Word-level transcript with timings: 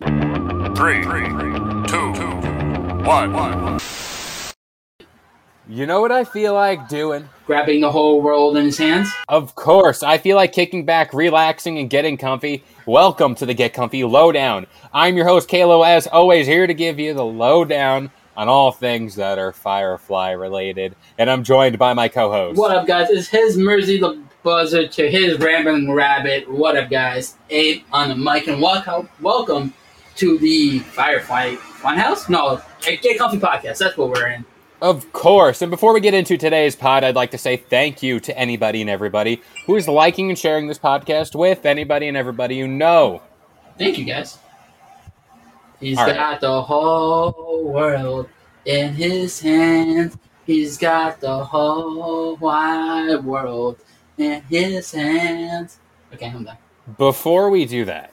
Three, 0.00 1.02
two, 1.02 2.12
one. 3.04 3.78
You 5.68 5.86
know 5.86 6.00
what 6.00 6.10
I 6.10 6.24
feel 6.24 6.52
like 6.52 6.88
doing? 6.88 7.28
grabbing 7.46 7.80
the 7.80 7.92
whole 7.92 8.20
world 8.20 8.56
in 8.56 8.64
his 8.64 8.76
hands. 8.76 9.08
Of 9.28 9.54
course, 9.54 10.02
I 10.02 10.18
feel 10.18 10.34
like 10.34 10.52
kicking 10.52 10.84
back, 10.84 11.14
relaxing, 11.14 11.78
and 11.78 11.88
getting 11.88 12.16
comfy. 12.16 12.64
Welcome 12.86 13.36
to 13.36 13.46
the 13.46 13.54
Get 13.54 13.72
Comfy 13.72 14.02
Lowdown. 14.02 14.66
I'm 14.92 15.16
your 15.16 15.26
host, 15.26 15.48
Kalo, 15.48 15.82
as 15.82 16.08
always, 16.08 16.48
here 16.48 16.66
to 16.66 16.74
give 16.74 16.98
you 16.98 17.14
the 17.14 17.24
lowdown 17.24 18.10
on 18.36 18.48
all 18.48 18.72
things 18.72 19.14
that 19.14 19.38
are 19.38 19.52
Firefly 19.52 20.32
related. 20.32 20.96
And 21.18 21.30
I'm 21.30 21.44
joined 21.44 21.78
by 21.78 21.94
my 21.94 22.08
co 22.08 22.32
host. 22.32 22.58
What 22.58 22.76
up, 22.76 22.86
guys? 22.86 23.10
It's 23.10 23.28
his 23.28 23.56
Mercy 23.56 24.00
the 24.00 24.20
Buzzard 24.42 24.90
to 24.92 25.08
his 25.08 25.38
Rambling 25.38 25.92
Rabbit. 25.92 26.50
What 26.50 26.76
up, 26.76 26.90
guys? 26.90 27.36
Abe 27.48 27.84
on 27.92 28.08
the 28.08 28.16
mic, 28.16 28.48
and 28.48 28.60
welcome, 28.60 29.08
welcome 29.20 29.72
to 30.16 30.38
the 30.38 30.78
Firefly 30.80 31.54
Funhouse? 31.54 32.28
No, 32.28 32.60
Get 32.80 33.18
Comfy 33.18 33.38
Podcast. 33.38 33.78
That's 33.78 33.96
what 33.96 34.10
we're 34.10 34.28
in. 34.28 34.44
Of 34.82 35.12
course. 35.12 35.62
And 35.62 35.70
before 35.70 35.94
we 35.94 36.00
get 36.00 36.14
into 36.14 36.36
today's 36.36 36.76
pod, 36.76 37.04
I'd 37.04 37.14
like 37.14 37.30
to 37.30 37.38
say 37.38 37.56
thank 37.56 38.02
you 38.02 38.20
to 38.20 38.36
anybody 38.38 38.80
and 38.80 38.90
everybody 38.90 39.40
who 39.66 39.76
is 39.76 39.88
liking 39.88 40.28
and 40.28 40.38
sharing 40.38 40.66
this 40.66 40.78
podcast 40.78 41.34
with 41.34 41.64
anybody 41.64 42.06
and 42.08 42.16
everybody 42.16 42.56
you 42.56 42.68
know. 42.68 43.22
Thank 43.78 43.98
you, 43.98 44.04
guys. 44.04 44.38
He's 45.80 45.98
All 45.98 46.06
got 46.06 46.16
right. 46.16 46.40
the 46.40 46.62
whole 46.62 47.64
world 47.64 48.28
in 48.64 48.94
his 48.94 49.40
hands. 49.40 50.16
He's 50.46 50.76
got 50.76 51.20
the 51.20 51.44
whole 51.44 52.36
wide 52.36 53.24
world 53.24 53.78
in 54.18 54.42
his 54.42 54.92
hands. 54.92 55.78
Okay, 56.12 56.26
I'm 56.26 56.44
done. 56.44 56.58
Before 56.98 57.48
we 57.48 57.64
do 57.64 57.86
that, 57.86 58.12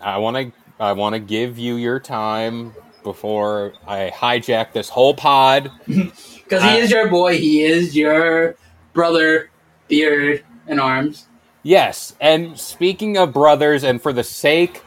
I 0.00 0.18
want 0.18 0.36
to 0.36 0.52
I 0.78 0.92
want 0.92 1.14
to 1.14 1.18
give 1.18 1.58
you 1.58 1.76
your 1.76 2.00
time 2.00 2.74
before 3.02 3.72
I 3.86 4.12
hijack 4.14 4.72
this 4.72 4.88
whole 4.88 5.14
pod. 5.14 5.70
Because 6.46 6.62
he 6.62 6.78
is 6.78 6.92
your 6.92 7.08
boy. 7.08 7.38
He 7.38 7.64
is 7.64 7.96
your 7.96 8.54
brother, 8.92 9.50
beard, 9.88 10.44
and 10.68 10.80
arms. 10.80 11.26
Yes, 11.64 12.14
and 12.20 12.56
speaking 12.56 13.16
of 13.16 13.32
brothers, 13.32 13.82
and 13.82 14.00
for 14.00 14.12
the 14.12 14.22
sake 14.22 14.84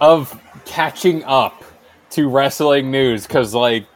of 0.00 0.40
catching 0.64 1.24
up 1.24 1.62
to 2.12 2.26
wrestling 2.30 2.90
news, 2.90 3.26
because 3.26 3.52
like, 3.52 3.86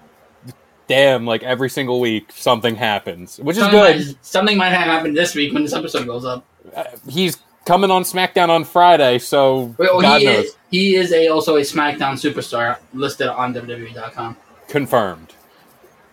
damn, 0.86 1.24
like 1.24 1.42
every 1.44 1.70
single 1.70 1.98
week 1.98 2.30
something 2.30 2.76
happens, 2.76 3.38
which 3.38 3.56
is 3.56 3.66
good. 3.68 3.96
Might, 3.96 4.16
something 4.20 4.58
might 4.58 4.68
have 4.68 4.86
happened 4.86 5.16
this 5.16 5.34
week 5.34 5.54
when 5.54 5.62
this 5.62 5.72
episode 5.72 6.06
goes 6.06 6.26
up. 6.26 6.44
Uh, 6.74 6.84
he's 7.08 7.38
coming 7.66 7.90
on 7.90 8.02
SmackDown 8.04 8.48
on 8.48 8.64
Friday, 8.64 9.18
so 9.18 9.74
Well, 9.76 10.00
God 10.00 10.20
he 10.20 10.26
knows. 10.26 10.44
is. 10.46 10.56
He 10.70 10.96
is 10.96 11.12
a 11.12 11.28
also 11.28 11.56
a 11.56 11.60
SmackDown 11.60 12.14
superstar 12.14 12.78
listed 12.94 13.28
on 13.28 13.52
WWE.com. 13.54 14.36
Confirmed. 14.68 15.34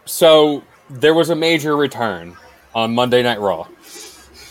So 0.05 0.63
there 0.89 1.13
was 1.13 1.29
a 1.29 1.35
major 1.35 1.77
return 1.77 2.35
on 2.75 2.93
Monday 2.93 3.23
Night 3.23 3.39
Raw. 3.39 3.67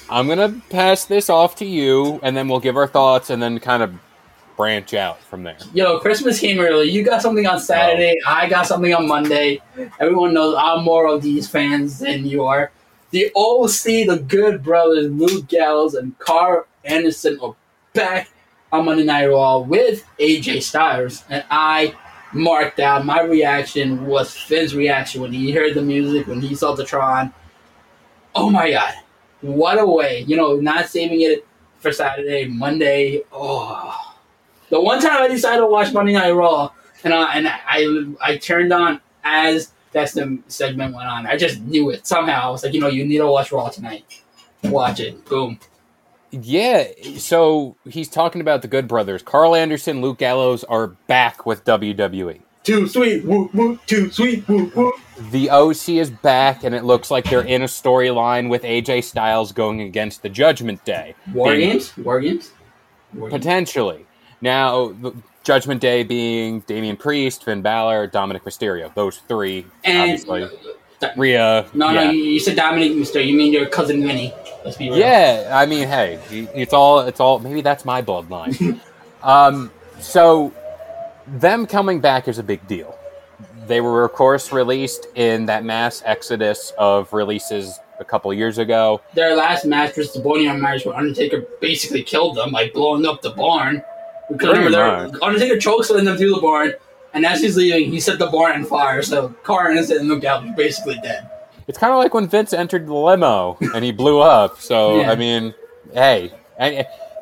I'm 0.09 0.29
gonna 0.29 0.61
pass 0.71 1.05
this 1.05 1.29
off 1.31 1.57
to 1.57 1.65
you, 1.65 2.21
and 2.23 2.37
then 2.37 2.49
we'll 2.49 2.61
give 2.61 2.77
our 2.77 2.87
thoughts, 2.87 3.31
and 3.31 3.43
then 3.43 3.59
kind 3.61 3.83
of 3.83 3.93
branch 4.57 4.93
out 4.95 5.19
from 5.23 5.43
there. 5.43 5.57
Yo, 5.73 5.99
Christmas 5.99 6.39
came 6.39 6.61
early. 6.61 6.91
You 6.91 7.03
got 7.03 7.23
something 7.23 7.47
on 7.47 7.59
Saturday. 7.59 8.15
Oh. 8.27 8.31
I 8.31 8.49
got 8.49 8.67
something 8.67 8.93
on 8.95 9.09
Monday. 9.09 9.61
Everyone 9.99 10.35
knows 10.35 10.55
I'm 10.59 10.85
more 10.85 11.07
of 11.07 11.23
these 11.23 11.49
fans 11.49 11.99
than 11.99 12.27
you 12.27 12.45
are. 12.45 12.71
The 13.11 13.31
OC, 13.35 14.05
the 14.07 14.23
Good 14.27 14.63
Brothers, 14.63 15.11
Luke 15.11 15.49
Gallows, 15.49 15.95
and 15.95 16.19
Karl 16.19 16.67
Anderson 16.85 17.39
are 17.41 17.55
back 17.93 18.29
on 18.71 18.85
Monday 18.85 19.05
Night 19.05 19.27
Raw 19.27 19.59
with 19.59 20.05
AJ 20.19 20.63
Styles. 20.63 21.25
And 21.29 21.45
I 21.51 21.95
marked 22.33 22.81
out 22.81 23.05
my 23.05 23.23
reaction 23.23 24.07
was 24.07 24.35
Finn's 24.35 24.75
reaction 24.75 25.21
when 25.21 25.33
he 25.33 25.53
heard 25.53 25.75
the 25.75 25.83
music, 25.83 26.27
when 26.27 26.41
he 26.41 26.55
saw 26.55 26.75
the 26.75 26.85
Tron. 26.85 27.33
Oh 28.35 28.51
my 28.51 28.71
god. 28.71 28.95
What 29.43 29.79
a 29.79 29.87
way. 29.87 30.25
You 30.27 30.37
know, 30.37 30.57
not 30.57 30.89
saving 30.89 31.21
it 31.21 31.47
for 31.79 31.93
Saturday, 31.93 32.47
Monday. 32.47 33.23
Oh. 33.33 33.95
The 34.71 34.81
one 34.81 35.03
time 35.03 35.23
I 35.23 35.29
decided 35.29 35.61
to 35.61 35.67
watch 35.67 35.93
Monday 35.93 36.15
Night 36.15 36.31
Raw, 36.31 36.71
and 37.05 37.13
I 37.13 37.35
and 37.35 37.49
I 37.49 38.33
I 38.33 38.37
turned 38.39 38.73
on 38.73 39.01
as 39.25 39.73
that 39.93 40.09
segment 40.47 40.95
went 40.95 41.09
on. 41.09 41.27
I 41.27 41.37
just 41.37 41.61
knew 41.61 41.91
it 41.91 42.07
somehow. 42.07 42.49
I 42.49 42.51
was 42.51 42.65
like, 42.65 42.73
you 42.73 42.81
know, 42.81 42.89
you 42.89 43.05
need 43.05 43.19
to 43.19 43.27
watch 43.27 43.53
Raw 43.53 43.69
tonight. 43.69 44.23
Watch 44.65 45.01
it. 45.01 45.25
Boom. 45.27 45.59
Yeah, 46.33 46.87
so 47.19 47.77
he's 47.89 48.09
talking 48.09 48.41
about 48.41 48.63
the 48.63 48.69
Good 48.69 48.89
Brothers. 48.89 49.23
Karl 49.23 49.55
Anderson, 49.55 50.01
Luke 50.01 50.19
Gallows 50.19 50.65
are 50.65 50.89
back 51.07 51.45
with 51.45 51.65
WWE. 51.67 52.41
Too 52.65 52.87
sweet. 52.89 53.25
Woo 53.25 53.51
woo. 53.53 53.79
Too 53.87 54.11
sweet. 54.11 54.49
Woo 54.49 54.71
woo. 54.75 54.93
The 55.31 55.51
OC 55.51 55.91
is 55.99 56.11
back, 56.11 56.65
and 56.65 56.75
it 56.75 56.85
looks 56.85 57.11
like 57.11 57.29
they're 57.29 57.43
in 57.43 57.63
a 57.63 57.67
storyline 57.67 58.49
with 58.49 58.63
AJ 58.63 59.05
Styles 59.05 59.53
going 59.53 59.81
against 59.83 60.23
the 60.23 60.29
Judgment 60.29 60.85
Day. 60.85 61.15
War 61.35 61.53
Being- 61.53 61.71
games. 61.71 61.97
War 61.99 62.21
games. 62.21 62.51
War 63.15 63.29
games. 63.29 63.41
Potentially. 63.43 64.07
Now, 64.41 64.95
Judgment 65.45 65.81
Day 65.81 66.03
being 66.05 66.61
Damian 66.61 66.97
Priest, 66.97 67.45
Finn 67.45 67.63
Balor, 67.63 68.09
Dominik 68.09 68.43
Mysterio. 68.43 68.95
Those 68.95 69.19
three, 69.29 69.67
And 69.85 69.99
obviously. 69.99 70.49
Rhea. 71.17 71.67
no, 71.75 71.91
yeah. 71.91 72.05
no, 72.05 72.11
you, 72.11 72.23
you 72.23 72.41
said 72.41 72.57
Dominic 72.57 72.97
Mister. 72.97 73.21
You 73.21 73.37
mean 73.37 73.53
your 73.53 73.67
cousin 73.67 74.03
Vinny? 74.03 74.33
Let's 74.65 74.77
be 74.77 74.91
real. 74.91 74.99
Yeah, 74.99 75.51
I 75.53 75.67
mean, 75.67 75.89
hey, 75.89 76.21
it's 76.55 76.73
all 76.73 77.01
it's 77.01 77.21
all 77.21 77.39
maybe 77.39 77.61
that's 77.61 77.85
my 77.85 78.03
bloodline. 78.03 78.81
um, 79.23 79.71
so 79.99 80.53
them 81.27 81.67
coming 81.67 82.01
back 82.01 82.29
is 82.29 82.39
a 82.39 82.43
big 82.43 82.67
deal. 82.67 82.99
They 83.67 83.81
were, 83.81 84.05
of 84.05 84.13
course, 84.13 84.53
released 84.53 85.07
in 85.15 85.47
that 85.47 85.65
mass 85.65 86.03
exodus 86.05 86.73
of 86.79 87.13
releases 87.13 87.79
a 88.01 88.05
couple 88.05 88.33
years 88.35 88.59
ago. 88.59 89.01
Their 89.15 89.37
last 89.37 89.65
match 89.65 89.97
was 89.97 90.13
the 90.13 90.21
Boneyard 90.21 90.61
match 90.61 90.85
where 90.85 90.97
Undertaker 90.97 91.47
basically 91.61 92.03
killed 92.03 92.37
them 92.37 92.51
by 92.53 92.71
blowing 92.71 93.07
up 93.07 93.23
the 93.23 93.31
barn. 93.31 93.83
Because 94.31 94.59
remember. 94.59 95.19
Undertaker 95.23 95.57
chokeslammed 95.57 96.05
them 96.05 96.17
through 96.17 96.35
the 96.35 96.41
barn, 96.41 96.75
and 97.15 97.25
as 97.27 97.41
he's 97.41 97.57
leaving, 97.57 97.91
he 97.91 98.01
set 98.01 98.19
the 98.19 98.27
barn 98.27 98.53
on 98.57 98.65
fire. 98.65 99.03
So 99.03 99.35
Anderson 99.49 99.99
and 99.99 100.09
Luke 100.09 100.23
Gallows 100.23 100.49
were 100.49 100.55
basically 100.57 100.99
dead. 101.03 101.29
It's 101.69 101.79
kind 101.79 101.93
of 101.93 101.99
like 101.99 102.13
when 102.15 102.27
Vince 102.29 102.53
entered 102.53 102.87
the 102.87 102.95
limo 102.95 103.57
and 103.75 103.85
he 103.85 103.93
blew 103.93 104.21
up. 104.21 104.61
So 104.61 105.01
Yeah. 105.01 105.11
I 105.13 105.15
mean, 105.17 105.55
hey, 105.95 106.33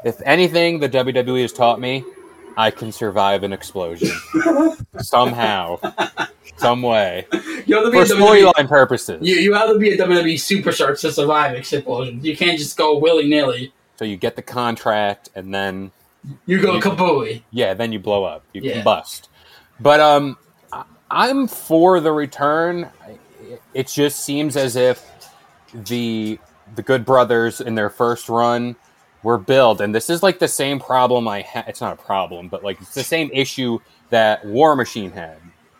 if 0.04 0.20
anything, 0.24 0.80
the 0.80 0.88
WWE 0.88 1.42
has 1.42 1.52
taught 1.52 1.78
me, 1.80 2.04
I 2.56 2.70
can 2.70 2.90
survive 2.92 3.42
an 3.42 3.52
explosion 3.52 4.10
somehow, 4.98 5.78
some 6.56 6.82
way, 6.82 7.26
You 7.66 7.76
have 7.76 7.84
to 7.86 7.90
be 7.90 7.98
for 7.98 8.04
storyline 8.04 8.68
purposes. 8.68 9.18
You, 9.26 9.36
you 9.36 9.54
have 9.54 9.70
to 9.70 9.78
be 9.78 9.90
a 9.92 9.96
WWE 9.98 10.34
superstar 10.34 10.98
to 11.00 11.12
survive 11.12 11.54
explosions. 11.54 12.24
You 12.24 12.36
can't 12.36 12.58
just 12.58 12.76
go 12.76 12.98
willy 12.98 13.28
nilly. 13.28 13.72
So 13.96 14.04
you 14.04 14.16
get 14.16 14.36
the 14.36 14.42
contract, 14.42 15.28
and 15.34 15.54
then 15.54 15.90
You 16.46 16.60
go 16.60 16.80
kabooey. 16.80 17.42
yeah, 17.50 17.74
then 17.74 17.92
you 17.92 17.98
blow 17.98 18.24
up, 18.24 18.42
you 18.52 18.62
Yeah. 18.62 18.82
combust. 18.82 19.28
But 19.80 20.00
um, 20.00 20.36
I'm 21.10 21.46
for 21.48 22.00
the 22.00 22.12
return. 22.12 22.90
It 23.74 23.88
just 23.88 24.20
seems 24.24 24.56
as 24.56 24.76
if 24.76 25.04
the 25.72 26.38
the 26.76 26.82
Good 26.82 27.04
Brothers 27.04 27.60
in 27.60 27.74
their 27.74 27.90
first 27.90 28.28
run 28.28 28.76
were 29.22 29.38
billed, 29.38 29.80
and 29.80 29.94
this 29.94 30.08
is 30.08 30.22
like 30.22 30.38
the 30.38 30.48
same 30.48 30.78
problem 30.78 31.26
I 31.26 31.42
had. 31.42 31.66
It's 31.68 31.80
not 31.80 31.92
a 31.98 32.02
problem, 32.02 32.48
but 32.48 32.62
like 32.62 32.80
it's 32.80 32.94
the 32.94 33.04
same 33.04 33.30
issue 33.32 33.78
that 34.10 34.44
War 34.44 34.76
Machine 34.76 35.10
had. 35.10 35.38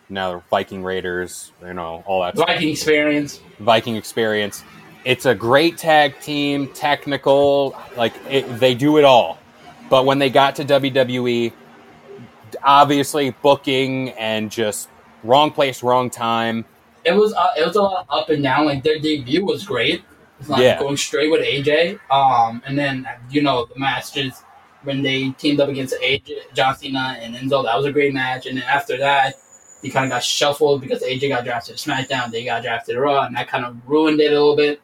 Now 0.09 0.43
Viking 0.51 0.83
Raiders, 0.83 1.53
you 1.63 1.75
know, 1.75 2.03
all 2.07 2.23
that 2.23 2.35
Viking 2.35 2.75
stuff. 2.75 2.89
experience. 2.89 3.41
Viking 3.61 3.97
experience. 3.97 4.65
It's 5.05 5.25
a 5.25 5.35
great 5.35 5.79
tag 5.79 6.21
team, 6.21 6.69
technical, 6.69 7.79
like 7.97 8.13
it, 8.29 8.43
they 8.59 8.75
do 8.75 8.99
it 8.99 9.05
all. 9.05 9.39
But 9.89 10.05
when 10.05 10.19
they 10.19 10.29
got 10.29 10.57
to 10.57 10.65
WWE, 10.65 11.53
obviously 12.65 13.31
booking 13.43 14.11
and 14.11 14.51
just 14.51 14.89
wrong 15.25 15.51
place, 15.51 15.83
wrong 15.83 16.11
time. 16.11 16.65
It 17.05 17.13
was 17.13 17.33
uh, 17.33 17.49
it 17.57 17.67
was 17.67 17.77
a 17.77 17.83
lot 17.83 18.07
up 18.11 18.29
and 18.31 18.43
down. 18.43 18.67
Like 18.67 18.83
their 18.83 18.99
debut 18.99 19.45
was 19.45 19.65
great. 19.65 20.03
Like 20.49 20.63
Yeah. 20.63 20.79
going 20.79 20.97
straight 20.97 21.31
with 21.31 21.43
AJ. 21.43 21.99
Um, 22.11 22.63
and 22.67 22.79
then 22.79 23.07
you 23.31 23.43
know 23.43 23.67
the 23.67 23.79
matches 23.79 24.43
when 24.83 25.03
they 25.03 25.31
teamed 25.31 25.61
up 25.61 25.69
against 25.69 25.95
AJ, 26.01 26.55
John 26.55 26.77
Cena 26.77 27.17
and 27.21 27.35
Enzo. 27.35 27.65
That 27.65 27.77
was 27.77 27.87
a 27.87 27.93
great 27.93 28.15
match. 28.15 28.47
And 28.47 28.57
then 28.57 28.65
after 28.65 28.97
that, 28.99 29.35
he 29.83 29.91
kind 29.91 30.05
of 30.05 30.11
got 30.11 30.23
shuffled 30.23 30.81
because 30.83 31.03
AJ 31.03 31.29
got 31.31 31.45
drafted 31.45 31.77
to 31.77 31.91
SmackDown. 31.91 32.31
They 32.31 32.45
got 32.45 32.63
drafted 32.63 32.95
to 32.95 33.01
Raw, 33.01 33.25
and 33.25 33.37
that 33.37 33.49
kind 33.49 33.65
of 33.65 33.77
ruined 33.87 34.21
it 34.21 34.29
a 34.33 34.35
little 34.35 34.57
bit. 34.57 34.81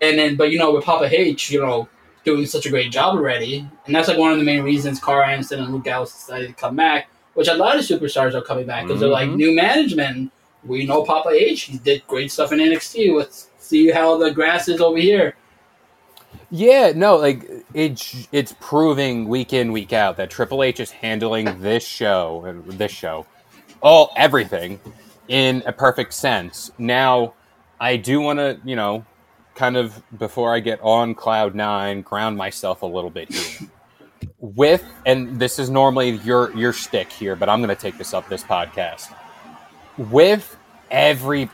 And 0.00 0.18
then, 0.18 0.36
but 0.36 0.50
you 0.50 0.58
know, 0.58 0.72
with 0.74 0.84
Papa 0.84 1.08
H, 1.10 1.50
you 1.50 1.60
know, 1.60 1.88
doing 2.26 2.44
such 2.44 2.66
a 2.66 2.70
great 2.70 2.92
job 2.92 3.14
already, 3.14 3.66
and 3.86 3.94
that's 3.94 4.08
like 4.08 4.18
one 4.18 4.32
of 4.32 4.38
the 4.38 4.44
main 4.44 4.62
reasons 4.62 5.00
Karl 5.00 5.24
Anderson 5.24 5.60
and 5.62 5.72
Luke 5.72 5.84
Gallows 5.84 6.12
decided 6.12 6.48
to 6.48 6.54
come 6.54 6.76
back. 6.76 7.08
Which 7.34 7.48
a 7.48 7.54
lot 7.54 7.76
of 7.76 7.84
superstars 7.84 8.34
are 8.34 8.40
coming 8.42 8.66
back 8.66 8.86
because 8.86 8.98
they're 9.00 9.10
like 9.10 9.28
Mhm. 9.28 9.36
new 9.36 9.54
management. 9.54 10.32
We 10.64 10.86
know 10.86 11.04
Papa 11.04 11.28
H. 11.30 11.62
He 11.62 11.78
did 11.78 12.02
great 12.06 12.32
stuff 12.32 12.50
in 12.50 12.60
NXT. 12.60 13.12
Let's 13.12 13.48
see 13.58 13.90
how 13.90 14.16
the 14.16 14.30
grass 14.30 14.68
is 14.68 14.80
over 14.80 14.96
here. 14.98 15.36
Yeah, 16.50 16.92
no, 16.96 17.16
like 17.16 17.48
it's 17.74 18.26
it's 18.32 18.54
proving 18.58 19.28
week 19.28 19.52
in 19.52 19.70
week 19.72 19.92
out 19.92 20.16
that 20.16 20.30
Triple 20.30 20.62
H 20.62 20.80
is 20.80 20.90
handling 20.90 21.60
this 21.60 21.86
show 21.86 22.44
and 22.46 22.64
this 22.64 22.92
show, 22.92 23.26
all 23.82 24.12
everything, 24.16 24.80
in 25.28 25.62
a 25.66 25.72
perfect 25.72 26.14
sense. 26.14 26.70
Now, 26.78 27.34
I 27.78 27.96
do 27.96 28.20
want 28.20 28.38
to, 28.38 28.58
you 28.64 28.76
know, 28.76 29.04
kind 29.56 29.76
of 29.76 30.00
before 30.18 30.54
I 30.54 30.60
get 30.60 30.78
on 30.82 31.14
cloud 31.14 31.54
nine, 31.54 32.02
ground 32.02 32.36
myself 32.36 32.82
a 32.82 32.86
little 32.86 33.10
bit 33.10 33.32
here. 33.32 33.68
With 34.38 34.84
and 35.04 35.40
this 35.40 35.58
is 35.58 35.70
normally 35.70 36.10
your 36.18 36.54
your 36.56 36.72
stick 36.72 37.10
here, 37.10 37.34
but 37.34 37.48
I'm 37.48 37.60
going 37.60 37.74
to 37.74 37.80
take 37.80 37.98
this 37.98 38.14
up 38.14 38.28
this 38.28 38.44
podcast. 38.44 39.12
With 39.98 40.56
every, 40.90 41.48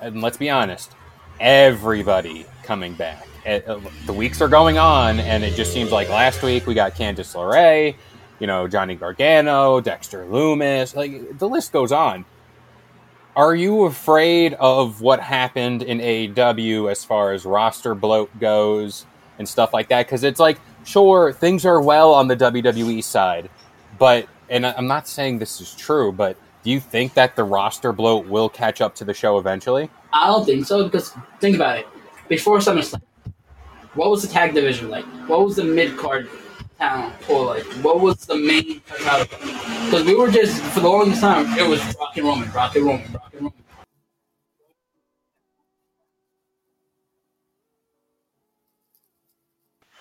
and 0.00 0.22
let's 0.22 0.36
be 0.36 0.48
honest, 0.48 0.92
everybody 1.40 2.46
coming 2.62 2.94
back. 2.94 3.26
Uh, 3.44 3.80
the 4.06 4.12
weeks 4.12 4.40
are 4.40 4.48
going 4.48 4.78
on, 4.78 5.18
and 5.18 5.42
it 5.42 5.54
just 5.54 5.72
seems 5.72 5.90
like 5.90 6.08
last 6.08 6.42
week 6.42 6.66
we 6.66 6.74
got 6.74 6.94
Candice 6.94 7.34
LeRae, 7.34 7.96
you 8.38 8.46
know, 8.46 8.68
Johnny 8.68 8.94
Gargano, 8.94 9.80
Dexter 9.80 10.24
Lumis, 10.26 10.94
like 10.94 11.38
the 11.38 11.48
list 11.48 11.72
goes 11.72 11.90
on. 11.90 12.24
Are 13.34 13.54
you 13.54 13.84
afraid 13.84 14.52
of 14.54 15.00
what 15.00 15.18
happened 15.18 15.82
in 15.82 16.00
AEW 16.00 16.90
as 16.90 17.02
far 17.02 17.32
as 17.32 17.46
roster 17.46 17.94
bloat 17.94 18.30
goes 18.38 19.06
and 19.38 19.48
stuff 19.48 19.72
like 19.72 19.88
that? 19.88 20.04
Because 20.06 20.22
it's 20.22 20.38
like, 20.38 20.60
sure, 20.84 21.32
things 21.32 21.64
are 21.64 21.80
well 21.80 22.12
on 22.12 22.28
the 22.28 22.36
WWE 22.36 23.02
side, 23.02 23.48
but, 23.98 24.28
and 24.50 24.66
I'm 24.66 24.86
not 24.86 25.08
saying 25.08 25.38
this 25.38 25.62
is 25.62 25.74
true, 25.74 26.12
but 26.12 26.36
do 26.62 26.70
you 26.70 26.78
think 26.78 27.14
that 27.14 27.34
the 27.34 27.44
roster 27.44 27.90
bloat 27.90 28.26
will 28.26 28.50
catch 28.50 28.82
up 28.82 28.94
to 28.96 29.04
the 29.04 29.14
show 29.14 29.38
eventually? 29.38 29.88
I 30.12 30.26
don't 30.26 30.44
think 30.44 30.66
so 30.66 30.84
because 30.84 31.14
think 31.40 31.56
about 31.56 31.78
it. 31.78 31.86
Before 32.28 32.58
SummerSlam, 32.58 33.00
what 33.94 34.10
was 34.10 34.20
the 34.20 34.28
tag 34.28 34.52
division 34.52 34.90
like? 34.90 35.06
What 35.26 35.42
was 35.42 35.56
the 35.56 35.64
mid 35.64 35.96
card 35.96 36.28
talent 36.82 37.14
like? 37.28 37.64
What 37.84 38.00
was 38.00 38.16
the 38.26 38.36
main? 38.36 38.82
Because 38.88 40.04
we 40.04 40.14
were 40.14 40.30
just 40.30 40.60
for 40.74 40.80
the 40.80 40.88
longest 40.88 41.20
time 41.20 41.46
it 41.58 41.68
was 41.68 41.80
Brock 41.94 42.16
and 42.16 42.26
Roman, 42.26 42.50
Brock 42.50 42.74
and 42.76 42.84
Roman, 42.84 43.10
Brock 43.12 43.32
and 43.32 43.42
Roman. 43.42 43.52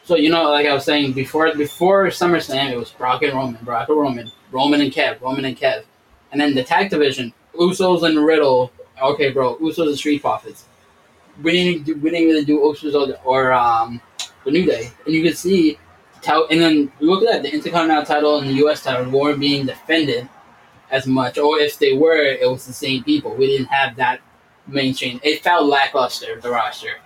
So 0.03 0.15
you 0.15 0.29
know, 0.29 0.49
like 0.49 0.65
I 0.65 0.73
was 0.73 0.83
saying 0.83 1.13
before, 1.13 1.53
before 1.55 2.07
SummerSlam, 2.07 2.71
it 2.71 2.77
was 2.77 2.89
Brock 2.91 3.21
and 3.21 3.33
Roman, 3.33 3.63
Brock 3.63 3.87
and 3.89 3.99
Roman, 3.99 4.31
Roman 4.51 4.81
and 4.81 4.91
Kev, 4.91 5.21
Roman 5.21 5.45
and 5.45 5.55
Kev, 5.55 5.83
and 6.31 6.41
then 6.41 6.55
the 6.55 6.63
tag 6.63 6.89
division, 6.89 7.31
Usos 7.53 8.03
and 8.03 8.25
Riddle. 8.25 8.71
Okay, 9.01 9.31
bro, 9.31 9.55
Usos 9.57 9.87
and 9.87 9.97
Street 9.97 10.21
Profits. 10.21 10.65
We 11.41 11.51
didn't, 11.51 11.85
do, 11.85 11.95
we 11.95 12.09
didn't 12.09 12.27
really 12.27 12.45
do 12.45 12.59
Usos 12.59 12.93
or, 12.93 13.17
or 13.23 13.53
um, 13.53 14.01
the 14.43 14.51
New 14.51 14.65
Day, 14.65 14.91
and 15.05 15.15
you 15.15 15.23
can 15.23 15.33
see, 15.33 15.77
and 16.27 16.61
then 16.61 16.91
we 16.99 17.07
look 17.07 17.23
at 17.23 17.31
that, 17.31 17.43
the 17.43 17.53
Intercontinental 17.53 18.05
title 18.05 18.39
and 18.39 18.49
the 18.49 18.53
U.S. 18.53 18.83
title 18.83 19.09
weren't 19.09 19.39
being 19.39 19.65
defended 19.65 20.29
as 20.91 21.07
much, 21.07 21.37
or 21.37 21.57
if 21.57 21.79
they 21.79 21.93
were, 21.93 22.17
it 22.17 22.49
was 22.49 22.65
the 22.65 22.73
same 22.73 23.03
people. 23.03 23.33
We 23.33 23.47
didn't 23.47 23.67
have 23.67 23.95
that 23.95 24.21
mainstream. 24.67 25.19
It 25.23 25.41
felt 25.41 25.65
lackluster 25.65 26.39
the 26.39 26.51
roster 26.51 26.99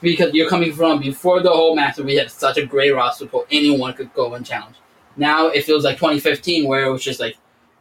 because 0.00 0.34
you're 0.34 0.48
coming 0.48 0.72
from 0.72 1.00
before 1.00 1.40
the 1.40 1.50
whole 1.50 1.74
match. 1.74 1.98
We 1.98 2.16
had 2.16 2.30
such 2.30 2.58
a 2.58 2.66
great 2.66 2.90
roster 2.90 3.26
for 3.26 3.46
anyone 3.50 3.94
could 3.94 4.12
go 4.14 4.34
and 4.34 4.44
challenge. 4.44 4.76
Now 5.16 5.48
it 5.48 5.64
feels 5.64 5.84
like 5.84 5.96
2015, 5.96 6.66
where 6.66 6.84
it 6.84 6.92
was 6.92 7.02
just 7.02 7.20
like 7.20 7.36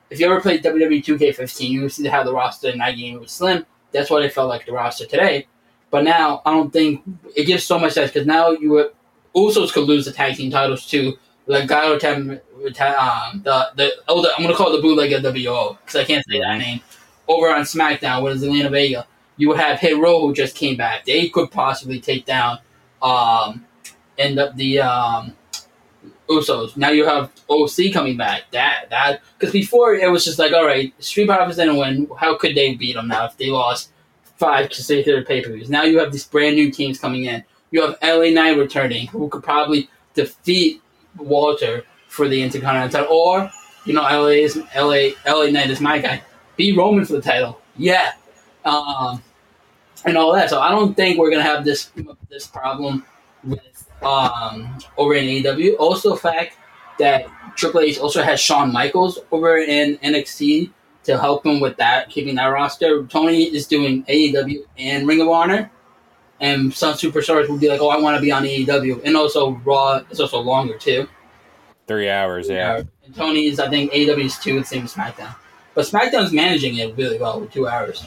if 0.10 0.20
you 0.20 0.26
ever 0.26 0.40
played 0.42 0.64
WWE 0.64 1.04
2K15, 1.04 1.70
you 1.70 1.90
see 1.90 2.08
how 2.08 2.24
the 2.24 2.34
roster 2.34 2.70
in 2.70 2.78
that 2.78 2.92
game 2.92 3.20
was 3.20 3.32
slim. 3.32 3.66
That's 3.92 4.10
what 4.10 4.24
it 4.24 4.34
felt 4.34 4.50
like 4.50 4.66
the 4.66 4.72
roster 4.72 5.06
today. 5.06 5.48
But 5.90 6.04
now 6.04 6.42
I 6.46 6.52
don't 6.52 6.72
think 6.72 7.02
it 7.36 7.46
gives 7.46 7.64
so 7.64 7.80
much 7.80 7.94
sense 7.94 8.12
because 8.12 8.28
now 8.28 8.52
you 8.52 8.92
Usos 9.38 9.72
could 9.72 9.84
lose 9.84 10.06
the 10.06 10.12
tag 10.12 10.36
team 10.36 10.52
titles 10.52 10.86
to 10.88 11.18
Legado 11.48 12.00
Tem, 12.00 12.32
um, 12.32 13.42
the 13.44 13.70
the 13.76 13.92
oh 14.08 14.22
the, 14.22 14.32
I'm 14.36 14.44
gonna 14.44 14.56
call 14.56 14.74
it 14.74 14.78
the 14.78 14.82
bootleg 14.82 15.12
WO 15.24 15.78
because 15.82 15.96
I 15.96 16.04
can't 16.04 16.26
say 16.28 16.40
that 16.40 16.58
name 16.58 16.82
over 17.28 17.50
on 17.50 17.62
SmackDown 17.62 18.24
with 18.24 18.42
Zelina 18.42 18.72
Vega. 18.72 19.08
You 19.38 19.50
would 19.50 19.58
have 19.58 19.80
Hit 19.80 19.98
Row 19.98 20.22
who 20.22 20.34
just 20.34 20.56
came 20.56 20.76
back. 20.76 21.06
They 21.06 21.30
could 21.30 21.52
possibly 21.52 22.02
take 22.02 22.26
down 22.26 22.60
um 23.02 23.66
end 24.18 24.40
up 24.40 24.56
the 24.56 24.80
um 24.80 25.36
Usos. 26.28 26.76
Now 26.76 26.90
you 26.90 27.06
have 27.06 27.32
OC 27.50 27.94
coming 27.94 28.18
back. 28.18 28.52
That 28.52 28.90
that 28.90 29.22
because 29.38 29.54
before 29.54 29.94
it 29.96 30.12
was 30.12 30.26
just 30.26 30.40
like, 30.40 30.52
all 30.52 30.66
right, 30.66 30.94
Street 31.02 31.28
Profits 31.28 31.58
didn't 31.58 31.78
win. 31.78 32.10
How 32.18 32.38
could 32.38 32.56
they 32.56 32.74
beat 32.76 32.94
them 32.94 33.08
now 33.08 33.26
if 33.26 33.38
they 33.38 33.50
lost 33.50 33.92
five 34.38 34.70
consecutive 34.70 35.26
pay 35.28 35.42
per 35.42 35.54
views? 35.54 35.70
Now 35.70 35.84
you 35.84 36.00
have 36.00 36.12
these 36.12 36.26
brand 36.26 36.56
new 36.56 36.72
teams 36.72 37.00
coming 37.00 37.26
in. 37.26 37.44
You 37.72 37.82
have 37.82 37.98
LA 38.02 38.30
Knight 38.30 38.58
returning, 38.58 39.08
who 39.08 39.30
could 39.30 39.44
probably 39.44 39.90
defeat 40.14 40.82
Walter 41.18 41.84
for 42.08 42.28
the 42.28 42.42
Intercontinental 42.42 43.02
title, 43.02 43.16
or 43.16 43.52
you 43.86 43.94
know, 43.94 44.02
LA 44.02 44.44
is 44.46 44.58
LA 44.76 45.10
LA 45.26 45.50
Knight 45.50 45.70
is 45.70 45.82
my 45.82 46.00
guy. 46.00 46.22
Beat 46.56 46.78
Roman 46.78 47.06
for 47.06 47.14
the 47.14 47.22
title. 47.22 47.62
Yeah. 47.78 48.14
Um, 48.66 49.22
and 50.06 50.18
all 50.18 50.34
that. 50.34 50.50
So 50.50 50.60
I 50.60 50.70
don't 50.72 50.96
think 50.96 51.18
we're 51.18 51.32
gonna 51.32 51.44
have 51.44 51.64
this 51.64 51.92
this 52.30 52.48
problem 52.48 53.06
with 53.44 53.88
um, 54.02 54.78
over 54.98 55.14
in 55.16 55.26
AEW. 55.26 55.76
Also, 55.80 56.12
the 56.12 56.18
fact 56.18 56.58
that 57.00 57.28
Triple 57.56 57.82
H 57.82 58.00
also 58.00 58.22
has 58.22 58.40
Shawn 58.40 58.72
Michaels 58.72 59.20
over 59.32 59.58
in 59.58 59.98
NXT 59.98 60.72
to 61.04 61.18
help 61.18 61.46
him 61.46 61.60
with 61.60 61.78
that, 61.78 62.10
keeping 62.10 62.36
that 62.36 62.48
roster. 62.48 63.06
Tony 63.06 63.44
is 63.44 63.66
doing 63.66 64.04
AEW 64.06 64.64
and 64.78 65.08
Ring 65.08 65.22
of 65.22 65.30
Honor, 65.30 65.72
and 66.40 66.74
some 66.74 66.94
superstars 66.94 67.50
would 67.50 67.60
be 67.60 67.70
like, 67.70 67.82
"Oh, 67.82 67.90
I 67.90 67.98
want 67.98 68.16
to 68.16 68.22
be 68.22 68.32
on 68.32 68.44
AEW," 68.44 69.02
and 69.04 69.16
also 69.16 69.52
Raw 69.66 70.02
is 70.10 70.20
also 70.20 70.40
longer 70.40 70.78
too. 70.78 71.08
Three 71.88 72.10
hours, 72.10 72.50
yeah. 72.50 72.82
And 73.06 73.16
Tony 73.16 73.46
is, 73.46 73.60
I 73.60 73.70
think, 73.70 73.92
AEW 73.94 74.26
is 74.26 74.38
two, 74.38 74.60
the 74.60 74.66
same 74.66 74.84
as 74.84 74.94
SmackDown. 74.94 75.34
But 75.74 75.86
SmackDown's 75.86 76.34
managing 76.34 76.78
it 76.78 76.98
really 76.98 77.18
well 77.18 77.40
with 77.40 77.52
two 77.52 77.68
hours. 77.68 78.06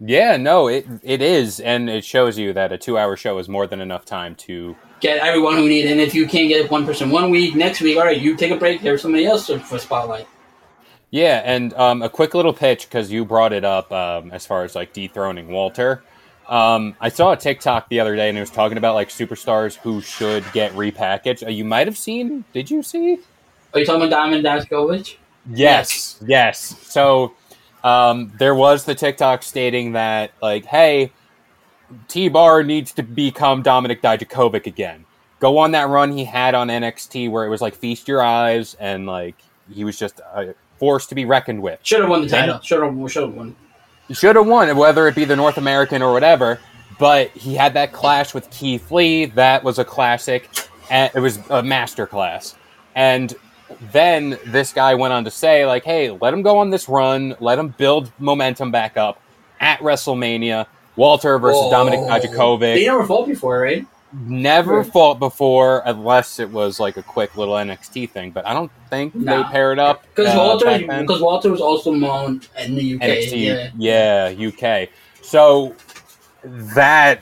Yeah, 0.00 0.36
no, 0.36 0.68
it 0.68 0.86
it 1.02 1.22
is, 1.22 1.58
and 1.60 1.88
it 1.88 2.04
shows 2.04 2.38
you 2.38 2.52
that 2.52 2.72
a 2.72 2.78
two-hour 2.78 3.16
show 3.16 3.38
is 3.38 3.48
more 3.48 3.66
than 3.66 3.80
enough 3.80 4.04
time 4.04 4.34
to. 4.36 4.76
Get 5.00 5.18
everyone 5.18 5.56
who 5.56 5.68
need 5.68 5.86
it. 5.86 5.92
And 5.92 6.00
if 6.00 6.14
you 6.14 6.26
can't 6.26 6.48
get 6.48 6.70
one 6.70 6.86
person 6.86 7.10
one 7.10 7.30
week, 7.30 7.54
next 7.54 7.80
week, 7.80 7.98
all 7.98 8.04
right, 8.04 8.20
you 8.20 8.36
take 8.36 8.50
a 8.50 8.56
break. 8.56 8.82
There's 8.82 9.02
somebody 9.02 9.26
else 9.26 9.46
for 9.46 9.78
spotlight. 9.78 10.26
Yeah, 11.10 11.42
and 11.44 11.72
um, 11.74 12.02
a 12.02 12.08
quick 12.08 12.34
little 12.34 12.52
pitch 12.52 12.88
because 12.88 13.10
you 13.10 13.24
brought 13.24 13.52
it 13.52 13.64
up 13.64 13.90
um, 13.92 14.30
as 14.32 14.46
far 14.46 14.64
as 14.64 14.74
like 14.74 14.92
dethroning 14.92 15.48
Walter. 15.48 16.02
Um, 16.48 16.94
I 17.00 17.08
saw 17.08 17.32
a 17.32 17.36
TikTok 17.36 17.88
the 17.88 18.00
other 18.00 18.14
day, 18.14 18.28
and 18.28 18.38
it 18.38 18.40
was 18.40 18.50
talking 18.50 18.78
about 18.78 18.94
like 18.94 19.08
superstars 19.08 19.76
who 19.76 20.00
should 20.00 20.44
get 20.52 20.72
repackaged. 20.72 21.46
Uh, 21.46 21.50
you 21.50 21.64
might 21.64 21.86
have 21.86 21.98
seen. 21.98 22.44
Did 22.52 22.70
you 22.70 22.82
see? 22.82 23.18
Are 23.74 23.80
you 23.80 23.86
talking 23.86 24.06
about 24.06 24.30
Dominik 24.30 24.42
Dijakovic? 24.42 25.16
Yes, 25.50 26.20
yes. 26.26 26.58
So 26.82 27.34
um, 27.84 28.32
there 28.38 28.54
was 28.54 28.84
the 28.84 28.94
TikTok 28.94 29.42
stating 29.42 29.92
that, 29.92 30.32
like, 30.40 30.64
hey, 30.64 31.12
T 32.08 32.28
Bar 32.28 32.62
needs 32.62 32.92
to 32.92 33.02
become 33.02 33.62
Dominik 33.62 34.00
Dijakovic 34.00 34.66
again. 34.66 35.04
Go 35.38 35.58
on 35.58 35.72
that 35.72 35.88
run 35.88 36.12
he 36.12 36.24
had 36.24 36.54
on 36.54 36.68
NXT 36.68 37.30
where 37.30 37.44
it 37.44 37.48
was 37.48 37.60
like 37.60 37.74
feast 37.74 38.08
your 38.08 38.22
eyes 38.22 38.74
and 38.74 39.06
like 39.06 39.36
he 39.72 39.84
was 39.84 39.98
just 39.98 40.20
a 40.20 40.54
force 40.78 41.06
to 41.08 41.14
be 41.14 41.24
reckoned 41.24 41.62
with. 41.62 41.80
Should 41.82 42.00
have 42.00 42.08
won 42.08 42.22
the 42.22 42.28
title. 42.28 42.60
Should 42.60 42.82
have. 42.82 43.10
Should 43.10 43.22
have 43.24 43.34
won. 43.34 43.56
He 44.08 44.14
should 44.14 44.36
have 44.36 44.46
won, 44.46 44.74
whether 44.76 45.08
it 45.08 45.14
be 45.14 45.24
the 45.24 45.36
North 45.36 45.58
American 45.58 46.02
or 46.02 46.12
whatever. 46.12 46.60
But 46.98 47.30
he 47.30 47.54
had 47.54 47.74
that 47.74 47.92
clash 47.92 48.32
with 48.34 48.48
Keith 48.50 48.90
Lee. 48.90 49.26
That 49.26 49.64
was 49.64 49.78
a 49.78 49.84
classic. 49.84 50.48
and 50.90 51.10
it 51.14 51.20
was 51.20 51.38
a 51.50 51.62
master 51.62 52.06
class. 52.06 52.54
And 52.94 53.34
then 53.92 54.38
this 54.46 54.72
guy 54.72 54.94
went 54.94 55.12
on 55.12 55.24
to 55.24 55.30
say, 55.30 55.66
like, 55.66 55.84
hey, 55.84 56.10
let 56.10 56.32
him 56.32 56.42
go 56.42 56.58
on 56.58 56.70
this 56.70 56.88
run, 56.88 57.34
let 57.40 57.58
him 57.58 57.68
build 57.76 58.12
momentum 58.18 58.70
back 58.70 58.96
up 58.96 59.20
at 59.60 59.80
WrestleMania. 59.80 60.66
Walter 60.94 61.38
versus 61.38 61.60
Dominik. 61.72 62.08
Dijakovic. 62.08 62.60
They 62.60 62.86
never 62.86 63.04
fought 63.04 63.26
before, 63.26 63.60
right? 63.60 63.86
Never 64.24 64.78
Right. 64.78 64.86
fought 64.92 65.18
before, 65.18 65.82
unless 65.84 66.38
it 66.38 66.50
was 66.50 66.80
like 66.80 66.96
a 66.96 67.02
quick 67.02 67.36
little 67.36 67.54
NXT 67.54 68.08
thing. 68.10 68.30
But 68.30 68.46
I 68.46 68.54
don't 68.54 68.70
think 68.88 69.14
Nah. 69.14 69.36
they 69.42 69.52
paired 69.52 69.78
up 69.78 70.04
Because 70.14 70.34
uh, 70.34 70.38
Walter, 70.38 70.78
because 70.78 71.20
Walter 71.20 71.50
was 71.50 71.60
also 71.60 71.92
known 71.92 72.40
in 72.58 72.74
the 72.76 72.94
UK. 72.94 73.00
NXT, 73.02 73.72
Yeah. 73.76 74.28
yeah. 74.32 74.48
UK. 74.48 74.88
So 75.22 75.74
that 76.44 77.20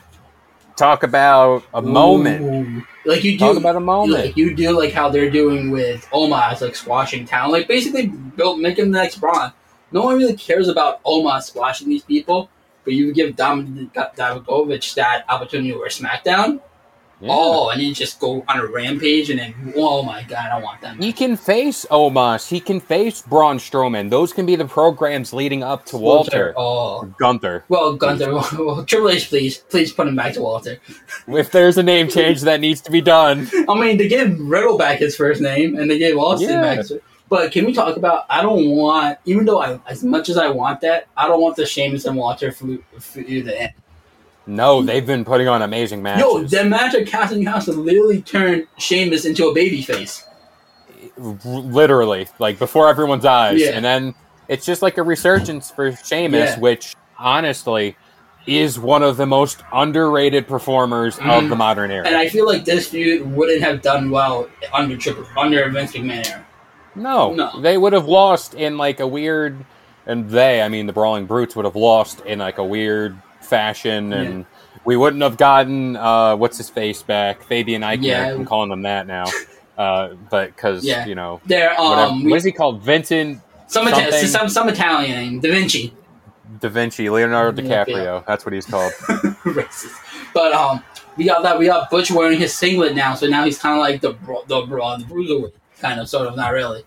talk 0.77 1.03
about 1.03 1.63
a 1.73 1.81
moment. 1.81 2.83
Like 3.05 3.23
you 3.23 3.33
do, 3.33 3.37
Talk 3.39 3.57
about 3.57 3.75
a 3.75 3.79
moment. 3.79 4.25
Like 4.25 4.37
you 4.37 4.55
do, 4.55 4.77
like 4.77 4.93
how 4.93 5.09
they're 5.09 5.29
doing 5.29 5.71
with 5.71 6.05
Omos, 6.11 6.61
like 6.61 6.75
squashing 6.75 7.25
town, 7.25 7.51
like 7.51 7.67
basically 7.67 8.07
built 8.07 8.59
making 8.59 8.91
the 8.91 8.97
next 8.99 9.17
Braun. 9.17 9.51
No 9.91 10.03
one 10.03 10.17
really 10.17 10.35
cares 10.35 10.67
about 10.67 11.03
Omos 11.03 11.43
squashing 11.43 11.87
these 11.89 12.03
people, 12.03 12.49
but 12.83 12.93
you 12.93 13.13
give 13.13 13.35
Dominik 13.35 13.91
Dijakovic 13.93 14.93
that 14.95 15.25
opportunity 15.29 15.73
wear 15.73 15.87
SmackDown. 15.89 16.59
Yeah. 17.21 17.29
Oh, 17.31 17.69
and 17.69 17.81
you 17.81 17.93
just 17.93 18.19
go 18.19 18.43
on 18.47 18.59
a 18.59 18.65
rampage, 18.65 19.29
and 19.29 19.39
then 19.39 19.73
oh 19.77 20.03
my 20.03 20.23
god, 20.23 20.49
I 20.51 20.59
want 20.61 20.81
that. 20.81 20.97
He 20.97 21.13
can 21.13 21.37
face 21.37 21.85
Omos. 21.89 22.49
He 22.49 22.59
can 22.59 22.81
face 22.81 23.21
Braun 23.21 23.57
Strowman. 23.57 24.09
Those 24.09 24.33
can 24.33 24.45
be 24.45 24.57
the 24.57 24.65
programs 24.65 25.31
leading 25.31 25.63
up 25.63 25.85
to 25.87 25.97
Walter. 25.97 26.53
Oh, 26.57 27.05
Gunther. 27.17 27.63
well, 27.69 27.95
Gunther. 27.95 28.31
Well, 28.65 28.83
Triple 28.85 29.09
H, 29.09 29.29
please, 29.29 29.57
please 29.59 29.93
put 29.93 30.07
him 30.07 30.15
back 30.17 30.33
to 30.33 30.41
Walter. 30.41 30.77
If 31.27 31.51
there's 31.51 31.77
a 31.77 31.83
name 31.83 32.09
change 32.09 32.41
that 32.41 32.59
needs 32.59 32.81
to 32.81 32.91
be 32.91 32.99
done, 33.01 33.49
I 33.69 33.79
mean, 33.79 33.97
they 33.97 34.07
gave 34.09 34.37
Riddle 34.39 34.77
back 34.77 34.99
his 34.99 35.15
first 35.15 35.39
name, 35.41 35.77
and 35.77 35.89
they 35.89 35.97
gave 35.97 36.17
Austin 36.17 36.49
Yeah. 36.49 36.61
back. 36.61 36.77
His, 36.79 36.93
but 37.29 37.51
can 37.51 37.65
we 37.65 37.73
talk 37.73 37.95
about? 37.97 38.25
I 38.29 38.41
don't 38.41 38.69
want, 38.69 39.17
even 39.25 39.45
though 39.45 39.61
I, 39.61 39.79
as 39.87 40.03
much 40.03 40.27
as 40.29 40.37
I 40.37 40.49
want 40.49 40.81
that, 40.81 41.07
I 41.17 41.27
don't 41.27 41.41
want 41.41 41.55
the 41.55 41.65
Sheamus 41.65 42.05
and 42.05 42.17
Walter 42.17 42.51
feud 42.51 42.83
to 43.45 43.61
end. 43.61 43.73
No, 44.47 44.81
they've 44.81 45.05
been 45.05 45.25
putting 45.25 45.47
on 45.47 45.61
amazing 45.61 46.01
matches. 46.03 46.21
Yo, 46.23 46.43
that 46.43 46.67
match 46.67 46.93
at 46.95 47.07
Castle 47.07 47.43
Castle 47.43 47.75
literally 47.75 48.21
turned 48.21 48.67
Sheamus 48.77 49.25
into 49.25 49.47
a 49.47 49.53
baby 49.53 49.81
face. 49.81 50.23
Literally, 51.17 52.27
like 52.39 52.59
before 52.59 52.89
everyone's 52.89 53.25
eyes, 53.25 53.61
Yeah. 53.61 53.69
and 53.71 53.83
then 53.85 54.15
it's 54.47 54.65
just 54.65 54.81
like 54.81 54.97
a 54.97 55.03
resurgence 55.03 55.71
for 55.71 55.91
Sheamus, 55.95 56.51
Yeah. 56.51 56.59
which 56.59 56.95
honestly 57.17 57.95
is 58.45 58.77
one 58.79 59.01
of 59.01 59.17
the 59.17 59.25
most 59.25 59.59
underrated 59.73 60.47
performers 60.47 61.17
Mhm. 61.17 61.43
of 61.43 61.49
the 61.49 61.55
modern 61.55 61.89
era. 61.89 62.05
And 62.05 62.15
I 62.15 62.27
feel 62.29 62.45
like 62.45 62.65
this 62.65 62.87
feud 62.87 63.33
wouldn't 63.35 63.61
have 63.63 63.81
done 63.81 64.11
well 64.11 64.47
under 64.73 64.95
Triple 64.97 65.25
under 65.37 65.67
Vince 65.69 65.93
McMahon 65.93 66.27
era. 66.29 66.45
no, 66.95 67.33
No. 67.33 67.59
they 67.61 67.77
would 67.77 67.93
have 67.93 68.07
lost 68.07 68.53
in 68.53 68.77
like 68.77 68.99
a 68.99 69.07
weird, 69.07 69.65
and 70.05 70.29
they, 70.29 70.61
I 70.61 70.69
mean, 70.69 70.85
the 70.85 70.93
Brawling 70.93 71.25
Brutes 71.25 71.55
would 71.55 71.65
have 71.65 71.75
lost 71.75 72.21
in 72.25 72.39
like 72.39 72.57
a 72.59 72.63
weird 72.63 73.15
fashion, 73.45 74.11
and 74.13 74.45
we 74.83 74.97
wouldn't 74.97 75.23
have 75.23 75.37
gotten 75.37 75.95
uh, 75.95 76.35
what's 76.35 76.57
his 76.57 76.69
face 76.69 77.01
back, 77.03 77.43
Fabian 77.43 77.81
Aichner. 77.81 78.03
Yeah. 78.03 78.33
I'm 78.33 78.45
calling 78.45 78.69
them 78.69 78.81
that 78.83 79.07
now, 79.07 79.25
uh, 79.77 80.09
but 80.29 80.55
because 80.55 80.83
Yeah. 80.83 81.05
you 81.05 81.15
know. 81.15 81.39
There, 81.45 81.79
um, 81.79 82.29
what 82.29 82.37
is 82.37 82.43
he 82.43 82.51
called? 82.51 82.81
Vincent 82.81 83.41
some, 83.67 83.87
Ita- 83.87 84.27
some 84.27 84.49
some 84.49 84.69
Italian 84.69 85.11
name, 85.11 85.39
Da 85.39 85.49
Vinci. 85.51 85.93
Da 86.59 86.69
Vinci, 86.69 87.09
Leonardo 87.09 87.61
Yeah, 87.61 87.83
DiCaprio. 87.85 88.25
That's 88.25 88.45
what 88.45 88.53
he's 88.53 88.65
called. 88.65 88.93
racist. 89.43 89.91
But 90.33 90.53
um, 90.53 90.83
we 91.17 91.25
got 91.25 91.41
that. 91.43 91.57
We 91.57 91.65
got 91.65 91.89
Butch 91.89 92.11
wearing 92.11 92.37
his 92.39 92.53
singlet 92.53 92.95
now, 92.95 93.15
so 93.15 93.27
now 93.27 93.43
he's 93.43 93.57
kind 93.57 93.75
of 93.75 93.81
like 93.81 94.01
the 94.01 94.13
bro- 94.13 94.43
the 94.47 94.61
bro- 94.61 94.97
the 94.97 95.05
bruiserweight, 95.05 95.53
kind 95.79 95.99
of, 95.99 96.07
sort 96.09 96.27
of, 96.27 96.35
not 96.35 96.51
really. 96.53 96.83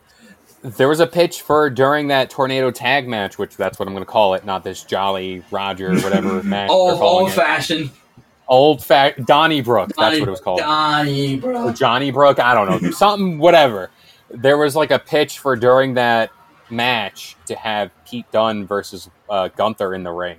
There 0.77 0.89
was 0.89 1.01
a 1.01 1.07
pitch 1.07 1.43
for 1.43 1.71
during 1.71 2.09
that 2.09 2.31
tornado 2.31 2.71
tag 2.71 3.09
match, 3.09 3.39
which 3.39 3.57
that's 3.57 3.79
what 3.79 3.89
I'm 3.89 3.95
going 3.95 4.05
to 4.05 4.11
call 4.11 4.35
it, 4.35 4.45
not 4.45 4.65
this 4.65 4.83
Jolly 4.85 5.43
Roger 5.51 5.95
whatever 6.01 6.43
match. 6.45 6.71
Old 6.71 7.01
old 7.01 7.29
it. 7.31 7.33
fashioned. 7.33 7.91
old 8.49 8.85
fact 8.85 9.25
Donnybrook. 9.27 9.89
That's 9.97 10.19
what 10.21 10.29
it 10.29 10.31
was 10.31 10.41
called. 10.41 10.59
Donnie, 10.61 11.41
Or. 11.41 11.73
Johnny 11.73 12.11
Brook. 12.11 12.39
I 12.39 12.55
don't 12.55 12.83
know. 12.83 12.91
Something, 12.93 13.39
whatever. 13.39 13.91
There 14.31 14.59
was 14.59 14.77
like 14.77 14.91
a 14.91 14.99
pitch 14.99 15.39
for 15.39 15.57
during 15.57 15.95
that 15.95 16.31
match 16.71 17.37
to 17.47 17.55
have 17.57 17.91
Pete 18.07 18.31
Dunne 18.31 18.67
versus 18.67 19.09
uh, 19.31 19.49
Gunther 19.49 19.95
in 19.95 20.03
the 20.03 20.13
ring 20.13 20.39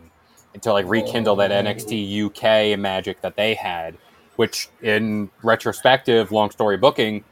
and 0.53 0.61
to 0.63 0.73
like 0.73 0.87
rekindle 0.87 1.35
that 1.37 1.51
NXT 1.51 2.25
UK 2.25 2.77
magic 2.79 3.21
that 3.21 3.35
they 3.35 3.55
had, 3.55 3.97
which 4.35 4.69
in 4.81 5.29
retrospective, 5.43 6.31
long 6.31 6.51
story 6.51 6.77
booking, 6.77 7.23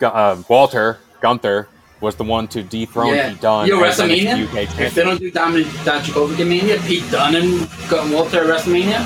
uh, 0.00 0.42
Walter 0.48 0.98
Gunther 1.20 1.68
was 2.04 2.14
the 2.16 2.24
one 2.24 2.46
to 2.48 2.62
dethrone 2.62 3.14
Yeah. 3.14 3.30
Pete 3.30 3.40
Dunne. 3.40 3.66
Yo, 3.66 3.78
WrestleMania. 3.80 4.46
NXT 4.46 4.48
UK 4.68 4.80
If 4.80 4.94
they 4.94 5.02
don't 5.04 5.18
do 5.18 5.30
Dominik 5.32 5.64
Dijakovic 5.84 6.38
at 6.38 6.46
Mania, 6.46 6.78
Pete 6.86 7.10
Dunne 7.10 7.34
and 7.36 7.68
Gun- 7.88 8.12
Walter 8.12 8.40
at 8.52 8.60
WrestleMania. 8.60 9.00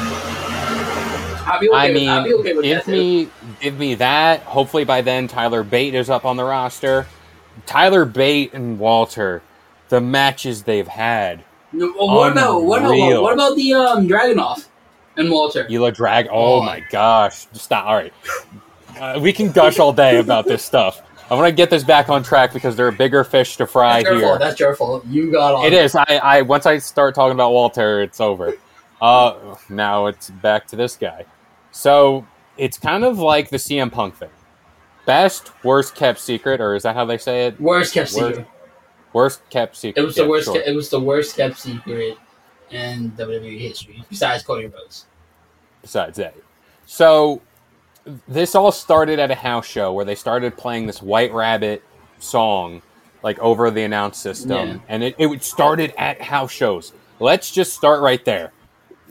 I'll 1.47 1.59
be 1.61 1.69
okay 1.71 1.79
I 1.79 1.87
with, 1.89 1.95
mean, 1.97 2.09
I'll 2.11 2.25
be 2.25 2.35
okay 2.35 2.53
with 2.55 2.65
give 2.65 2.85
too. 2.85 2.91
me 2.93 3.29
give 3.61 3.79
me 3.79 3.95
that. 3.95 4.41
Hopefully 4.43 4.85
by 4.85 5.01
then 5.01 5.27
Tyler 5.29 5.63
Bate 5.63 5.95
is 5.95 6.11
up 6.11 6.25
on 6.27 6.37
the 6.37 6.45
roster. 6.45 7.07
Tyler 7.65 8.05
Bate 8.05 8.53
and 8.53 8.79
Walter, 8.79 9.43
the 9.89 10.01
matches 10.01 10.65
they've 10.65 10.87
had. 10.87 11.43
No, 11.73 11.93
well, 11.99 12.09
what 12.17 12.33
about 12.33 12.65
what 12.65 12.81
about 12.83 13.23
what 13.23 13.33
about 13.33 13.57
the 13.57 13.73
um, 13.75 14.07
Dragunov 14.07 14.67
and 15.17 15.31
Walter? 15.31 15.67
Ela 15.71 15.91
Drag. 15.91 16.27
Oh 16.31 16.57
Oh. 16.61 16.63
my 16.63 16.81
gosh! 16.91 17.47
Stop. 17.55 17.87
All 17.87 17.95
right, 17.97 18.13
uh, 19.01 19.19
we 19.21 19.33
can 19.33 19.51
gush 19.51 19.79
all 19.79 19.93
day 19.93 20.19
about 20.19 20.45
this 20.45 20.63
stuff. 20.63 21.01
I 21.31 21.35
want 21.35 21.47
to 21.47 21.53
get 21.53 21.69
this 21.71 21.85
back 21.85 22.09
on 22.09 22.23
track 22.23 22.53
because 22.53 22.75
there 22.77 22.87
are 22.87 22.93
bigger 22.93 23.23
fish 23.25 23.57
to 23.59 23.67
fry 23.67 24.03
That's 24.03 24.15
here. 24.17 24.21
fault. 24.23 24.39
That's 24.41 24.61
your 24.61 24.75
fault. 24.75 25.07
You 25.07 25.31
got 25.31 25.55
on. 25.57 25.65
It 25.67 25.73
is. 25.75 25.95
I, 25.95 26.05
I 26.23 26.43
once 26.43 26.65
I 26.67 26.79
start 26.79 27.15
talking 27.15 27.33
about 27.35 27.53
Walter, 27.53 28.01
it's 28.03 28.21
over. 28.21 28.55
Uh, 29.01 29.57
now 29.69 30.07
it's 30.07 30.31
back 30.31 30.67
to 30.69 30.77
this 30.77 30.97
guy. 30.97 31.25
So 31.71 32.27
it's 32.57 32.79
kind 32.79 33.05
of 33.05 33.19
like 33.19 33.51
the 33.51 33.59
CM 33.59 33.93
Punk 33.93 34.17
thing. 34.17 34.31
Best, 35.07 35.53
worst 35.65 35.95
kept 35.95 36.19
secret, 36.19 36.61
or 36.61 36.75
is 36.75 36.83
that 36.83 36.95
how 36.97 37.05
they 37.05 37.19
say 37.19 37.47
it? 37.47 37.61
Worst 37.61 37.95
kept 37.95 38.13
Worst- 38.15 38.29
secret. 38.37 38.47
Worst 39.13 39.51
kept 39.51 39.77
secret. 39.77 40.03
It 40.03 40.05
was 40.05 40.15
the 40.17 40.23
Yeah, 40.23 40.29
worst. 40.29 40.45
sure. 40.47 40.61
It 40.61 40.75
was 40.75 40.91
the 40.91 41.01
worst 41.01 41.37
kept 41.37 41.59
secret 41.59 42.19
in 42.71 43.11
WWE 43.13 43.59
history, 43.59 44.05
besides 44.11 44.43
Cody 44.43 44.67
Rhodes. 44.67 45.07
besides 45.81 46.19
that. 46.19 46.35
So 46.87 47.41
this 48.27 48.55
all 48.55 48.73
started 48.73 49.19
at 49.19 49.31
a 49.31 49.35
house 49.35 49.67
show 49.67 49.93
where 49.93 50.05
they 50.05 50.15
started 50.15 50.57
playing 50.57 50.87
this 50.87 51.03
White 51.03 51.33
Rabbit 51.33 51.83
song 52.19 52.83
like 53.23 53.39
over 53.41 53.71
the 53.71 53.83
announce 53.83 54.17
system, 54.19 54.51
Yeah. 54.69 54.77
and 54.89 55.03
it, 55.03 55.15
it 55.19 55.43
started 55.43 55.93
at 55.99 56.21
house 56.23 56.53
shows. 56.53 56.93
Let's 57.21 57.51
just 57.51 57.73
start 57.75 58.01
right 58.01 58.25
there. 58.25 58.53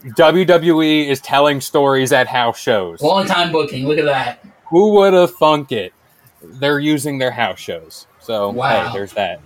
WWE 0.06 1.08
is 1.10 1.20
telling 1.20 1.60
stories 1.60 2.12
at 2.14 2.28
house 2.28 2.58
shows. 2.60 3.02
Long 3.02 3.26
time 3.26 3.52
booking. 3.52 3.86
Look 3.88 3.98
at 3.98 4.06
that. 4.06 4.46
Who 4.70 4.92
would 4.96 5.14
have 5.14 5.36
thunk 5.36 5.72
it? 5.72 5.94
They're 6.42 6.80
using 6.80 7.18
their 7.18 7.32
house 7.32 7.60
shows. 7.60 8.08
So 8.20 8.50
Wow. 8.52 8.88
hey, 8.90 8.94
there's 8.98 9.14
that. 9.14 9.42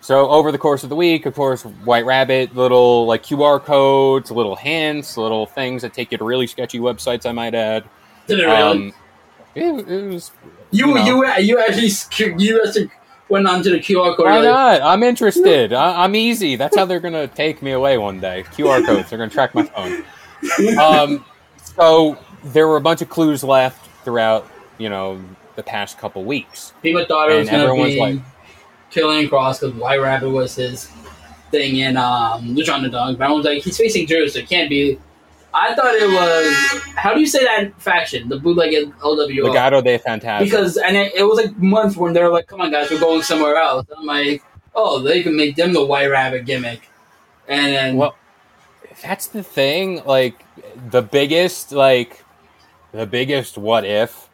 So 0.00 0.28
over 0.30 0.50
the 0.50 0.58
course 0.58 0.82
of 0.82 0.88
the 0.88 0.96
week, 0.96 1.26
of 1.26 1.34
course, 1.34 1.62
White 1.62 2.06
Rabbit, 2.06 2.56
little 2.56 3.04
like 3.06 3.22
QR 3.22 3.62
codes, 3.62 4.30
little 4.30 4.56
hints, 4.56 5.16
little 5.16 5.44
things 5.46 5.82
that 5.82 5.92
take 5.92 6.10
you 6.10 6.18
to 6.18 6.24
really 6.24 6.46
sketchy 6.46 6.78
websites. 6.78 7.26
I 7.26 7.32
might 7.32 7.54
add. 7.54 7.84
Did 8.26 8.40
it 8.40 8.44
really? 8.44 8.60
Um, 8.62 8.92
it, 9.54 9.88
it 9.88 10.12
was. 10.12 10.30
you 10.70 10.88
you 10.88 10.94
know. 10.94 11.04
you 11.04 11.42
you 11.42 11.58
actually 11.58 11.90
you 12.38 12.62
actually 12.64 12.90
went 13.28 13.46
onto 13.46 13.70
the 13.70 13.78
QR 13.78 14.16
code. 14.16 14.26
Why 14.26 14.40
not? 14.42 14.82
I'm 14.82 15.02
interested. 15.02 15.72
I, 15.72 16.04
I'm 16.04 16.14
easy. 16.14 16.56
That's 16.56 16.76
how 16.76 16.84
they're 16.84 17.00
gonna 17.00 17.26
take 17.28 17.62
me 17.62 17.72
away 17.72 17.98
one 17.98 18.20
day. 18.20 18.44
QR 18.54 18.84
codes. 18.86 19.10
They're 19.10 19.18
gonna 19.18 19.30
track 19.30 19.54
my 19.54 19.64
phone. 19.64 20.04
Um, 20.78 21.24
so 21.76 22.16
there 22.44 22.66
were 22.68 22.76
a 22.76 22.80
bunch 22.80 23.02
of 23.02 23.08
clues 23.08 23.44
left 23.44 23.88
throughout, 24.04 24.48
you 24.78 24.88
know, 24.88 25.22
the 25.56 25.62
past 25.62 25.98
couple 25.98 26.24
weeks. 26.24 26.72
People 26.82 27.04
thought 27.06 27.30
it 27.30 27.38
was 27.38 27.48
And 27.48 27.56
gonna 27.58 27.64
everyone's 27.64 27.94
be 27.94 28.00
like- 28.00 28.20
Killer 28.90 29.22
Kross 29.28 29.60
because 29.60 29.74
White 29.76 30.00
Rabbit 30.00 30.30
was 30.30 30.56
his 30.56 30.90
thing 31.52 31.76
in 31.76 31.96
um, 31.96 32.56
Lucha 32.56 32.70
Underground. 32.74 33.18
But 33.18 33.28
I 33.28 33.32
was 33.32 33.44
like, 33.44 33.62
he's 33.62 33.76
facing 33.76 34.06
Drew, 34.06 34.28
so 34.28 34.40
it 34.40 34.48
can't 34.48 34.68
be. 34.68 34.98
I 35.52 35.74
thought 35.74 35.94
it 35.94 36.08
was. 36.08 36.82
How 36.94 37.14
do 37.14 37.20
you 37.20 37.26
say 37.26 37.44
that 37.44 37.80
faction? 37.80 38.28
The 38.28 38.38
bootleg 38.38 38.72
LWO. 38.72 39.44
Legado 39.52 39.82
del 39.82 39.98
Fantasma. 39.98 40.40
because 40.40 40.76
and 40.76 40.96
it, 40.96 41.14
it 41.14 41.24
was 41.24 41.38
like 41.44 41.56
months 41.58 41.96
when 41.96 42.12
they 42.12 42.22
were 42.22 42.28
like, 42.28 42.46
"Come 42.46 42.60
on, 42.60 42.70
guys, 42.70 42.90
we're 42.90 43.00
going 43.00 43.22
somewhere 43.22 43.56
else." 43.56 43.86
I'm 43.96 44.06
like, 44.06 44.42
"Oh, 44.74 45.00
they 45.00 45.22
can 45.22 45.36
make 45.36 45.56
them 45.56 45.72
the 45.72 45.84
White 45.84 46.06
Rabbit 46.06 46.44
gimmick," 46.46 46.88
and 47.48 47.74
then 47.74 47.96
Well, 47.96 48.14
that's 49.02 49.26
the 49.26 49.42
thing. 49.42 50.02
Like 50.04 50.44
the 50.90 51.02
biggest, 51.02 51.72
like 51.72 52.24
the 52.92 53.06
biggest 53.06 53.58
what 53.58 53.84
if 53.84 54.28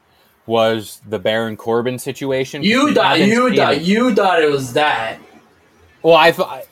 was 0.46 1.00
the 1.08 1.18
Baron 1.18 1.56
Corbin 1.56 1.98
situation. 1.98 2.62
you 2.62 2.94
thought 2.94 3.20
you 3.20 3.54
thought 3.54 3.80
you 3.82 4.14
thought 4.14 4.42
it 4.42 4.50
was 4.50 4.74
that. 4.74 5.18
Well, 6.02 6.14
I 6.14 6.30
thought 6.30 6.64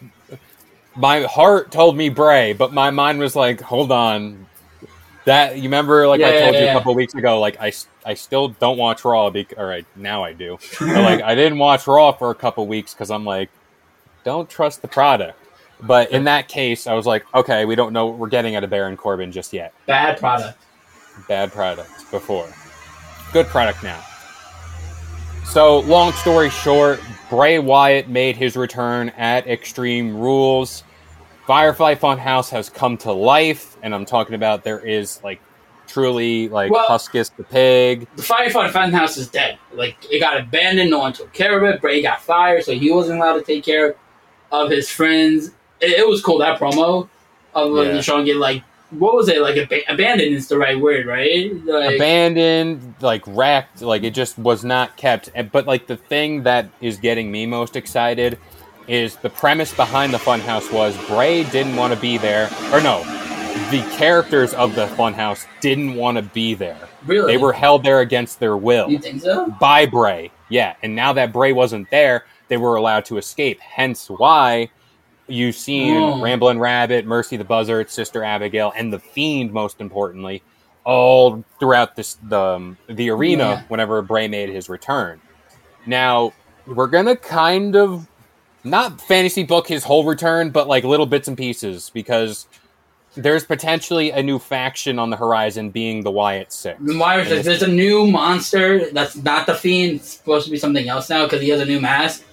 my 0.96 1.22
heart 1.22 1.70
told 1.70 1.96
me 1.96 2.08
Bray, 2.08 2.52
but 2.52 2.72
my 2.72 2.90
mind 2.90 3.18
was 3.18 3.34
like, 3.36 3.60
hold 3.60 3.92
on. 3.92 4.46
That 5.26 5.56
you 5.56 5.64
remember, 5.64 6.06
like 6.06 6.20
I 6.20 6.30
Yeah, 6.30 6.40
told 6.40 6.54
yeah, 6.54 6.60
you 6.60 6.68
a 6.68 6.72
couple 6.72 6.94
weeks 6.94 7.14
ago, 7.14 7.40
like 7.40 7.56
I, 7.58 7.72
I 8.04 8.12
still 8.12 8.48
don't 8.48 8.76
watch 8.76 9.04
Raw. 9.06 9.30
Because, 9.30 9.56
all 9.56 9.64
right, 9.64 9.86
now 9.96 10.22
I 10.22 10.34
do. 10.34 10.58
But 10.80 11.02
like, 11.02 11.22
I 11.22 11.34
didn't 11.34 11.58
watch 11.58 11.86
Raw 11.86 12.12
for 12.12 12.30
a 12.30 12.34
couple 12.34 12.66
weeks 12.66 12.92
because 12.92 13.10
I'm 13.10 13.24
like, 13.24 13.48
don't 14.24 14.50
trust 14.50 14.82
the 14.82 14.88
product. 14.88 15.38
But 15.80 16.12
in 16.12 16.24
that 16.24 16.48
case, 16.48 16.86
I 16.86 16.92
was 16.92 17.06
like, 17.06 17.24
okay, 17.34 17.64
we 17.64 17.74
don't 17.74 17.92
know 17.94 18.06
what 18.06 18.18
we're 18.18 18.28
getting 18.28 18.54
out 18.54 18.64
of 18.64 18.70
Baron 18.70 18.96
Corbin 18.98 19.32
just 19.32 19.52
yet. 19.54 19.72
Bad 19.86 20.18
product. 20.18 20.58
Bad 21.28 21.52
product 21.52 22.10
before, 22.10 22.52
good 23.32 23.46
product 23.46 23.82
now. 23.82 24.02
So, 25.44 25.80
long 25.80 26.12
story 26.12 26.50
short, 26.50 27.00
Bray 27.30 27.58
Wyatt 27.60 28.08
made 28.08 28.36
his 28.36 28.56
return 28.56 29.10
at 29.10 29.46
Extreme 29.46 30.16
Rules. 30.16 30.82
Firefly 31.46 31.94
Funhouse 31.94 32.50
has 32.50 32.68
come 32.68 32.96
to 32.98 33.12
life, 33.12 33.76
and 33.82 33.94
I'm 33.94 34.04
talking 34.04 34.34
about 34.34 34.64
there 34.64 34.80
is 34.80 35.22
like 35.22 35.40
truly 35.86 36.48
like 36.48 36.72
Well- 36.72 36.88
Huskus 36.88 37.30
the 37.36 37.44
pig. 37.44 38.08
The 38.16 38.22
Firefly 38.22 38.70
Funhouse 38.70 39.16
is 39.16 39.28
dead. 39.28 39.58
Like 39.72 39.96
it 40.10 40.18
got 40.18 40.38
abandoned. 40.40 40.90
No 40.90 40.98
one 40.98 41.12
took 41.12 41.32
care 41.32 41.56
of 41.62 41.72
it. 41.74 41.80
Bray 41.80 42.02
got 42.02 42.20
fired, 42.20 42.64
so 42.64 42.72
he 42.72 42.90
wasn't 42.90 43.20
allowed 43.20 43.34
to 43.34 43.42
take 43.42 43.64
care 43.64 43.94
of 44.50 44.70
his 44.70 44.90
friends. 44.90 45.48
It, 45.80 45.92
it 45.92 46.08
was 46.08 46.20
cool 46.22 46.38
that 46.38 46.58
promo 46.58 47.08
of 47.54 47.70
like, 47.70 47.86
Yeah. 47.88 47.92
the 47.92 48.02
show 48.02 48.24
get 48.24 48.36
like 48.38 48.64
what 48.98 49.14
was 49.14 49.28
it 49.28 49.40
like? 49.40 49.56
Ab- 49.56 49.82
abandoned 49.88 50.34
is 50.34 50.48
the 50.48 50.58
right 50.58 50.78
word, 50.78 51.06
right? 51.06 51.52
Like, 51.64 51.96
abandoned, 51.96 52.94
like 53.00 53.22
wrecked, 53.26 53.82
like 53.82 54.02
it 54.02 54.10
just 54.14 54.38
was 54.38 54.64
not 54.64 54.96
kept. 54.96 55.30
But 55.52 55.66
like 55.66 55.86
the 55.86 55.96
thing 55.96 56.42
that 56.44 56.68
is 56.80 56.96
getting 56.98 57.30
me 57.30 57.46
most 57.46 57.76
excited 57.76 58.38
is 58.88 59.16
the 59.16 59.30
premise 59.30 59.72
behind 59.74 60.12
the 60.12 60.18
Funhouse 60.18 60.70
was 60.72 60.96
Bray 61.06 61.44
didn't 61.44 61.76
want 61.76 61.94
to 61.94 61.98
be 62.00 62.18
there, 62.18 62.50
or 62.72 62.80
no, 62.82 63.02
the 63.70 63.82
characters 63.96 64.52
of 64.54 64.74
the 64.74 64.86
Funhouse 64.88 65.46
didn't 65.60 65.94
want 65.94 66.16
to 66.16 66.22
be 66.22 66.54
there. 66.54 66.76
really, 67.06 67.32
They 67.32 67.38
were 67.38 67.52
held 67.54 67.82
there 67.82 68.00
against 68.00 68.40
their 68.40 68.56
will 68.56 68.90
You 68.90 68.98
think 68.98 69.22
so? 69.22 69.46
by 69.60 69.86
Bray. 69.86 70.30
Yeah, 70.50 70.74
and 70.82 70.94
now 70.94 71.12
that 71.14 71.32
Bray 71.32 71.52
wasn't 71.52 71.90
there, 71.90 72.26
they 72.48 72.58
were 72.58 72.76
allowed 72.76 73.06
to 73.06 73.16
escape. 73.16 73.58
Hence 73.60 74.08
why 74.10 74.68
you've 75.26 75.54
seen 75.56 75.96
Oh. 75.96 76.20
Ramblin' 76.20 76.58
Rabbit, 76.58 77.06
Mercy 77.06 77.36
the 77.36 77.44
Buzzard, 77.44 77.90
Sister 77.90 78.22
Abigail, 78.24 78.72
and 78.76 78.92
the 78.92 78.98
Fiend, 78.98 79.52
most 79.52 79.80
importantly, 79.80 80.42
all 80.84 81.44
throughout 81.58 81.96
this 81.96 82.18
the 82.22 82.38
um, 82.40 82.76
the 82.88 83.10
arena 83.10 83.44
Yeah. 83.44 83.62
whenever 83.68 84.02
Bray 84.02 84.28
made 84.28 84.48
his 84.50 84.68
return. 84.68 85.20
Now 85.86 86.32
we're 86.66 86.86
gonna 86.88 87.16
kind 87.16 87.74
of 87.76 88.06
not 88.64 89.00
fantasy 89.00 89.42
book 89.44 89.66
his 89.68 89.84
whole 89.84 90.04
return, 90.04 90.50
but 90.50 90.68
like 90.68 90.84
little 90.84 91.06
bits 91.06 91.28
and 91.28 91.36
pieces 91.36 91.90
because 91.92 92.46
there's 93.16 93.44
potentially 93.44 94.10
a 94.10 94.22
new 94.22 94.38
faction 94.38 94.98
on 94.98 95.08
the 95.10 95.16
horizon, 95.16 95.70
being 95.70 96.02
the 96.02 96.10
Wyatt 96.10 96.52
Six. 96.52 96.80
The 96.82 96.94
Myers, 96.94 97.30
And 97.30 97.44
there's 97.44 97.62
a 97.62 97.68
new 97.68 98.06
monster 98.06 98.90
that's 98.90 99.14
not 99.16 99.46
the 99.46 99.54
fiend. 99.54 99.96
It's 100.00 100.14
supposed 100.14 100.46
to 100.46 100.50
be 100.50 100.56
something 100.56 100.88
else 100.88 101.08
now 101.08 101.24
because 101.24 101.40
he 101.40 101.48
has 101.50 101.60
a 101.60 101.64
new 101.64 101.80
mask. 101.80 102.24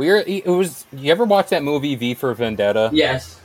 We're 0.00 0.24
it 0.26 0.46
was. 0.46 0.86
You 0.92 1.12
ever 1.12 1.24
watch 1.24 1.50
that 1.50 1.62
movie 1.62 1.94
V 1.94 2.14
for 2.14 2.32
Vendetta? 2.32 2.88
Yes, 2.90 3.38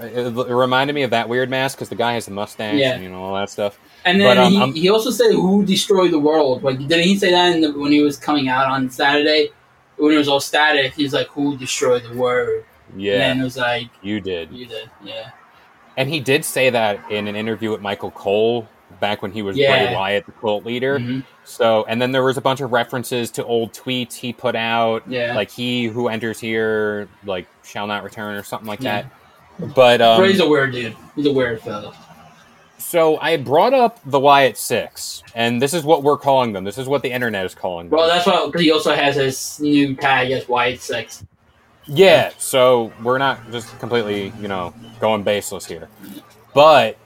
It, 0.00 0.26
it 0.36 0.54
reminded 0.54 0.92
me 0.94 1.02
of 1.02 1.10
that 1.10 1.28
weird 1.28 1.50
mask 1.50 1.76
because 1.78 1.88
the 1.88 1.96
guy 1.96 2.12
has 2.12 2.26
the 2.26 2.30
mustache 2.30 2.76
Yeah. 2.76 2.92
and 2.92 3.02
you 3.02 3.10
know 3.10 3.20
all 3.24 3.34
that 3.34 3.50
stuff. 3.50 3.76
and 4.04 4.20
then 4.20 4.28
But, 4.36 4.38
um, 4.38 4.52
he, 4.52 4.58
I'm- 4.60 4.72
he 4.74 4.88
also 4.88 5.10
said 5.10 5.32
who 5.32 5.64
destroyed 5.64 6.12
the 6.12 6.20
world. 6.20 6.62
Like 6.62 6.78
didn't 6.78 7.02
he 7.02 7.16
say 7.18 7.32
that 7.32 7.54
in 7.54 7.60
the, 7.60 7.72
when 7.72 7.90
he 7.90 8.02
was 8.02 8.16
coming 8.16 8.48
out 8.48 8.66
on 8.68 8.88
Saturday? 8.88 9.48
When 9.96 10.12
it 10.14 10.16
was 10.16 10.28
all 10.28 10.40
static, 10.40 10.94
he's 10.94 11.12
like, 11.12 11.26
"Who 11.28 11.56
destroyed 11.58 12.04
the 12.04 12.14
world?" 12.16 12.62
Yeah, 12.96 13.30
And 13.32 13.40
it 13.40 13.44
was 13.44 13.56
like, 13.56 13.90
you 14.00 14.20
did, 14.20 14.52
"You 14.52 14.66
did, 14.66 14.88
yeah." 15.04 15.30
and 15.96 16.08
he 16.08 16.20
did 16.20 16.44
say 16.44 16.70
that 16.70 17.10
in 17.10 17.26
an 17.28 17.34
interview 17.36 17.70
with 17.72 17.80
Michael 17.82 18.10
Cole 18.12 18.68
back 19.00 19.22
when 19.22 19.32
he 19.32 19.42
was 19.42 19.56
Yeah. 19.56 19.86
Bray 19.86 19.94
Wyatt, 19.94 20.24
the 20.26 20.32
cult 20.32 20.64
leader. 20.64 20.98
Mhm. 21.00 21.24
So, 21.50 21.84
and 21.88 22.00
then 22.00 22.12
there 22.12 22.22
was 22.22 22.36
a 22.36 22.40
bunch 22.40 22.60
of 22.60 22.72
references 22.72 23.30
to 23.32 23.44
old 23.44 23.72
tweets 23.72 24.14
he 24.14 24.32
put 24.32 24.54
out, 24.54 25.02
Yeah. 25.08 25.34
like 25.34 25.50
"He 25.50 25.86
who 25.86 26.08
enters 26.08 26.38
here, 26.40 27.08
like 27.24 27.46
shall 27.64 27.86
not 27.86 28.04
return" 28.04 28.36
or 28.36 28.42
something 28.42 28.68
like 28.68 28.80
Yeah. 28.80 29.02
that. 29.58 29.74
But 29.74 30.00
um, 30.00 30.18
Bray's 30.20 30.40
a 30.40 30.48
weird 30.48 30.72
dude. 30.72 30.96
He's 31.16 31.26
a 31.26 31.32
weird 31.32 31.60
fellow. 31.60 31.92
so 32.78 33.18
I 33.18 33.36
brought 33.36 33.74
up 33.74 33.98
the 34.06 34.18
Wyatt 34.20 34.56
Six, 34.56 35.22
and 35.34 35.60
this 35.60 35.74
is 35.74 35.84
what 35.84 36.02
we're 36.02 36.16
calling 36.16 36.52
them. 36.52 36.64
This 36.64 36.78
is 36.78 36.86
what 36.88 37.02
the 37.02 37.10
internet 37.12 37.44
is 37.44 37.54
calling 37.54 37.88
them. 37.90 37.98
Well, 37.98 38.08
that's 38.08 38.26
why 38.26 38.46
because 38.46 38.62
he 38.62 38.70
also 38.70 38.94
has 38.94 39.16
his 39.16 39.58
new 39.60 39.94
tag 39.96 40.30
as 40.30 40.48
White 40.48 40.80
Six. 40.80 41.24
Yeah, 41.86 42.30
so 42.38 42.92
we're 43.02 43.18
not 43.18 43.50
just 43.50 43.76
completely, 43.80 44.32
you 44.40 44.46
know, 44.48 44.72
going 45.00 45.24
baseless 45.24 45.66
here. 45.66 45.88
But 46.54 46.96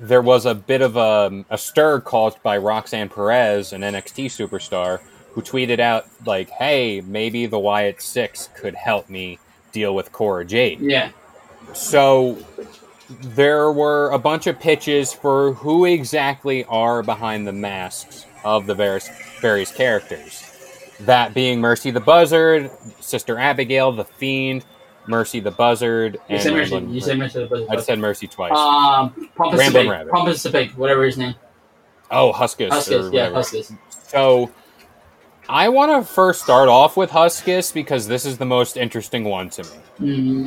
there 0.00 0.22
was 0.22 0.46
a 0.46 0.54
bit 0.54 0.80
of 0.82 0.96
a, 0.96 1.44
a 1.50 1.58
stir 1.58 2.00
caused 2.00 2.42
by 2.42 2.58
Roxanne 2.58 3.08
Perez, 3.08 3.72
an 3.72 3.82
NXT 3.82 4.26
superstar, 4.26 5.00
who 5.32 5.42
tweeted 5.42 5.80
out, 5.80 6.06
like, 6.24 6.50
hey, 6.50 7.00
maybe 7.00 7.46
the 7.46 7.58
Wyatt 7.58 8.00
Six 8.00 8.50
could 8.54 8.74
help 8.74 9.10
me 9.10 9.38
deal 9.72 9.94
with 9.94 10.12
Cora 10.12 10.44
Jade. 10.44 10.80
Yeah, 10.80 11.10
So 11.72 12.38
there 13.20 13.70
were 13.72 14.10
a 14.10 14.18
bunch 14.18 14.46
of 14.46 14.58
pitches 14.60 15.12
for 15.12 15.54
who 15.54 15.84
exactly 15.84 16.64
are 16.64 17.02
behind 17.02 17.46
the 17.46 17.52
masks 17.52 18.26
of 18.44 18.66
the 18.66 18.74
various, 18.74 19.08
various 19.40 19.72
characters. 19.72 20.50
That 21.00 21.34
being 21.34 21.60
Mercy 21.60 21.90
the 21.90 22.00
Buzzard, 22.00 22.70
Sister 23.00 23.38
Abigail, 23.38 23.92
the 23.92 24.04
Fiend, 24.04 24.64
Mercy 25.06 25.40
the 25.40 25.50
Buzzard, 25.50 26.14
you 26.14 26.36
and 26.36 26.42
said 26.42 26.52
Mercy. 26.54 26.76
You 26.88 27.00
said 27.00 27.18
Mercy. 27.18 27.46
the 27.46 27.66
I 27.70 27.74
just 27.74 27.86
said 27.86 27.98
Mercy 27.98 28.26
twice. 28.26 28.52
Um, 28.52 29.30
Pompous 29.36 29.66
the 29.66 29.72
Pig. 29.72 29.88
Rabbit. 29.88 30.12
Pompous 30.12 30.42
the 30.42 30.50
Pig, 30.50 30.72
whatever 30.74 31.04
his 31.04 31.16
name. 31.18 31.34
oh, 32.10 32.32
Huskus. 32.32 32.70
Huskus, 32.70 33.12
yeah. 33.12 33.28
Huskus. 33.30 33.76
So 33.90 34.50
I 35.48 35.68
want 35.68 35.92
to 36.06 36.10
first 36.10 36.42
start 36.42 36.68
off 36.68 36.96
with 36.96 37.10
Huskus 37.10 37.72
because 37.72 38.06
this 38.08 38.24
is 38.24 38.38
the 38.38 38.46
most 38.46 38.76
interesting 38.76 39.24
one 39.24 39.50
to 39.50 39.62
me. 39.64 39.70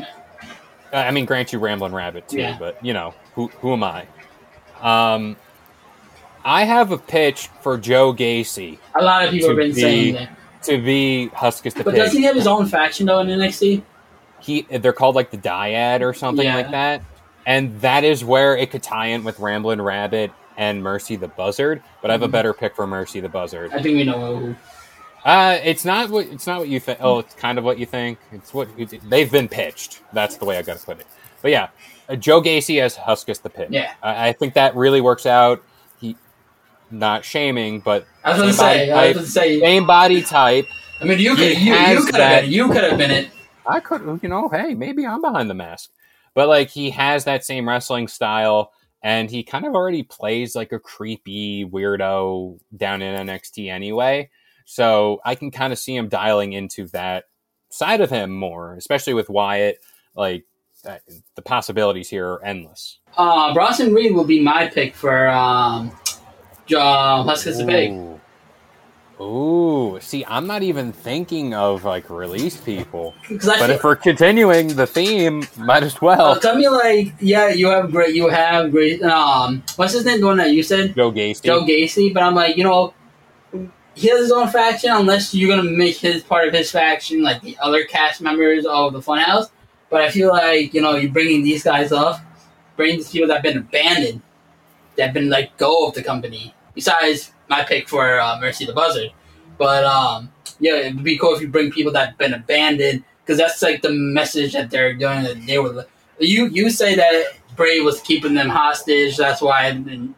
Mm, 0.01 0.07
I 0.93 1.11
mean, 1.11 1.25
grant 1.25 1.53
you 1.53 1.59
Ramblin' 1.59 1.93
Rabbit 1.93 2.27
too, 2.29 2.37
Yeah. 2.39 2.57
but 2.57 2.83
you 2.83 2.93
know, 2.93 3.13
who 3.35 3.47
who 3.59 3.73
am 3.73 3.83
I? 3.83 4.07
Um, 4.81 5.35
I 6.45 6.63
have 6.63 6.91
a 6.91 6.97
pitch 6.97 7.49
for 7.61 7.77
Joe 7.77 8.13
Gacy 8.13 8.77
a 8.95 9.03
lot 9.03 9.25
of 9.25 9.31
people 9.31 9.49
have 9.49 9.57
been 9.57 9.73
be- 9.73 9.81
saying 9.81 10.13
that. 10.15 10.29
to 10.63 10.81
be 10.81 11.29
Huskus 11.33 11.73
the 11.73 11.83
But 11.83 11.93
Pig. 11.93 12.03
doesn't 12.03 12.17
he 12.17 12.23
have 12.25 12.35
his 12.35 12.47
own 12.47 12.65
faction 12.67 13.05
though 13.05 13.19
in 13.19 13.27
NXT? 13.27 13.81
He 14.47 14.61
they're 14.63 14.93
called 14.93 15.15
like 15.15 15.29
the 15.29 15.37
Dyad 15.37 16.01
or 16.01 16.13
something 16.13 16.45
Yeah. 16.45 16.55
like 16.55 16.71
that, 16.71 17.03
and 17.45 17.79
that 17.81 18.03
is 18.03 18.23
where 18.23 18.57
it 18.57 18.71
could 18.71 18.81
tie 18.81 19.07
in 19.07 19.23
with 19.23 19.37
Ramblin' 19.39 19.81
Rabbit 19.81 20.31
and 20.57 20.81
Mercy 20.81 21.15
the 21.17 21.27
Buzzard. 21.27 21.83
But 22.01 22.09
I 22.09 22.13
have 22.15 22.23
a 22.23 22.27
Mhm. 22.27 22.31
better 22.31 22.53
pick 22.53 22.75
for 22.75 22.87
Mercy 22.87 23.19
the 23.19 23.29
Buzzard. 23.29 23.71
I 23.73 23.81
think 23.81 23.97
we 23.97 24.03
know 24.05 24.35
who. 24.37 24.55
Uh, 25.25 25.59
it's 25.63 25.83
not 25.85 26.09
what 26.09 26.25
it's 26.27 26.47
not 26.47 26.59
what 26.59 26.69
you 26.69 26.79
think. 26.79 26.99
Oh, 27.01 27.19
it's 27.19 27.33
kind 27.35 27.57
of 27.57 27.63
what 27.63 27.77
you 27.77 27.85
think. 27.85 28.17
It's 28.31 28.53
what 28.53 28.69
it's, 28.77 28.93
they've 29.09 29.31
been 29.31 29.47
pitched. 29.49 30.01
That's 30.13 30.37
the 30.37 30.45
way 30.45 30.57
I 30.57 30.61
got 30.61 30.77
to 30.79 30.85
put 30.85 30.99
it. 30.99 31.05
But 31.41 31.51
yeah, 31.51 31.67
uh, 32.09 32.15
Joe 32.15 32.41
Gacy 32.41 32.81
as 32.81 32.95
Huskus 32.95 33.41
the 33.41 33.49
Pit. 33.49 33.67
Yeah. 33.69 33.91
I, 34.01 34.29
I 34.29 34.33
think 34.33 34.53
that 34.55 34.75
really 34.75 35.01
works 35.01 35.25
out. 35.25 35.61
He, 35.99 36.15
not 36.89 37.25
shaming, 37.25 37.81
but 37.81 38.05
I 38.23 38.29
was 38.31 38.37
going 38.39 38.49
to 38.51 38.57
say. 38.57 38.91
I 38.91 39.07
was 39.07 39.13
going 39.15 39.25
to 39.25 39.31
say. 39.31 39.59
same 39.59 39.85
body 39.85 40.21
type. 40.23 40.65
I 41.01 41.03
mean, 41.03 41.19
you 41.19 41.35
could. 41.35 41.57
You, 41.59 41.75
you 41.75 42.05
could 42.05 42.15
have 42.15 42.43
been. 42.43 42.51
You 42.51 42.67
could 42.69 42.83
have 42.85 42.97
been 42.97 43.11
it. 43.11 43.29
I 43.67 43.79
could, 43.79 44.19
you 44.21 44.29
know, 44.29 44.49
hey, 44.49 44.73
maybe 44.73 45.05
I'm 45.05 45.21
behind 45.21 45.49
the 45.49 45.53
mask. 45.53 45.91
But 46.33 46.47
like 46.47 46.69
he 46.69 46.91
has 46.91 47.25
that 47.25 47.43
same 47.43 47.67
wrestling 47.67 48.07
style 48.07 48.71
and 49.03 49.29
he 49.29 49.43
kind 49.43 49.65
of 49.65 49.73
already 49.73 50.03
plays 50.03 50.55
like 50.55 50.71
a 50.71 50.79
creepy 50.79 51.65
weirdo 51.65 52.59
down 52.75 53.01
in 53.01 53.27
NXT 53.27 53.71
anyway. 53.71 54.29
So 54.65 55.21
I 55.23 55.35
can 55.35 55.49
kind 55.49 55.71
of 55.71 55.79
see 55.79 55.95
him 55.95 56.09
dialing 56.09 56.53
into 56.53 56.87
that 56.87 57.25
side 57.69 58.01
of 58.01 58.09
him 58.09 58.31
more, 58.31 58.75
especially 58.75 59.13
with 59.13 59.29
Wyatt. 59.29 59.79
Like 60.15 60.45
that, 60.83 61.01
the 61.35 61.41
possibilities 61.41 62.09
here 62.09 62.27
are 62.27 62.43
endless. 62.43 62.99
Uh, 63.15 63.53
Bronson 63.53 63.93
Reed 63.93 64.13
will 64.13 64.25
be 64.25 64.41
my 64.41 64.67
pick 64.67 64.95
for 64.95 65.29
um, 65.29 65.91
uh, 66.75 67.23
Huskus 67.23 67.57
the 67.57 67.65
Pig. 67.65 68.16
Ooh. 69.19 69.97
See, 69.99 70.23
I'm 70.27 70.45
not 70.45 70.61
even 70.63 70.91
thinking 70.91 71.53
of 71.53 71.83
like 71.83 72.09
release 72.09 72.57
people. 72.57 73.15
But 73.29 73.41
feel, 73.41 73.69
if 73.71 73.83
we're 73.83 73.95
continuing 73.95 74.69
the 74.75 74.85
theme, 74.85 75.47
might 75.57 75.83
as 75.83 75.95
uh, 75.95 75.99
well. 76.01 76.39
tell 76.39 76.55
me 76.55 76.69
like, 76.69 77.13
yeah, 77.19 77.49
you 77.49 77.67
have 77.67 77.91
great. 77.91 78.13
You 78.15 78.29
have 78.29 78.71
great. 78.71 79.01
Um, 79.01 79.63
what's 79.75 79.93
his 79.93 80.05
name? 80.05 80.19
The 80.19 80.27
one 80.27 80.37
that 80.37 80.51
you 80.51 80.61
said, 80.61 80.95
Joe 80.95 81.11
Gacy. 81.11 81.43
Joe 81.43 81.63
Gacy. 81.63 82.13
But 82.13 82.23
I'm 82.23 82.35
like, 82.35 82.57
you 82.57 82.63
know, 82.63 82.93
he 83.95 84.07
has 84.09 84.19
his 84.19 84.31
own 84.31 84.49
faction. 84.49 84.91
Unless 84.91 85.33
you're 85.33 85.55
gonna 85.55 85.69
make 85.69 85.97
his 85.97 86.23
part 86.23 86.47
of 86.47 86.53
his 86.53 86.71
faction, 86.71 87.23
like 87.23 87.41
the 87.41 87.57
other 87.59 87.85
cast 87.85 88.21
members 88.21 88.65
of 88.65 88.93
the 88.93 88.99
Funhouse. 88.99 89.49
But 89.89 90.01
I 90.01 90.11
feel 90.11 90.29
like 90.29 90.73
you 90.73 90.81
know, 90.81 90.95
you're 90.95 91.11
bringing 91.11 91.43
these 91.43 91.63
guys 91.63 91.91
up, 91.91 92.21
bringing 92.75 92.97
these 92.97 93.09
people 93.09 93.27
that 93.29 93.35
have 93.35 93.43
been 93.43 93.57
abandoned, 93.57 94.21
that 94.95 95.05
have 95.05 95.13
been 95.13 95.29
let 95.29 95.57
go 95.57 95.87
of 95.87 95.95
the 95.95 96.03
company. 96.03 96.53
Besides 96.75 97.31
my 97.49 97.63
pick 97.63 97.87
for 97.89 98.19
uh, 98.19 98.39
Mercy 98.39 98.65
the 98.65 98.73
Buzzard, 98.73 99.11
but 99.57 99.83
um, 99.83 100.31
yeah, 100.59 100.75
it'd 100.75 101.03
be 101.03 101.17
cool 101.17 101.35
if 101.35 101.41
you 101.41 101.47
bring 101.47 101.71
people 101.71 101.91
that've 101.91 102.17
been 102.17 102.33
abandoned 102.33 103.03
because 103.23 103.37
that's 103.37 103.61
like 103.61 103.81
the 103.81 103.91
message 103.91 104.53
that 104.53 104.69
they're 104.69 104.93
doing. 104.93 105.23
That 105.23 105.45
they 105.45 105.59
were. 105.59 105.85
You 106.19 106.47
you 106.47 106.69
say 106.69 106.95
that 106.95 107.33
Bray 107.55 107.79
was 107.81 108.01
keeping 108.01 108.33
them 108.33 108.49
hostage. 108.49 109.17
That's 109.17 109.41
why 109.41 109.71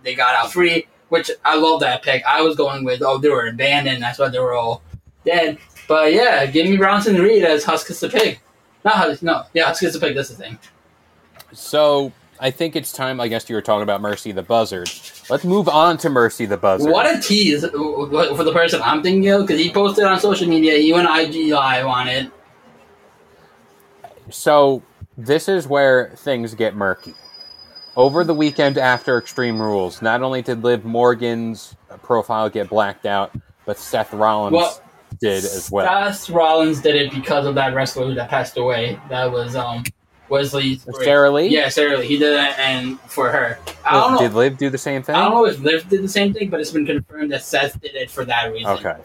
they 0.04 0.15
got 0.15 0.36
out 0.36 0.52
free. 0.52 0.88
which 1.10 1.30
I 1.44 1.56
love 1.58 1.82
that 1.82 2.04
pick. 2.04 2.24
I 2.26 2.42
was 2.42 2.56
going 2.56 2.84
with 2.84 3.02
oh 3.02 3.18
they 3.18 3.30
were 3.30 3.48
abandoned, 3.48 4.02
that's 4.02 4.20
why 4.20 4.30
they 4.30 4.39
were 4.39 4.54
all 4.54 4.82
dead. 5.26 5.58
But 5.88 6.13
yeah, 6.13 6.46
give 6.46 6.70
me 6.70 6.78
Bronson 6.78 7.15
Reed 7.15 7.44
as 7.44 7.65
Huskus 7.65 8.00
the 8.00 8.10
pig. 8.10 8.39
Not 8.86 8.96
Huskus, 8.96 9.24
no, 9.24 9.44
yeah, 9.54 9.72
Huskus 9.72 9.94
the 9.94 10.00
pig. 10.00 10.15
That's 10.15 10.30
the 10.30 10.36
thing. 10.36 10.58
So 11.52 12.12
I 12.39 12.52
think 12.52 12.75
it's 12.75 12.93
time. 12.93 13.19
I 13.19 13.28
guess 13.28 13.49
you 13.49 13.56
were 13.56 13.62
talking 13.62 13.84
about 13.84 13.99
Mercy 13.99 14.32
the 14.32 14.43
Buzzard. 14.43 14.89
Let's 15.30 15.43
move 15.43 15.67
on 15.67 15.97
to 15.97 16.10
Mercy 16.10 16.45
the 16.45 16.56
Buzzard. 16.56 16.91
What 16.91 17.06
a 17.06 17.19
tease 17.19 17.62
for 17.62 18.43
the 18.43 18.52
person 18.54 18.82
I'm 18.82 19.04
thinking 19.04 19.30
of 19.30 19.45
because 19.45 19.60
he 19.60 19.71
posted 19.71 20.06
on 20.06 20.19
social 20.19 20.47
media. 20.47 20.78
He 20.78 20.93
went 20.93 21.10
IG 21.10 21.52
live 21.52 21.86
on 21.86 22.08
it. 22.08 22.32
So 24.30 24.84
this 25.17 25.49
is 25.49 25.67
where 25.67 26.13
things 26.15 26.54
get 26.56 26.75
murky. 26.75 27.13
Over 27.97 28.23
the 28.23 28.34
weekend 28.34 28.78
after 28.78 29.17
Extreme 29.17 29.62
Rules, 29.62 30.02
not 30.02 30.21
only 30.21 30.41
did 30.41 30.63
Liv 30.63 30.86
Morgan's 30.86 31.75
profile 32.04 32.49
get 32.49 32.69
blacked 32.69 33.06
out, 33.06 33.34
but 33.65 33.78
Seth 33.78 34.13
Rollins 34.13 34.54
Well, 34.54 34.82
did 35.19 35.43
as 35.43 35.69
well. 35.69 36.13
Seth 36.13 36.30
Rollins 36.30 36.82
did 36.82 36.95
it 36.95 37.12
because 37.12 37.45
of 37.45 37.56
that 37.56 37.73
wrestler 37.73 38.13
that 38.13 38.30
passed 38.30 38.56
away. 38.56 38.97
That 39.10 39.30
was 39.30 39.58
um 39.58 39.84
Wesley. 40.30 40.80
Sara 41.02 41.32
Lee? 41.32 41.48
Yeah, 41.48 41.70
Sara 41.70 41.98
Lee. 41.98 42.06
He 42.08 42.18
did 42.18 42.34
that, 42.34 42.58
and 42.60 43.00
for 43.02 43.30
her, 43.32 43.60
I 43.86 43.92
don't 43.94 44.13
know. 44.13 44.20
Did 44.20 44.34
Liv 44.34 44.58
do 44.58 44.70
the 44.70 44.78
same 44.78 45.02
thing? 45.04 45.15
I 45.15 45.24
don't 45.26 45.34
know 45.34 45.46
if 45.46 45.60
Liv 45.60 45.88
did 45.89 46.04
the 46.04 46.08
same 46.10 46.34
thing, 46.34 46.50
but 46.50 46.60
it's 46.60 46.72
been 46.72 46.86
confirmed 46.86 47.32
that 47.32 47.44
Seth 47.44 47.80
did 47.82 47.96
it 47.96 48.10
for 48.12 48.26
that 48.26 48.52
reason. 48.52 48.72
Okay. 48.72 48.96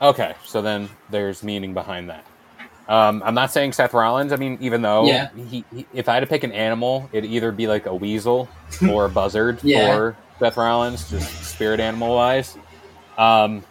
Okay. 0.00 0.34
So 0.44 0.62
then 0.62 0.88
there's 1.10 1.42
meaning 1.42 1.74
behind 1.74 2.10
that. 2.10 2.24
Um, 2.88 3.22
I'm 3.24 3.34
not 3.34 3.50
saying 3.52 3.72
Seth 3.74 3.92
Rollins. 3.92 4.32
I 4.32 4.36
mean, 4.36 4.56
even 4.62 4.80
though 4.80 5.04
Yeah. 5.06 5.28
he, 5.50 5.62
he, 5.74 5.86
if 5.92 6.08
I 6.08 6.14
had 6.14 6.20
to 6.20 6.26
pick 6.26 6.42
an 6.42 6.52
animal, 6.52 7.10
it'd 7.12 7.28
either 7.30 7.52
be 7.52 7.66
like 7.66 7.84
a 7.84 7.94
weasel 7.94 8.48
or 8.88 9.04
a 9.04 9.08
buzzard 9.10 9.58
Yeah. 9.62 9.94
for 9.94 10.16
Seth 10.38 10.56
Rollins, 10.56 11.10
just 11.10 11.44
spirit 11.44 11.80
animal 11.80 12.14
wise. 12.14 12.56
Um, 13.18 13.62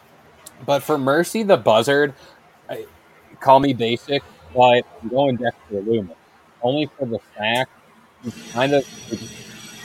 but 0.65 0.83
for 0.83 0.97
Mercy 0.99 1.41
the 1.43 1.57
buzzard, 1.57 2.13
I, 2.69 2.85
call 3.39 3.59
me 3.59 3.73
basic, 3.73 4.21
but 4.53 4.83
I'm 5.01 5.09
going 5.09 5.37
Dexter 5.37 5.81
Lumis. 5.81 6.15
Only 6.67 6.89
for 6.99 7.05
the 7.05 7.19
fact 7.37 7.71
he's 8.23 8.51
kind 8.51 8.73
of 8.73 8.85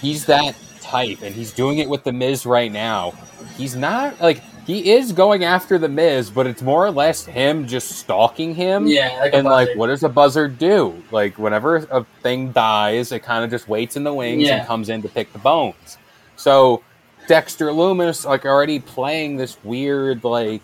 he's 0.01 0.27
that 0.27 0.57
type, 0.81 1.23
and 1.23 1.33
he's 1.35 1.53
doing 1.53 1.79
it 1.79 1.89
with 1.89 2.03
the 2.03 2.13
Miz 2.13 2.45
right 2.45 2.73
now. 2.73 3.13
He's 3.57 3.77
not 3.77 4.21
like 4.21 4.43
he 4.67 4.93
is 4.93 5.13
going 5.13 5.45
after 5.45 5.79
the 5.79 5.89
Miz, 5.89 6.29
but 6.31 6.47
it's 6.47 6.61
more 6.63 6.85
or 6.85 6.91
less 6.91 7.25
him 7.25 7.69
just 7.69 7.91
stalking 7.93 8.55
him. 8.55 8.87
Yeah, 8.89 9.17
like 9.21 9.35
and 9.35 9.45
like, 9.45 9.69
what 9.77 9.87
does 9.89 10.03
a 10.03 10.09
buzzard 10.09 10.59
do? 10.59 11.01
Like, 11.13 11.39
whenever 11.39 11.77
a 11.77 12.05
thing 12.23 12.51
dies, 12.53 13.13
it 13.13 13.21
kind 13.23 13.45
of 13.45 13.51
just 13.51 13.69
waits 13.69 13.97
in 13.97 14.03
the 14.03 14.13
wings 14.15 14.43
Yeah. 14.43 14.59
and 14.59 14.67
comes 14.67 14.89
in 14.89 15.03
to 15.03 15.09
pick 15.09 15.33
the 15.33 15.39
bones. 15.39 15.99
So 16.37 16.83
Dexter 17.29 17.67
Lumis, 17.67 18.25
like, 18.25 18.45
already 18.45 18.81
playing 18.81 19.37
this 19.37 19.57
weird, 19.65 20.25
like, 20.25 20.63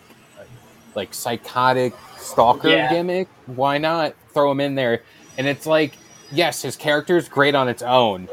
like 0.96 1.14
psychotic 1.14 1.92
stalker 2.18 2.68
Yeah. 2.68 2.92
gimmick. 2.92 3.28
Why 3.46 3.78
not 3.78 4.14
throw 4.32 4.50
him 4.50 4.60
in 4.60 4.74
there? 4.74 5.02
And 5.38 5.46
it's 5.46 5.66
like, 5.66 5.92
yes, 6.32 6.62
his 6.62 6.76
character 6.76 7.16
is 7.16 7.28
great 7.28 7.54
on 7.54 7.68
its 7.68 7.82
own, 7.82 8.28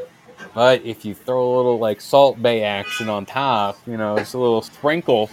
but 0.54 0.84
if 0.84 1.04
you 1.04 1.14
throw 1.14 1.54
a 1.54 1.56
little 1.56 1.78
like 1.78 2.00
Salt 2.00 2.40
Bae 2.42 2.60
action 2.60 3.08
on 3.08 3.26
top, 3.26 3.78
you 3.86 3.96
know, 3.96 4.16
it's 4.16 4.34
a 4.34 4.38
little 4.38 4.62
sprinkle, 4.62 5.30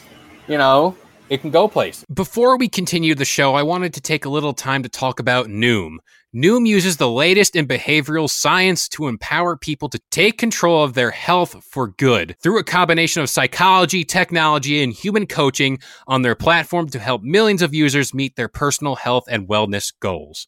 you 0.47 0.57
know, 0.57 0.95
it 1.29 1.41
can 1.41 1.49
go 1.49 1.67
place. 1.67 2.05
Before 2.13 2.57
we 2.57 2.67
continue 2.67 3.15
the 3.15 3.25
show, 3.25 3.55
I 3.55 3.63
wanted 3.63 3.93
to 3.95 4.01
take 4.01 4.25
a 4.25 4.29
little 4.29 4.53
time 4.53 4.83
to 4.83 4.89
talk 4.89 5.19
about 5.19 5.47
Noom. 5.47 5.97
Noom 6.35 6.67
uses 6.67 6.97
the 6.97 7.09
latest 7.09 7.55
in 7.55 7.67
behavioral 7.67 8.27
science 8.27 8.89
to 8.89 9.07
empower 9.07 9.55
people 9.55 9.87
to 9.89 10.01
take 10.09 10.39
control 10.39 10.83
of 10.83 10.95
their 10.95 11.11
health 11.11 11.63
for 11.63 11.89
good 11.89 12.35
through 12.41 12.57
a 12.57 12.63
combination 12.63 13.21
of 13.21 13.29
psychology, 13.29 14.03
technology, 14.03 14.81
and 14.81 14.93
human 14.93 15.27
coaching 15.27 15.77
on 16.07 16.23
their 16.23 16.33
platform 16.33 16.89
to 16.89 16.97
help 16.97 17.21
millions 17.21 17.61
of 17.61 17.75
users 17.75 18.15
meet 18.15 18.35
their 18.35 18.47
personal 18.47 18.95
health 18.95 19.25
and 19.29 19.47
wellness 19.47 19.93
goals. 19.99 20.47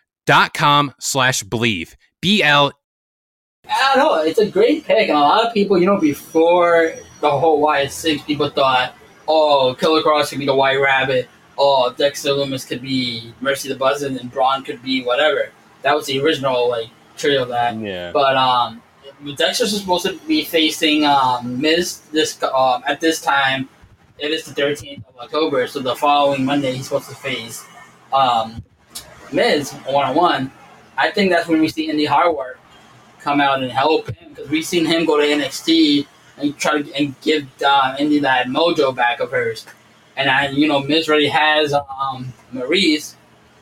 dot 0.25 0.53
com 0.53 0.93
slash 0.99 1.43
believe. 1.43 1.95
B-L 2.21 2.71
I 3.69 3.95
don't 3.95 3.97
know. 3.97 4.21
It's 4.21 4.39
a 4.39 4.49
great 4.49 4.83
pick, 4.83 5.09
and 5.09 5.17
a 5.17 5.21
lot 5.21 5.45
of 5.45 5.53
people, 5.53 5.77
you 5.77 5.85
know, 5.85 5.97
before 5.97 6.93
the 7.21 7.29
whole 7.29 7.61
Wyatt 7.61 7.91
Six, 7.91 8.21
people 8.23 8.49
thought, 8.49 8.95
oh, 9.27 9.75
Killer 9.79 10.01
Kross 10.01 10.29
could 10.29 10.39
be 10.39 10.45
the 10.45 10.55
White 10.55 10.79
Rabbit, 10.79 11.29
oh, 11.57 11.93
Dexter 11.95 12.29
Lumis 12.29 12.67
could 12.67 12.81
be 12.81 13.33
Mercy 13.39 13.69
the 13.69 13.75
Buzzard, 13.75 14.13
and 14.13 14.31
Braun 14.31 14.63
could 14.63 14.81
be 14.81 15.03
whatever. 15.03 15.51
That 15.83 15.95
was 15.95 16.05
the 16.07 16.19
original 16.21 16.69
like 16.69 16.89
trio 17.17 17.43
of 17.43 17.49
that. 17.49 17.77
Yeah. 17.79 18.11
But 18.11 18.35
um, 18.35 18.81
Dexter's 19.35 19.79
supposed 19.79 20.05
to 20.05 20.17
be 20.27 20.43
facing 20.43 21.05
um 21.05 21.61
Miz 21.61 21.99
this 22.11 22.41
um 22.43 22.83
at 22.87 22.99
this 22.99 23.21
time. 23.21 23.69
It 24.17 24.31
is 24.31 24.45
the 24.45 24.59
13th 24.59 25.03
of 25.07 25.17
October, 25.17 25.65
so 25.67 25.79
the 25.79 25.95
following 25.95 26.45
Monday 26.45 26.73
he's 26.73 26.85
supposed 26.85 27.09
to 27.09 27.15
face 27.15 27.63
um 28.13 28.63
Miz 29.31 29.71
one 29.87 30.05
on 30.05 30.15
one. 30.15 30.51
I 30.97 31.11
think 31.11 31.31
that's 31.31 31.47
when 31.47 31.61
we 31.61 31.69
see 31.69 31.89
Indi 31.89 32.05
Hartwell 32.05 32.53
come 33.19 33.39
out 33.39 33.61
and 33.61 33.71
help 33.71 34.09
him 34.11 34.29
because 34.29 34.49
we've 34.49 34.65
seen 34.65 34.85
him 34.85 35.05
go 35.05 35.17
to 35.17 35.25
NXT 35.25 36.07
and 36.37 36.57
try 36.57 36.81
to 36.81 36.93
and 36.93 37.19
give 37.21 37.47
uh, 37.63 37.95
Indi 37.99 38.19
that 38.19 38.47
mojo 38.47 38.95
back 38.95 39.19
of 39.19 39.31
hers. 39.31 39.65
And 40.17 40.29
I, 40.29 40.49
you 40.49 40.67
know, 40.67 40.81
Miz 40.81 41.07
already 41.07 41.27
has 41.27 41.73
um, 41.73 42.33
Maryse, 42.53 43.15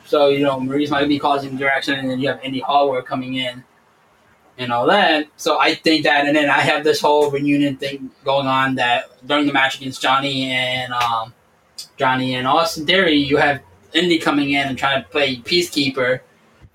so 0.04 0.28
you 0.28 0.40
know 0.40 0.58
Maryse 0.58 0.90
might 0.90 1.08
be 1.08 1.18
causing 1.18 1.56
direction, 1.56 1.94
and 1.94 2.10
then 2.10 2.20
you 2.20 2.28
have 2.28 2.42
Indi 2.44 2.60
Hartwell 2.60 3.02
coming 3.02 3.34
in 3.34 3.64
and 4.60 4.72
all 4.72 4.86
that. 4.86 5.26
So 5.36 5.58
I 5.58 5.74
think 5.74 6.04
that, 6.04 6.26
and 6.26 6.36
then 6.36 6.50
I 6.50 6.60
have 6.60 6.84
this 6.84 7.00
whole 7.00 7.30
reunion 7.30 7.76
thing 7.76 8.10
going 8.24 8.46
on 8.46 8.74
that 8.76 9.04
during 9.26 9.46
the 9.46 9.52
match 9.52 9.78
against 9.78 10.02
Johnny 10.02 10.50
and 10.50 10.92
um, 10.92 11.32
Johnny 11.96 12.34
and 12.34 12.46
Austin 12.46 12.86
Theory, 12.86 13.14
you 13.14 13.38
have 13.38 13.60
Indi 13.94 14.18
coming 14.18 14.50
in 14.50 14.68
and 14.68 14.78
trying 14.78 15.02
to 15.02 15.08
play 15.08 15.36
peacekeeper. 15.36 16.20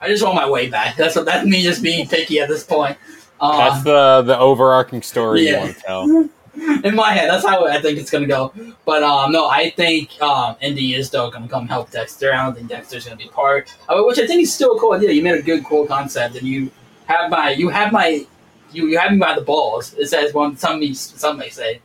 I 0.01 0.07
just 0.07 0.23
want 0.23 0.35
my 0.35 0.49
way 0.49 0.69
back. 0.69 0.95
That's 0.97 1.15
what, 1.15 1.25
that's 1.25 1.47
me 1.47 1.63
just 1.63 1.81
being 1.81 2.07
picky 2.07 2.39
at 2.39 2.49
this 2.49 2.63
point. 2.63 2.97
Um, 3.39 3.57
That's 3.57 3.83
the 3.83 4.21
the 4.25 4.39
overarching 4.39 5.01
story 5.01 5.47
you 5.47 5.57
want 5.57 5.75
to 5.75 5.81
tell. 5.81 6.29
in 6.83 6.95
my 6.95 7.11
head, 7.11 7.29
that's 7.29 7.45
how 7.45 7.67
I 7.67 7.81
think 7.81 7.99
it's 7.99 8.09
gonna 8.09 8.27
go. 8.27 8.53
But 8.85 9.03
um, 9.03 9.31
no, 9.33 9.47
I 9.47 9.71
think 9.71 10.21
um, 10.21 10.55
Indi 10.61 10.95
is 10.95 11.07
still 11.07 11.29
gonna 11.29 11.47
come 11.49 11.67
help 11.67 11.91
Dexter. 11.91 12.33
I 12.33 12.45
don't 12.45 12.55
think 12.55 12.69
Dexter's 12.69 13.03
gonna 13.05 13.17
be 13.17 13.27
part, 13.27 13.73
uh, 13.89 14.01
which 14.03 14.19
I 14.19 14.27
think 14.27 14.41
is 14.41 14.53
still 14.53 14.77
a 14.77 14.79
cool 14.79 14.93
idea. 14.93 15.11
You 15.11 15.21
made 15.21 15.37
a 15.37 15.41
good, 15.41 15.65
cool 15.65 15.85
concept, 15.85 16.35
and 16.35 16.47
you 16.47 16.71
have 17.07 17.29
my, 17.29 17.49
you 17.51 17.67
have 17.69 17.91
my, 17.91 18.25
you 18.71 18.87
you 18.87 18.97
have 18.97 19.11
me 19.11 19.17
by 19.17 19.35
the 19.35 19.41
balls. 19.41 19.93
It 19.95 20.07
says 20.07 20.33
one. 20.33 20.55
Some 20.55 20.79
may- 20.79 20.93
some 20.93 21.37
may 21.37 21.49
say 21.49 21.81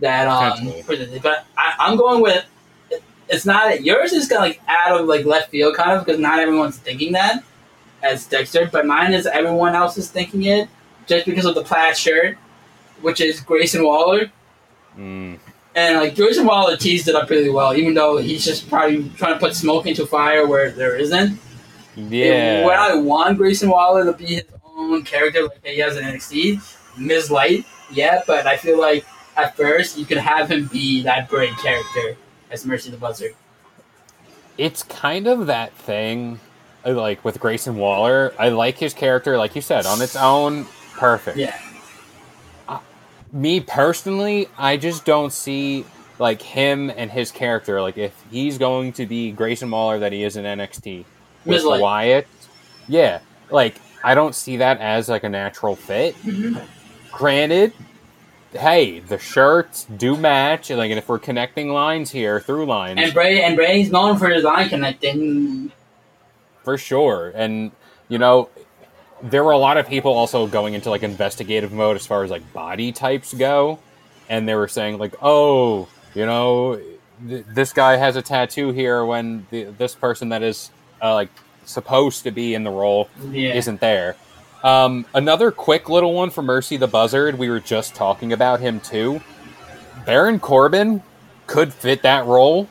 that 0.00 0.28
um, 0.28 0.72
but 1.22 1.44
I, 1.58 1.74
I'm 1.78 1.96
going 1.96 2.22
with. 2.22 2.44
It's 3.28 3.44
not 3.44 3.84
yours 3.84 4.12
is 4.12 4.28
kind 4.28 4.38
of 4.38 4.48
like 4.48 4.60
out 4.68 5.00
of 5.00 5.06
like 5.06 5.24
left 5.24 5.50
field, 5.50 5.74
kind 5.74 5.92
of 5.92 6.04
because 6.04 6.20
not 6.20 6.38
everyone's 6.38 6.78
thinking 6.78 7.12
that 7.12 7.42
as 8.02 8.26
Dexter, 8.26 8.68
but 8.70 8.86
mine 8.86 9.12
is 9.12 9.26
everyone 9.26 9.74
else 9.74 9.96
is 9.98 10.10
thinking 10.10 10.44
it 10.44 10.68
just 11.06 11.26
because 11.26 11.44
of 11.44 11.54
the 11.54 11.62
plaid 11.62 11.96
shirt 11.96 12.38
which 13.00 13.20
is 13.20 13.40
Grayson 13.40 13.84
Waller. 13.84 14.30
Mm. 14.96 15.38
And 15.74 15.96
like 15.98 16.14
Grayson 16.16 16.46
Waller 16.46 16.76
teased 16.76 17.08
it 17.08 17.14
up 17.14 17.28
really 17.28 17.50
well, 17.50 17.74
even 17.74 17.94
though 17.94 18.16
he's 18.16 18.44
just 18.44 18.68
probably 18.68 19.10
trying 19.10 19.34
to 19.34 19.40
put 19.40 19.54
smoke 19.54 19.86
into 19.86 20.06
fire 20.06 20.46
where 20.46 20.70
there 20.70 20.96
isn't. 20.96 21.38
Yeah. 21.96 22.64
When 22.64 22.78
I 22.78 22.94
want 22.94 23.36
Grayson 23.36 23.68
Waller 23.68 24.04
to 24.04 24.12
be 24.12 24.36
his 24.36 24.44
own 24.64 25.02
character 25.04 25.42
like 25.42 25.64
he 25.64 25.78
has 25.80 25.96
in 25.96 26.04
NXT, 26.04 26.98
Ms. 26.98 27.30
Light, 27.30 27.64
yeah, 27.92 28.22
but 28.26 28.46
I 28.46 28.56
feel 28.56 28.80
like 28.80 29.04
at 29.36 29.56
first 29.56 29.98
you 29.98 30.06
could 30.06 30.18
have 30.18 30.50
him 30.50 30.66
be 30.66 31.02
that 31.02 31.28
great 31.28 31.56
character 31.58 32.16
as 32.50 32.64
Mercy 32.64 32.90
the 32.90 32.96
Buzzard. 32.96 33.34
it's 34.58 34.82
kind 34.82 35.26
of 35.26 35.46
that 35.46 35.72
thing 35.74 36.40
uh, 36.84 36.92
like 36.92 37.24
with 37.24 37.40
Grayson 37.40 37.76
Waller. 37.76 38.32
I 38.38 38.48
like 38.50 38.78
his 38.78 38.94
character, 38.94 39.36
like 39.36 39.54
you 39.54 39.62
said, 39.62 39.86
on 39.86 40.00
its 40.00 40.16
own, 40.16 40.66
perfect. 40.94 41.36
Yeah. 41.36 41.58
Me 43.32 43.60
personally, 43.60 44.48
I 44.56 44.76
just 44.76 45.04
don't 45.04 45.32
see 45.32 45.84
like 46.18 46.40
him 46.40 46.90
and 46.90 47.10
his 47.10 47.30
character. 47.30 47.82
Like 47.82 47.98
if 47.98 48.14
he's 48.30 48.56
going 48.56 48.92
to 48.94 49.06
be 49.06 49.32
Grayson 49.32 49.70
Waller 49.70 49.98
that 49.98 50.12
he 50.12 50.22
is 50.22 50.36
in 50.36 50.44
NXT 50.44 51.04
with. 51.44 51.64
Wyatt, 51.64 52.26
yeah, 52.88 53.20
like 53.50 53.80
I 54.02 54.14
don't 54.14 54.34
see 54.34 54.58
that 54.58 54.78
as 54.78 55.08
like 55.08 55.24
a 55.24 55.28
natural 55.28 55.76
fit. 55.76 56.14
Mm-hmm. 56.22 56.58
Granted, 57.12 57.72
hey, 58.56 59.00
the 59.00 59.18
shirts 59.18 59.84
do 59.84 60.16
match. 60.16 60.70
Like, 60.70 60.90
and 60.90 60.98
if 60.98 61.08
we're 61.08 61.18
connecting 61.18 61.68
lines 61.70 62.10
here 62.10 62.40
through 62.40 62.66
lines, 62.66 62.98
And 63.02 63.12
Bray 63.14 63.42
and 63.42 63.56
Bray's 63.56 63.90
known 63.90 64.18
for 64.18 64.28
his 64.28 64.44
line 64.44 64.68
connecting. 64.68 65.72
for 66.64 66.76
sure. 66.78 67.32
And 67.34 67.70
you 68.08 68.18
know, 68.18 68.48
there 69.22 69.42
were 69.44 69.52
a 69.52 69.58
lot 69.58 69.76
of 69.76 69.88
people 69.88 70.12
also 70.12 70.46
going 70.46 70.74
into 70.74 70.90
like 70.90 71.02
investigative 71.02 71.72
mode 71.72 71.96
as 71.96 72.06
far 72.06 72.22
as 72.24 72.30
like 72.30 72.52
body 72.52 72.92
types 72.92 73.32
go, 73.34 73.78
and 74.28 74.48
they 74.48 74.54
were 74.54 74.68
saying 74.68 74.98
like, 74.98 75.14
oh, 75.22 75.88
you 76.14 76.26
know, 76.26 76.80
th- 77.28 77.44
this 77.48 77.72
guy 77.72 77.96
has 77.96 78.16
a 78.16 78.22
tattoo 78.22 78.72
here 78.72 79.04
when 79.04 79.46
the, 79.50 79.64
this 79.64 79.94
person 79.94 80.28
that 80.30 80.42
is 80.42 80.70
uh, 81.02 81.14
like 81.14 81.30
supposed 81.64 82.24
to 82.24 82.30
be 82.30 82.54
in 82.54 82.62
the 82.64 82.70
role 82.70 83.08
Yeah. 83.30 83.54
isn't 83.54 83.80
there. 83.80 84.16
Um, 84.62 85.06
another 85.14 85.50
quick 85.50 85.88
little 85.88 86.14
one 86.14 86.30
for 86.30 86.42
Mercy 86.42 86.76
the 86.76 86.86
Buzzard. 86.86 87.38
We 87.38 87.48
were 87.48 87.60
just 87.60 87.94
talking 87.94 88.32
about 88.32 88.60
him 88.60 88.80
too. 88.80 89.20
Baron 90.04 90.38
Corbin 90.40 91.02
could 91.46 91.72
fit 91.72 92.02
that 92.02 92.26
role, 92.26 92.68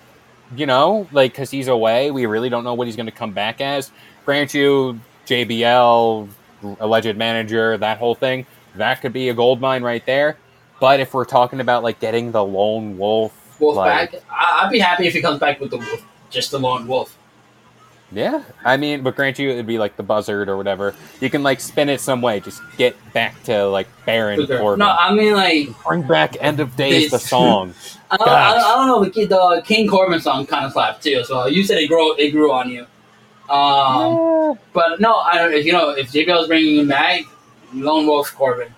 you 0.56 0.66
know, 0.66 1.08
like 1.12 1.34
because 1.34 1.52
he's 1.52 1.68
away. 1.68 2.12
We 2.12 2.26
really 2.26 2.50
don't 2.50 2.64
know 2.64 2.74
what 2.74 2.88
he's 2.88 2.96
going 2.96 3.06
to 3.06 3.12
come 3.12 3.32
back 3.32 3.62
as. 3.62 3.92
Grant 4.26 4.54
you, 4.54 5.00
JBL, 5.26 6.28
alleged 6.80 7.18
manager, 7.18 7.78
that 7.78 7.98
whole 7.98 8.16
thing. 8.16 8.46
That 8.76 9.02
could 9.02 9.14
be 9.14 9.30
a 9.30 9.34
gold 9.34 9.62
mine 9.62 9.84
right 9.84 10.06
there. 10.06 10.38
But 10.80 11.00
if 11.00 11.14
we're 11.14 11.26
talking 11.26 11.60
about 11.60 11.84
like 11.84 12.00
getting 12.00 12.32
the 12.32 12.44
lone 12.44 12.98
wolf, 12.98 13.34
Wolf 13.60 13.78
like, 13.78 14.12
back. 14.12 14.22
I'd 14.30 14.70
be 14.72 14.80
happy 14.80 15.08
if 15.08 15.14
he 15.14 15.22
comes 15.22 15.40
back 15.40 15.60
with 15.60 15.72
the 15.72 15.78
wolf, 15.78 16.06
just 16.30 16.52
the 16.52 16.60
lone 16.60 16.88
wolf. 16.88 17.18
Yeah, 18.16 18.44
I 18.64 18.78
mean, 18.78 19.04
but 19.04 19.18
grant 19.18 19.38
you, 19.40 19.50
it'd 19.50 19.68
be 19.68 19.78
like 19.78 19.98
the 19.98 20.04
buzzard 20.04 20.48
or 20.48 20.56
whatever. 20.56 20.96
You 21.20 21.30
can 21.30 21.44
like 21.44 21.60
spin 21.60 21.90
it 21.90 22.00
some 22.00 22.22
way. 22.22 22.40
Just 22.40 22.62
get 22.78 22.96
back 23.12 23.44
to 23.44 23.68
like 23.68 23.88
Baron 24.06 24.48
Corbin. 24.48 24.80
No, 24.80 24.88
I 24.98 25.14
mean 25.14 25.34
like 25.34 25.68
Bring 25.86 26.04
back 26.04 26.38
End 26.40 26.62
of 26.62 26.78
Days, 26.78 27.12
the 27.12 27.20
song. 27.20 27.74
I 28.12 28.16
don't, 28.18 28.30
I, 28.30 28.54
don't, 28.54 28.64
I 28.64 28.76
don't 28.76 28.88
know. 28.88 29.10
The, 29.10 29.26
the 29.26 29.64
King 29.66 29.90
Corbin 29.90 30.22
song 30.22 30.46
kind 30.46 30.66
of 30.66 30.72
slapped 30.72 31.04
too. 31.04 31.26
So 31.26 31.48
you 31.48 31.64
said 31.64 31.78
it 31.80 31.88
grew 31.88 32.16
it 32.18 32.32
grew 32.32 32.54
on 32.54 32.70
you. 32.70 32.88
Um, 33.50 34.58
but 34.74 35.02
no, 35.02 35.16
I 35.18 35.38
don't. 35.38 35.54
If 35.54 35.66
you 35.66 35.74
know 35.74 35.90
if 35.90 36.12
JBL 36.12 36.44
is 36.44 36.48
bringing 36.48 36.78
him 36.78 36.88
back, 36.88 37.24
Lone 37.74 38.06
Wolf 38.08 38.34
Corbin, 38.34 38.74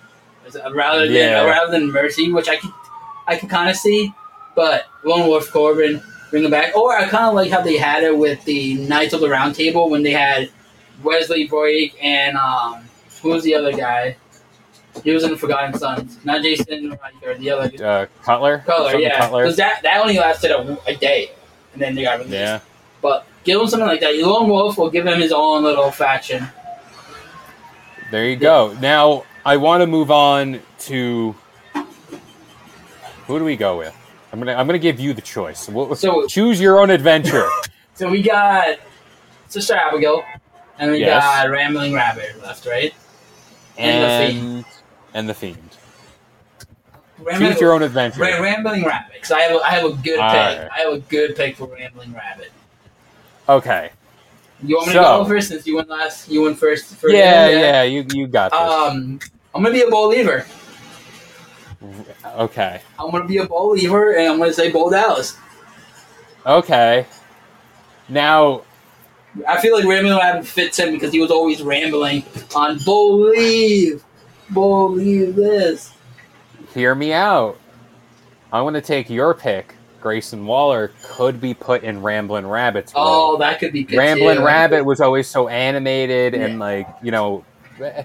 rather 0.72 1.06
than 1.06 1.12
Yeah. 1.14 1.44
rather 1.44 1.70
than 1.70 1.92
Mercy, 1.92 2.32
which 2.32 2.48
I 2.48 2.56
could 2.56 2.72
I 3.28 3.36
can 3.36 3.48
kind 3.48 3.70
of 3.70 3.76
see, 3.76 4.12
but 4.56 4.86
Lone 5.04 5.28
Wolf 5.28 5.48
Corbin 5.52 6.02
bring 6.30 6.44
him 6.44 6.50
back. 6.50 6.76
Or 6.76 6.96
I 6.96 7.08
kind 7.08 7.26
of 7.26 7.34
like 7.34 7.50
how 7.50 7.60
they 7.60 7.76
had 7.76 8.02
it 8.02 8.16
with 8.16 8.42
the 8.44 8.74
Knights 8.74 9.14
of 9.14 9.20
the 9.20 9.28
Round 9.28 9.54
Table 9.54 9.90
when 9.90 10.02
they 10.02 10.12
had 10.12 10.50
Wesley 11.02 11.48
Boyk 11.48 11.92
and 12.02 12.36
um, 12.36 12.84
who 13.22 13.30
was 13.30 13.44
the 13.44 13.54
other 13.54 13.72
guy? 13.72 14.16
He 15.04 15.12
was 15.12 15.22
in 15.22 15.30
the 15.30 15.36
Forgotten 15.36 15.78
Sons, 15.78 16.18
not 16.24 16.42
Jaxson 16.42 16.98
Ryker, 17.00 17.38
the 17.38 17.50
other 17.50 17.84
Uh, 17.84 18.06
Cutler? 18.24 18.64
Something 18.66 19.00
yeah. 19.00 19.18
Cutler? 19.18 19.44
Because 19.44 19.56
that, 19.56 19.82
that 19.82 20.00
only 20.00 20.18
lasted 20.18 20.50
a, 20.50 20.78
a 20.86 20.96
day, 20.96 21.30
and 21.72 21.80
then 21.80 21.94
they 21.94 22.02
got 22.02 22.18
released. 22.18 22.34
Yeah. 22.34 22.60
But 23.00 23.24
give 23.44 23.60
him 23.60 23.68
something 23.68 23.86
like 23.86 24.00
that. 24.00 24.16
Lone 24.16 24.48
Wolf 24.48 24.76
will 24.76 24.90
give 24.90 25.06
him 25.06 25.20
his 25.20 25.30
own 25.30 25.62
little 25.62 25.92
faction. 25.92 26.48
There 28.10 28.24
you 28.28 28.36
go. 28.36 28.76
Now, 28.80 29.24
I 29.44 29.56
want 29.56 29.82
to 29.82 29.86
move 29.86 30.10
on 30.10 30.60
to. 30.80 31.34
Who 33.26 33.38
do 33.38 33.44
we 33.44 33.56
go 33.56 33.78
with? 33.78 33.94
I'm 34.32 34.38
gonna 34.38 34.54
I'm 34.54 34.66
gonna 34.66 34.78
give 34.78 35.00
you 35.00 35.14
the 35.14 35.22
choice. 35.22 35.68
We'll- 35.68 35.94
So- 35.94 36.26
choose 36.26 36.60
your 36.60 36.80
own 36.80 36.90
adventure. 36.90 37.48
So 37.94 38.08
we 38.08 38.22
got 38.22 38.78
Sister 39.48 39.74
Abigail, 39.74 40.22
and 40.78 40.92
we 40.92 40.98
Yes. 41.00 41.20
got 41.20 41.50
Rambling 41.50 41.92
Rabbit 41.94 42.40
left, 42.40 42.64
right? 42.64 42.94
And 43.76 44.04
the 44.04 44.40
and 44.40 44.64
and 45.14 45.28
the 45.28 45.34
fiend. 45.34 45.58
Rambling, 47.18 47.50
Choose 47.52 47.60
your 47.60 47.72
own 47.72 47.82
adventure. 47.82 48.20
Ra- 48.20 48.40
Rambling 48.40 48.84
Rabbit, 48.84 49.14
because 49.14 49.32
I 49.32 49.40
have 49.40 49.56
a, 49.56 49.58
I 49.64 49.70
have 49.70 49.84
a 49.84 49.88
good 49.94 50.00
pick. 50.04 50.20
Alright. 50.20 50.68
I 50.72 50.78
have 50.78 50.92
a 50.92 50.98
good 51.00 51.34
pick 51.34 51.56
for 51.56 51.66
Rambling 51.66 52.12
Rabbit. 52.14 52.52
Okay. 53.48 53.90
You 54.62 54.76
want 54.76 54.86
me 54.86 54.92
to 54.94 55.00
go 55.00 55.24
first 55.24 55.48
since 55.48 55.66
you 55.66 55.74
went 55.74 55.88
last? 55.88 56.28
You 56.28 56.42
went 56.42 56.56
first. 56.56 56.94
For 56.94 57.10
Yeah, 57.10 57.48
yeah. 57.48 57.82
You 57.82 58.06
you 58.14 58.28
got 58.28 58.52
this. 58.52 58.60
Um, 58.60 59.18
I'm 59.56 59.62
gonna 59.64 59.74
be 59.74 59.82
a 59.82 59.90
believer. 59.90 60.46
Okay. 62.24 62.80
I'm 62.98 63.10
gonna 63.10 63.26
be 63.26 63.38
a 63.38 63.46
believer, 63.46 64.12
and 64.12 64.28
I'm 64.28 64.38
gonna 64.38 64.52
say 64.52 64.70
Bo 64.70 64.90
Dallas. 64.90 65.36
Okay. 66.46 67.06
Now, 68.08 68.62
I 69.46 69.60
feel 69.60 69.74
like 69.74 69.84
Rambling 69.84 70.16
Rabbit 70.16 70.46
fits 70.46 70.78
him 70.78 70.92
because 70.92 71.12
he 71.12 71.20
was 71.20 71.30
always 71.30 71.62
rambling 71.62 72.24
on 72.56 72.78
believe, 72.78 74.02
believe 74.52 75.36
this. 75.36 75.92
hear 76.74 76.94
me 76.94 77.12
out. 77.12 77.58
I'm 78.52 78.64
going 78.64 78.74
to 78.74 78.80
take 78.80 79.10
your 79.10 79.34
pick. 79.34 79.74
Grayson 80.00 80.46
Waller 80.46 80.92
could 81.02 81.40
be 81.40 81.52
put 81.54 81.82
in 81.82 82.00
Ramblin' 82.00 82.46
Rabbit's 82.46 82.94
role. 82.94 83.04
Oh, 83.34 83.36
that 83.38 83.58
could 83.58 83.72
be 83.72 83.82
good. 83.82 83.98
Ramblin'. 83.98 84.42
Rabbit 84.42 84.84
was 84.84 85.00
always 85.00 85.28
so 85.28 85.48
animated 85.48 86.34
and 86.34 86.58
like 86.58 86.88
you 87.02 87.10
know, 87.10 87.44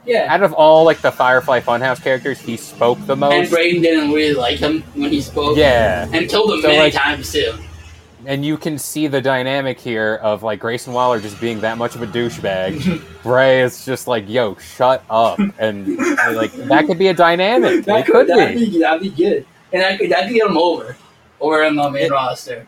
Yeah. 0.05 0.27
out 0.33 0.43
of 0.43 0.53
all 0.53 0.83
like 0.85 0.99
the 1.01 1.11
Firefly 1.11 1.61
Funhouse 1.61 2.01
characters, 2.01 2.39
he 2.39 2.57
spoke 2.57 2.97
the 3.05 3.15
most. 3.15 3.33
And 3.33 3.41
most. 3.43 3.51
Braden 3.51 3.81
didn't 3.81 4.11
really 4.11 4.33
like 4.33 4.59
him 4.59 4.81
when 4.93 5.11
he 5.11 5.21
spoke. 5.21 5.57
Yeah, 5.57 6.07
And 6.11 6.29
killed 6.29 6.51
him 6.53 6.61
So, 6.61 6.67
many 6.67 6.79
like- 6.79 6.93
times 6.93 7.31
too. 7.31 7.53
and 8.25 8.45
you 8.45 8.55
can 8.57 8.77
see 8.79 9.07
the 9.07 9.19
dynamic 9.19 9.79
here 9.79 10.15
of 10.23 10.43
like 10.43 10.59
Grayson 10.59 10.93
Waller 10.93 11.19
just 11.19 11.41
being 11.41 11.59
that 11.61 11.77
much 11.77 11.95
of 11.95 12.01
a 12.01 12.07
douchebag. 12.07 13.01
Bray 13.23 13.61
is 13.61 13.83
just 13.85 14.07
like, 14.07 14.29
"Yo, 14.29 14.55
shut 14.55 15.03
up," 15.09 15.39
and 15.59 15.97
like 16.33 16.53
that 16.53 16.85
could 16.87 16.97
be 16.99 17.07
a 17.07 17.13
dynamic. 17.13 17.83
That 17.85 17.99
it 18.01 18.05
could 18.11 18.27
that'd 18.27 18.57
be. 18.57 18.69
be. 18.69 18.79
That'd 18.79 19.01
be 19.01 19.09
good. 19.09 19.45
And 19.73 19.81
that 19.81 19.99
could 19.99 20.09
that 20.11 20.27
could 20.27 20.33
get 20.35 20.47
him 20.47 20.57
over, 20.57 20.95
over 21.41 21.63
in 21.63 21.75
the 21.75 21.89
main 21.89 22.11
roster. 22.11 22.65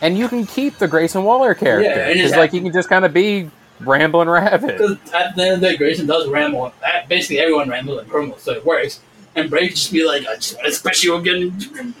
and 0.00 0.18
you 0.18 0.26
can 0.28 0.46
keep 0.46 0.78
the 0.78 0.88
Grayson 0.88 1.22
Waller 1.22 1.54
character 1.54 1.88
Yeah, 1.90 2.08
and 2.24 2.30
like 2.32 2.52
you 2.52 2.60
can 2.60 2.72
just 2.72 2.88
kind 2.88 3.04
of 3.04 3.12
be 3.12 3.50
Ramblin' 3.86 4.28
Rabbit. 4.28 4.78
Because 4.78 4.96
at 5.12 5.34
the 5.36 5.42
end 5.42 5.54
of 5.54 5.60
the 5.60 5.68
day, 5.68 5.76
Grayson 5.76 6.06
does 6.06 6.28
ramble. 6.28 6.72
That- 6.80 7.08
Basically, 7.08 7.38
everyone 7.40 7.68
rambles 7.68 8.02
in 8.02 8.08
promo, 8.08 8.38
so 8.38 8.52
it 8.52 8.64
works. 8.64 9.00
And 9.34 9.48
Bray 9.50 9.68
could 9.68 9.76
just 9.76 9.92
be 9.92 10.04
like, 10.06 10.26
I 10.26 10.36
just 10.36 10.54
want 10.56 10.66
to 10.66 10.72
special 10.72 11.16
again. 11.18 11.94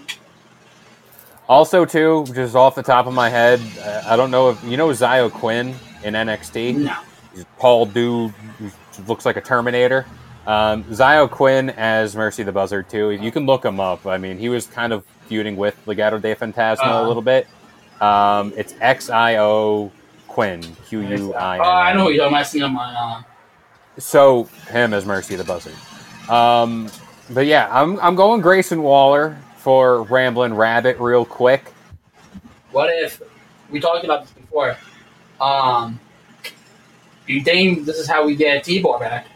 Also, 1.48 1.84
too, 1.84 2.24
just 2.34 2.54
off 2.54 2.74
the 2.74 2.82
top 2.82 3.06
of 3.06 3.14
my 3.14 3.28
head, 3.28 3.60
I 4.06 4.16
don't 4.16 4.30
know 4.30 4.50
if 4.50 4.62
you 4.64 4.76
know 4.76 4.88
Xyon 4.88 5.30
Quinn 5.32 5.74
in 6.04 6.14
NXT. 6.14 6.76
No. 6.76 6.96
A 7.64 7.86
dude, 7.86 8.30
who 8.58 8.70
looks 9.06 9.24
like 9.26 9.36
a 9.36 9.40
Terminator. 9.40 10.06
Um, 10.46 10.84
Xyon 10.84 11.30
Quinn 11.30 11.70
as 11.70 12.14
Mercy 12.16 12.42
the 12.42 12.52
Buzzard 12.52 12.88
too. 12.88 13.10
You 13.10 13.30
can 13.32 13.46
look 13.46 13.64
him 13.64 13.80
up. 13.80 14.06
I 14.06 14.18
mean, 14.18 14.38
he 14.38 14.48
was 14.48 14.66
kind 14.66 14.92
of 14.92 15.04
feuding 15.26 15.56
with 15.56 15.76
Legado 15.86 16.20
del 16.20 16.34
Fantasma 16.36 16.78
a 16.78 16.82
Uh-huh. 16.84 17.06
little 17.08 17.22
bit. 17.22 17.46
Um, 18.00 18.52
it's 18.56 18.74
X 18.80 19.08
I 19.10 19.36
O 19.38 19.90
Quinn 20.32 20.62
Q 20.88 21.00
U 21.02 21.34
I. 21.34 21.58
Oh, 21.58 21.62
I 21.62 21.92
know 21.92 22.04
who 22.04 22.10
you're 22.10 22.18
talking 22.24 22.32
about. 22.34 22.40
I 22.40 22.42
seen 22.44 22.62
him 22.62 22.76
on. 22.76 22.94
Uh, 22.96 23.22
So 23.98 24.44
him 24.70 24.94
as 24.94 25.04
Mercy 25.04 25.36
the 25.36 25.44
Buzzard. 25.44 25.74
Um, 26.30 26.88
but 27.30 27.44
yeah, 27.46 27.68
I'm 27.70 28.00
I'm 28.00 28.14
going 28.14 28.40
Grayson 28.40 28.82
Waller 28.82 29.36
for 29.58 30.02
Ramblin' 30.04 30.54
Rabbit 30.54 30.98
real 30.98 31.24
quick. 31.26 31.72
what 32.70 32.88
if 32.90 33.20
we 33.70 33.78
talked 33.78 34.04
about 34.04 34.22
this 34.22 34.30
before? 34.32 34.76
Um, 35.40 36.00
do 37.26 37.34
you 37.34 37.42
think 37.42 37.84
this 37.84 37.98
is 37.98 38.08
how 38.08 38.24
we 38.24 38.34
get 38.34 38.64
T-Bar 38.64 38.98
back? 39.00 39.26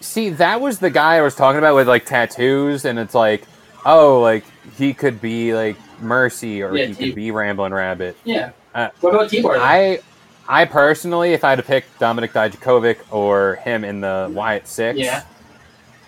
See, 0.00 0.30
that 0.30 0.60
was 0.60 0.78
the 0.78 0.90
guy 0.90 1.16
I 1.16 1.20
was 1.22 1.34
talking 1.34 1.58
about 1.58 1.74
with 1.74 1.88
like 1.88 2.06
tattoos, 2.06 2.84
and 2.84 2.98
it's 2.98 3.14
like, 3.14 3.44
oh, 3.84 4.20
like 4.20 4.44
he 4.76 4.94
could 4.94 5.20
be 5.20 5.52
like 5.54 5.76
Mercy 6.00 6.62
or 6.62 6.76
Yeah, 6.76 6.86
he 6.86 6.94
T- 6.94 7.06
could 7.06 7.14
be 7.16 7.30
Ramblin' 7.32 7.74
Rabbit. 7.74 8.16
Yeah. 8.24 8.52
Uh, 8.74 8.88
what 9.00 9.14
about 9.14 9.30
T-Bar? 9.30 9.56
I, 9.58 10.00
I 10.48 10.64
personally, 10.64 11.32
if 11.32 11.44
I 11.44 11.50
had 11.50 11.56
to 11.56 11.62
pick 11.62 11.84
Dominik 11.98 12.32
Dijakovic 12.32 12.98
or 13.12 13.56
him 13.56 13.84
in 13.84 14.00
the 14.00 14.30
Wyatt 14.32 14.66
Six, 14.66 14.98
Yeah. 14.98 15.22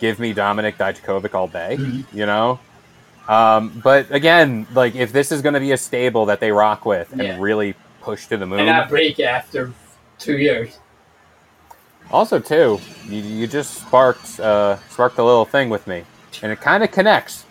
give 0.00 0.18
me 0.18 0.34
Dominik 0.34 0.76
Dijakovic 0.76 1.34
all 1.34 1.46
day. 1.48 1.76
Mhm. 1.78 2.04
You 2.12 2.26
know. 2.26 2.58
Um, 3.28 3.80
but 3.82 4.10
again, 4.10 4.66
like 4.74 4.94
if 4.94 5.12
this 5.12 5.32
is 5.32 5.42
going 5.42 5.54
to 5.54 5.60
be 5.60 5.72
a 5.72 5.76
stable 5.76 6.26
that 6.26 6.40
they 6.40 6.52
rock 6.52 6.84
with 6.84 7.12
and 7.12 7.22
Yeah. 7.22 7.36
really 7.40 7.74
push 8.02 8.26
to 8.26 8.36
the 8.36 8.46
moon, 8.46 8.60
And 8.60 8.68
not 8.68 8.88
break 8.88 9.18
after 9.20 9.72
two 10.18 10.36
years. 10.38 10.78
Also, 12.12 12.38
too, 12.38 12.80
you, 13.08 13.20
you 13.20 13.46
just 13.48 13.74
sparked 13.74 14.38
uh, 14.38 14.76
sparked 14.90 15.18
a 15.18 15.24
little 15.24 15.44
thing 15.44 15.70
with 15.70 15.86
me, 15.88 16.04
and 16.42 16.52
it 16.52 16.60
kind 16.60 16.84
of 16.84 16.92
connects. 16.92 17.44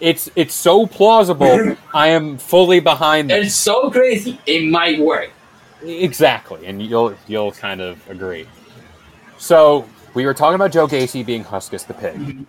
It's 0.00 0.30
it's 0.36 0.54
so 0.54 0.86
plausible. 0.86 1.76
I 1.94 2.08
am 2.08 2.38
fully 2.38 2.80
behind 2.80 3.30
And 3.30 3.42
it. 3.42 3.46
it's 3.46 3.54
so 3.54 3.90
crazy, 3.90 4.38
it 4.46 4.68
might 4.68 4.98
work. 5.00 5.30
Exactly, 5.82 6.66
and 6.66 6.82
you'll 6.82 7.14
you'll 7.26 7.52
kind 7.52 7.80
of 7.80 7.98
agree. 8.10 8.46
So 9.38 9.88
we 10.14 10.26
were 10.26 10.34
talking 10.34 10.56
about 10.56 10.72
Joe 10.72 10.86
Gacy 10.86 11.24
being 11.24 11.44
Huskus 11.44 11.86
the 11.86 11.94
pig. 11.94 12.16
Mhm. 12.16 12.46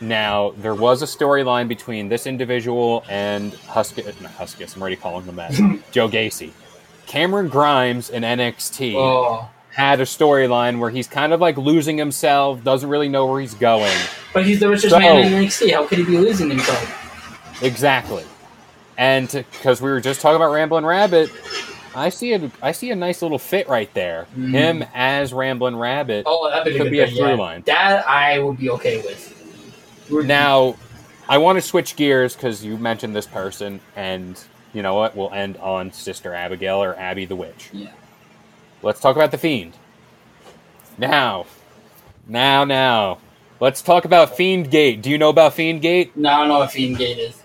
Now 0.00 0.52
there 0.58 0.74
was 0.74 1.02
a 1.02 1.06
storyline 1.06 1.66
between 1.68 2.08
this 2.08 2.26
individual 2.26 3.04
and 3.08 3.52
Huskus. 3.52 4.20
Not 4.20 4.32
Huskus. 4.36 4.74
I'm 4.76 4.82
already 4.82 4.96
calling 4.96 5.24
him 5.24 5.36
that. 5.36 5.52
Joe 5.92 6.08
Gacy. 6.08 6.50
Cameron 7.06 7.48
Grimes 7.48 8.10
in 8.10 8.22
NXT 8.22 8.94
Oh. 8.96 9.48
Had 9.78 10.00
a 10.00 10.04
storyline 10.04 10.80
where 10.80 10.90
he's 10.90 11.06
kind 11.06 11.32
of 11.32 11.40
like 11.40 11.56
losing 11.56 11.96
himself, 11.96 12.64
doesn't 12.64 12.88
really 12.90 13.08
know 13.08 13.26
where 13.26 13.40
he's 13.40 13.54
going. 13.54 13.94
But 14.34 14.44
he's 14.44 14.58
the 14.58 14.68
richest 14.68 14.90
So- 14.90 14.98
man 14.98 15.24
in 15.24 15.32
NXT. 15.32 15.70
How 15.72 15.86
could 15.86 15.98
he 15.98 16.04
be 16.04 16.18
losing 16.18 16.50
himself? 16.50 17.62
Exactly. 17.62 18.24
And 18.96 19.28
because 19.30 19.80
we 19.80 19.88
were 19.90 20.00
just 20.00 20.20
talking 20.20 20.34
about 20.34 20.50
Ramblin' 20.52 20.84
Rabbit, 20.84 21.30
I 21.94 22.08
see 22.08 22.32
a 22.32 22.50
I 22.60 22.72
see 22.72 22.90
a 22.90 22.96
nice 22.96 23.22
little 23.22 23.38
fit 23.38 23.68
right 23.68 23.92
there. 23.94 24.26
Mm. 24.36 24.50
Him 24.50 24.84
as 24.94 25.32
Ramblin' 25.32 25.76
Rabbit. 25.76 26.24
Oh, 26.26 26.50
that'd 26.50 26.72
be 26.72 26.78
Could 26.78 26.90
be 26.90 26.98
a 26.98 27.06
through 27.06 27.28
yeah. 27.28 27.34
line. 27.34 27.62
That 27.66 28.08
I 28.08 28.40
would 28.40 28.58
be 28.58 28.70
okay 28.70 28.98
with. 29.02 29.34
Now, 30.10 30.74
I 31.28 31.38
want 31.38 31.56
to 31.56 31.62
switch 31.62 31.94
gears 31.94 32.34
because 32.34 32.64
you 32.64 32.76
mentioned 32.78 33.14
this 33.14 33.26
person, 33.26 33.78
and 33.94 34.40
you 34.72 34.82
know 34.82 34.94
what? 34.94 35.16
We'll 35.16 35.32
end 35.32 35.56
on 35.58 35.92
Sister 35.92 36.34
Abigail 36.34 36.82
or 36.82 36.96
Abby 36.96 37.26
the 37.26 37.36
Witch. 37.36 37.70
Yeah. 37.72 37.90
Let's 38.82 39.00
talk 39.00 39.16
about 39.16 39.30
the 39.30 39.38
Fiend. 39.38 39.76
Now, 40.96 41.46
now, 42.26 42.64
now. 42.64 43.18
Let's 43.60 43.82
talk 43.82 44.04
about 44.04 44.36
Fiend 44.36 44.70
Gate. 44.70 45.02
Do 45.02 45.10
you 45.10 45.18
know 45.18 45.30
about 45.30 45.54
Fiend 45.54 45.82
Gate? 45.82 46.16
No, 46.16 46.30
I 46.30 46.38
don't 46.38 46.48
know 46.48 46.58
what 46.58 46.70
Fiend 46.70 46.96
Gate 46.96 47.18
is. 47.18 47.42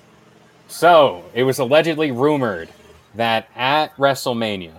So, 0.67 1.24
it 1.34 1.43
was 1.43 1.58
allegedly 1.58 2.12
rumored 2.12 2.69
that 3.15 3.48
at 3.56 3.96
WrestleMania, 3.98 4.76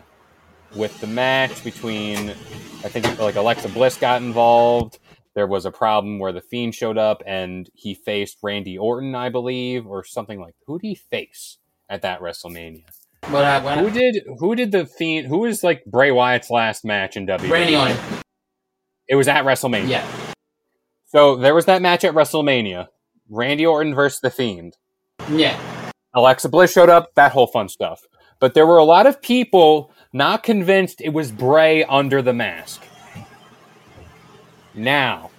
with 0.77 1.01
the 1.01 1.07
match 1.07 1.63
between, 1.65 2.31
I 2.85 2.89
think 2.89 3.19
like 3.19 3.37
Alexa 3.37 3.69
Bliss 3.69 3.97
got 3.97 4.23
involved, 4.23 4.99
there 5.35 5.47
was 5.47 5.67
a 5.67 5.73
problem 5.73 6.21
where 6.21 6.33
the 6.33 6.41
Fiend 6.41 6.75
showed 6.75 6.99
up 6.99 7.23
and 7.27 7.69
he 7.75 7.95
faced 7.95 8.39
Randy 8.43 8.79
Orton, 8.79 9.15
I 9.15 9.29
believe, 9.29 9.87
or 9.87 10.05
something 10.05 10.41
like. 10.41 10.55
Who 10.67 10.79
did 10.79 10.87
he 10.87 10.95
face 10.95 11.59
at 11.89 12.03
that 12.03 12.21
WrestleMania? 12.21 12.85
But 13.31 13.45
uh, 13.45 13.63
when 13.63 13.79
Who 13.79 13.91
did 13.91 14.23
who 14.39 14.55
did 14.55 14.73
the 14.73 14.87
Fiend? 14.87 15.29
Who 15.29 15.39
was 15.39 15.65
like 15.65 15.85
Bray 15.85 16.11
Wyatt's 16.11 16.51
last 16.51 16.85
match 16.85 17.17
in 17.17 17.27
WWE? 17.27 17.51
Randy 17.51 17.77
Orton. 17.77 17.97
It 19.09 19.17
was 19.17 19.29
at 19.29 19.45
WrestleMania. 19.45 19.89
Yeah. 19.89 20.07
So 21.07 21.37
there 21.37 21.55
was 21.55 21.67
that 21.67 21.81
match 21.83 22.05
at 22.05 22.15
WrestleMania, 22.15 22.89
Randy 23.29 23.65
Orton 23.65 23.95
versus 23.95 24.21
the 24.21 24.31
Fiend. 24.31 24.77
Yeah. 25.31 25.59
Alexa 26.13 26.49
Bliss 26.49 26.73
showed 26.73 26.89
up, 26.89 27.15
that 27.15 27.33
whole 27.33 27.47
fun 27.47 27.69
stuff. 27.69 28.03
But 28.41 28.55
there 28.55 28.67
were 28.67 28.79
a 28.79 28.85
lot 28.85 29.07
of 29.07 29.23
people 29.23 29.93
not 30.13 30.43
convinced 30.43 31.01
it 31.01 31.11
was 31.11 31.33
Bray 31.33 31.85
under 31.85 32.23
the 32.23 32.33
mask. 32.33 32.83
Now, 34.75 35.31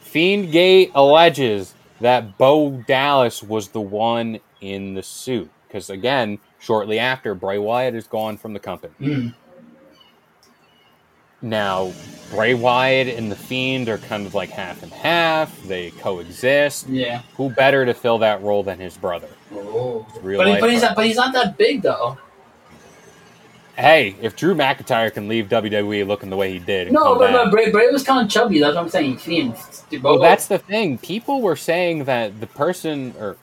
Fiend 0.00 0.50
Gate 0.50 0.90
alleges 0.94 1.74
that 2.00 2.36
Bo 2.36 2.82
Dallas 2.86 3.42
was 3.42 3.68
the 3.68 3.80
one 3.80 4.40
in 4.60 4.94
the 4.94 5.02
suit. 5.02 5.50
Because 5.66 5.88
again, 5.90 6.38
shortly 6.66 6.98
after, 6.98 7.34
Bray 7.34 7.58
Wyatt 7.58 7.94
is 7.94 8.08
gone 8.08 8.36
from 8.36 8.52
the 8.52 8.58
company. 8.58 8.92
Mm. 9.00 9.34
Now, 11.40 11.92
Bray 12.30 12.54
Wyatt 12.54 13.06
and 13.06 13.30
the 13.30 13.36
Fiend 13.36 13.88
are 13.88 13.98
kind 13.98 14.26
of 14.26 14.34
like 14.34 14.50
half 14.50 14.82
and 14.82 14.92
half. 14.92 15.62
They 15.62 15.90
coexist. 15.92 16.88
Yeah. 16.88 17.22
Who 17.36 17.50
better 17.50 17.86
to 17.86 17.94
fill 17.94 18.18
that 18.18 18.42
role 18.42 18.64
than 18.64 18.80
his 18.80 18.96
brother? 18.96 19.28
Oh. 19.52 20.04
But, 20.22 20.48
he, 20.48 20.60
but 20.60 20.70
he's 20.70 20.82
not. 20.82 20.96
But 20.96 21.06
he's 21.06 21.16
not 21.16 21.32
that 21.34 21.56
big 21.56 21.82
though. 21.82 22.18
Hey, 23.76 24.16
if 24.22 24.34
Drew 24.34 24.54
McIntyre 24.54 25.12
can 25.12 25.28
leave 25.28 25.48
WWE 25.48 26.06
looking 26.06 26.30
the 26.30 26.36
way 26.36 26.50
he 26.50 26.58
did, 26.58 26.90
No, 26.90 27.18
but, 27.18 27.30
but 27.30 27.50
Bray, 27.50 27.70
Bray 27.70 27.90
was 27.90 28.02
kind 28.02 28.24
of 28.24 28.32
chubby. 28.32 28.58
That's 28.58 28.74
what 28.74 28.84
I'm 28.84 28.88
saying. 28.88 29.18
Fiend. 29.18 29.54
well, 30.02 30.18
that's 30.18 30.46
the 30.46 30.58
thing. 30.58 30.96
People 30.96 31.42
were 31.42 31.56
saying 31.56 32.04
that 32.04 32.40
the 32.40 32.46
person 32.46 33.14
or 33.20 33.36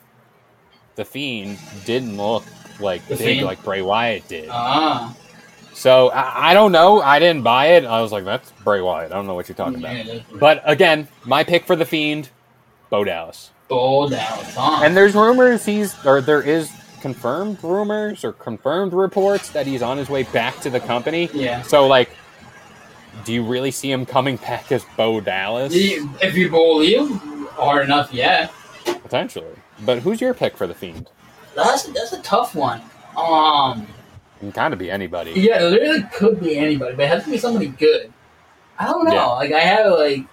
the 0.96 1.04
Fiend 1.04 1.56
didn't 1.84 2.16
look 2.16 2.42
like 2.80 3.06
The 3.06 3.42
like 3.42 3.62
Bray 3.62 3.82
Wyatt 3.82 4.28
did. 4.28 4.48
ah. 4.50 5.14
so 5.72 6.10
I, 6.10 6.50
I 6.50 6.54
don't 6.54 6.72
know. 6.72 7.00
I 7.00 7.18
didn't 7.18 7.42
buy 7.42 7.66
it. 7.76 7.84
I 7.84 8.00
was 8.00 8.12
like, 8.12 8.24
that's 8.24 8.50
Bray 8.64 8.80
Wyatt. 8.80 9.12
I 9.12 9.14
don't 9.14 9.26
know 9.26 9.34
what 9.34 9.48
you're 9.48 9.56
talking 9.56 9.78
about. 9.78 10.22
But 10.38 10.62
again, 10.64 11.08
my 11.24 11.44
pick 11.44 11.66
for 11.66 11.76
the 11.76 11.84
Fiend, 11.84 12.30
Bo 12.90 13.04
Dallas. 13.04 13.50
Bo 13.68 14.08
Dallas. 14.08 14.54
Huh? 14.54 14.80
And 14.84 14.96
there's 14.96 15.14
rumors 15.14 15.64
he's 15.64 15.94
or 16.04 16.20
there 16.20 16.42
is 16.42 16.70
confirmed 17.00 17.62
rumors 17.62 18.24
or 18.24 18.32
confirmed 18.32 18.92
reports 18.94 19.50
that 19.50 19.66
he's 19.66 19.82
on 19.82 19.98
his 19.98 20.08
way 20.08 20.22
back 20.22 20.58
to 20.60 20.70
the 20.70 20.80
company. 20.80 21.28
yeah. 21.34 21.60
So 21.62 21.86
like, 21.86 22.10
do 23.24 23.32
you 23.32 23.44
really 23.44 23.70
see 23.70 23.90
him 23.90 24.04
coming 24.06 24.36
back 24.36 24.72
as 24.72 24.84
Bo 24.96 25.20
Dallas? 25.20 25.72
If 25.74 26.34
you 26.34 26.50
believe 26.50 27.10
hard 27.52 27.84
enough, 27.84 28.12
yeah. 28.12 28.48
Potentially. 28.84 29.54
But 29.84 30.00
who's 30.00 30.20
your 30.20 30.34
pick 30.34 30.56
for 30.56 30.66
the 30.66 30.74
Fiend? 30.74 31.10
That's 31.54 31.84
that's 31.84 32.12
a 32.12 32.22
tough 32.22 32.54
one. 32.54 32.82
Um. 33.16 33.86
It 34.36 34.40
can 34.40 34.52
kind 34.52 34.72
of 34.74 34.78
be 34.80 34.90
anybody. 34.90 35.30
Yeah, 35.30 35.62
it 35.62 35.70
literally 35.70 36.02
could 36.12 36.40
be 36.40 36.58
anybody, 36.58 36.96
but 36.96 37.04
it 37.04 37.08
has 37.08 37.24
to 37.24 37.30
be 37.30 37.38
somebody 37.38 37.68
good. 37.68 38.12
I 38.78 38.86
don't 38.86 39.04
know. 39.04 39.14
Yeah. 39.14 39.26
Like 39.26 39.52
I 39.52 39.60
have 39.60 39.92
like, 39.92 40.26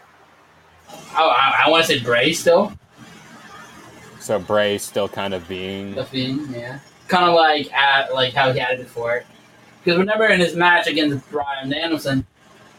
I, 1.15 1.21
I, 1.21 1.63
I 1.65 1.69
want 1.69 1.85
to 1.85 1.87
say 1.87 2.03
Bray 2.03 2.33
still 2.33 2.73
So 4.21 4.37
Bray 4.39 4.77
still 4.77 5.09
kind 5.09 5.33
of 5.33 5.47
being 5.47 5.95
the 5.95 6.05
Fiend, 6.05 6.49
yeah. 6.51 6.79
Kind 7.07 7.25
of 7.25 7.33
like 7.33 7.71
at 7.73 8.13
like 8.13 8.33
how 8.33 8.53
he 8.53 8.59
had 8.59 8.79
it 8.79 8.83
before, 8.83 9.23
because 9.83 9.97
remember 9.97 10.25
in 10.27 10.39
his 10.39 10.55
match 10.55 10.87
against 10.87 11.29
Bryan 11.31 11.69
Danielson, 11.69 12.25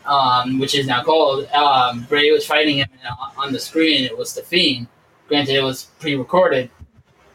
um, 0.06 0.58
which 0.58 0.74
is 0.74 0.86
now 0.86 1.02
called, 1.02 1.46
um, 1.48 2.04
Bray 2.08 2.30
was 2.30 2.46
fighting 2.46 2.78
him 2.78 2.88
on 3.36 3.52
the 3.52 3.58
screen. 3.58 4.04
It 4.04 4.16
was 4.16 4.34
the 4.34 4.42
Fiend. 4.42 4.86
Granted, 5.28 5.56
it 5.56 5.62
was 5.62 5.84
pre-recorded, 5.98 6.70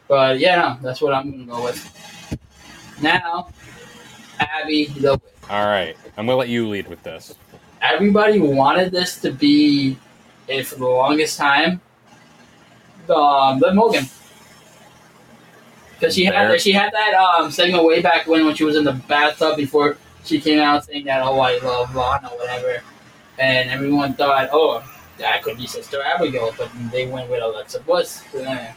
but 0.08 0.38
yeah, 0.38 0.76
that's 0.82 1.00
what 1.00 1.14
I'm 1.14 1.30
gonna 1.30 1.44
go 1.44 1.64
with. 1.64 2.38
Now, 3.00 3.50
Abby 4.40 4.86
the 4.86 5.20
all 5.50 5.64
right. 5.66 5.96
I'm 6.16 6.26
gonna 6.26 6.36
let 6.36 6.48
you 6.48 6.68
lead 6.68 6.88
with 6.88 7.02
this. 7.02 7.34
everybody 7.80 8.38
wanted 8.38 8.90
this 8.92 9.20
to 9.20 9.30
be 9.30 9.96
it 10.46 10.66
for 10.66 10.76
the 10.76 10.86
longest 10.86 11.38
time. 11.38 11.80
Um, 13.08 13.58
Liv 13.60 13.74
Morgan, 13.74 14.04
because 15.94 16.14
she 16.14 16.24
had 16.24 16.60
she 16.60 16.72
had 16.72 16.92
that 16.92 17.14
um 17.14 17.50
segment 17.50 17.84
way 17.84 18.02
back 18.02 18.26
when 18.26 18.44
when 18.44 18.54
she 18.54 18.64
was 18.64 18.76
in 18.76 18.84
the 18.84 18.92
bathtub 18.92 19.56
before 19.56 19.96
she 20.24 20.38
came 20.38 20.58
out 20.58 20.84
saying 20.84 21.06
that 21.06 21.22
oh 21.22 21.40
I 21.40 21.58
love 21.58 21.94
Lana 21.94 22.28
whatever, 22.28 22.82
and 23.38 23.70
everyone 23.70 24.12
thought 24.12 24.50
oh 24.52 24.82
that 25.16 25.42
could 25.42 25.56
be 25.56 25.66
Sister 25.66 26.02
Abigail, 26.02 26.54
but 26.58 26.70
they 26.92 27.06
went 27.06 27.30
with 27.30 27.42
Alexa 27.42 27.80
Bliss. 27.80 28.22
Eh. 28.34 28.72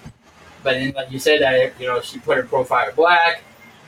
But 0.63 0.73
then 0.73 0.93
like 0.93 1.11
you 1.11 1.19
said 1.19 1.41
that 1.41 1.79
you 1.79 1.87
know 1.87 2.01
she 2.01 2.19
put 2.19 2.37
her 2.37 2.43
profile 2.43 2.91
black, 2.95 3.43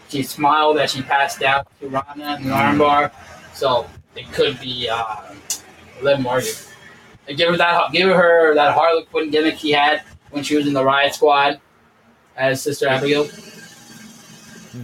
she 0.10 0.24
smiled 0.24 0.78
as 0.78 0.92
she 0.92 1.02
passed 1.02 1.42
out 1.44 1.68
to 1.80 1.90
Ronda 1.90 2.38
in 2.38 2.48
the 2.48 2.54
armbar, 2.54 3.12
so 3.54 3.88
it 4.16 4.32
could 4.32 4.60
be 4.60 4.90
uh, 4.90 5.16
Liv 6.02 6.20
Morgan. 6.20 6.54
Give 7.28 7.50
her 7.50 7.58
that, 7.58 7.92
give 7.92 8.10
her 8.10 8.54
that 8.56 8.74
Harlequin 8.74 9.30
gimmick 9.30 9.58
she 9.58 9.72
had 9.72 10.04
when 10.32 10.44
she 10.44 10.56
was 10.58 10.68
in 10.68 10.74
the 10.74 10.84
Riot 10.84 11.16
Squad 11.16 11.60
as 12.36 12.62
Sister 12.62 12.88
Abigail. 12.88 13.28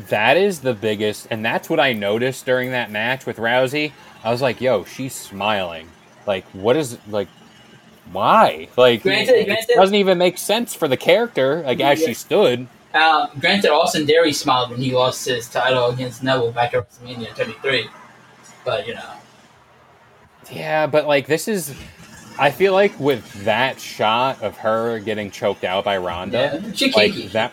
That 0.09 0.37
is 0.37 0.59
the 0.59 0.73
biggest, 0.73 1.27
and 1.31 1.43
that's 1.43 1.69
what 1.69 1.79
I 1.79 1.93
noticed 1.93 2.45
during 2.45 2.71
that 2.71 2.91
match 2.91 3.25
with 3.25 3.37
Rousey. 3.37 3.91
I 4.23 4.31
was 4.31 4.41
like, 4.41 4.61
"Yo, 4.61 4.83
she's 4.83 5.15
smiling. 5.15 5.89
Like, 6.27 6.45
what 6.53 6.75
is 6.75 6.97
like? 7.07 7.27
Why? 8.11 8.67
Like, 8.75 9.03
Granted- 9.03 9.35
it 9.35 9.45
granted- 9.45 9.75
doesn't 9.75 9.95
even 9.95 10.17
make 10.17 10.37
sense 10.37 10.73
for 10.73 10.87
the 10.87 10.97
character. 10.97 11.63
Like, 11.65 11.79
as 11.79 11.99
she 12.03 12.13
stood. 12.13 12.67
Uh, 12.93 13.27
granted, 13.39 13.71
Austin 13.71 14.09
Aries 14.09 14.39
smiled 14.39 14.71
when 14.71 14.81
he 14.81 14.91
lost 14.93 15.27
his 15.27 15.47
title 15.47 15.89
against 15.91 16.23
Neville 16.23 16.51
back 16.51 16.73
at 16.73 16.89
WrestleMania 16.89 17.35
33, 17.35 17.87
but 18.65 18.87
you 18.87 18.95
know, 18.95 19.01
Yeah, 20.51 20.87
but 20.87 21.05
like, 21.07 21.27
this 21.27 21.47
is. 21.47 21.73
I 22.39 22.51
feel 22.51 22.71
like 22.73 22.97
with 22.99 23.43
that 23.43 23.79
shot 23.81 24.41
of 24.41 24.57
her 24.57 24.99
getting 24.99 25.29
choked 25.29 25.63
out 25.65 25.83
by 25.83 25.97
Ronda, 25.97 26.61
yeah, 26.63 26.71
she 26.73 26.85
like 26.91 27.11
kinky. 27.11 27.27
that, 27.27 27.51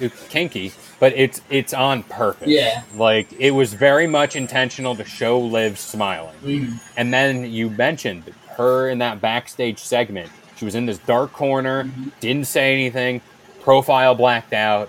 it's 0.00 0.26
kinky, 0.28 0.72
but 0.98 1.12
it's 1.14 1.40
it's 1.50 1.74
on 1.74 2.02
purpose. 2.04 2.48
Yeah. 2.48 2.82
like 2.96 3.28
it 3.38 3.50
was 3.52 3.74
very 3.74 4.06
much 4.06 4.34
intentional 4.34 4.96
to 4.96 5.04
show 5.04 5.38
Liv 5.38 5.78
smiling. 5.78 6.34
Mhm. 6.42 6.80
And 6.96 7.12
then 7.12 7.52
you 7.52 7.68
mentioned 7.70 8.24
her 8.56 8.88
in 8.88 8.98
that 8.98 9.20
backstage 9.20 9.78
segment. 9.78 10.30
She 10.56 10.64
was 10.64 10.74
in 10.74 10.86
this 10.86 10.98
dark 10.98 11.32
corner, 11.32 11.90
didn't 12.20 12.46
say 12.46 12.72
anything, 12.72 13.20
profile 13.62 14.14
blacked 14.14 14.52
out. 14.52 14.88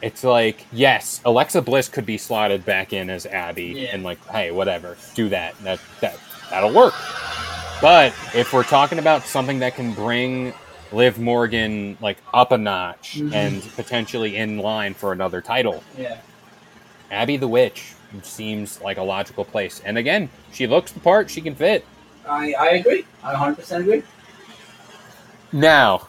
It's 0.00 0.24
like, 0.24 0.66
yes, 0.72 1.20
Alexa 1.24 1.62
Bliss 1.62 1.88
could 1.88 2.06
be 2.06 2.18
slotted 2.18 2.64
back 2.64 2.92
in 2.92 3.08
as 3.10 3.24
Abby, 3.26 3.64
Yeah. 3.76 3.88
and 3.92 4.02
like, 4.02 4.24
hey, 4.28 4.50
whatever, 4.50 4.96
do 5.14 5.28
that. 5.28 5.54
That 5.62 5.78
that 6.00 6.18
that'll 6.50 6.72
work. 6.72 6.94
But 7.80 8.12
if 8.34 8.52
we're 8.52 8.62
talking 8.64 8.98
about 8.98 9.24
something 9.26 9.58
that 9.60 9.74
can 9.76 9.92
bring 9.92 10.54
Liv 10.92 11.18
Morgan 11.18 11.96
like 12.00 12.18
up 12.34 12.52
a 12.52 12.58
notch 12.58 13.16
Mhm. 13.18 13.32
and 13.34 13.62
potentially 13.76 14.36
in 14.36 14.58
line 14.58 14.94
for 14.94 15.12
another 15.12 15.40
title, 15.40 15.82
Yeah. 15.96 16.16
Abby 17.10 17.36
the 17.36 17.48
Witch 17.48 17.92
seems 18.22 18.80
like 18.82 18.98
a 18.98 19.02
logical 19.02 19.44
place. 19.44 19.80
And 19.84 19.96
again, 19.98 20.28
she 20.52 20.66
looks 20.66 20.92
the 20.92 21.00
part, 21.00 21.30
she 21.30 21.40
can 21.40 21.54
fit. 21.54 21.84
I, 22.28 22.52
I 22.54 22.68
agree. 22.70 23.04
I 23.22 23.34
100% 23.34 23.80
agree. 23.80 24.02
Now, 25.52 26.08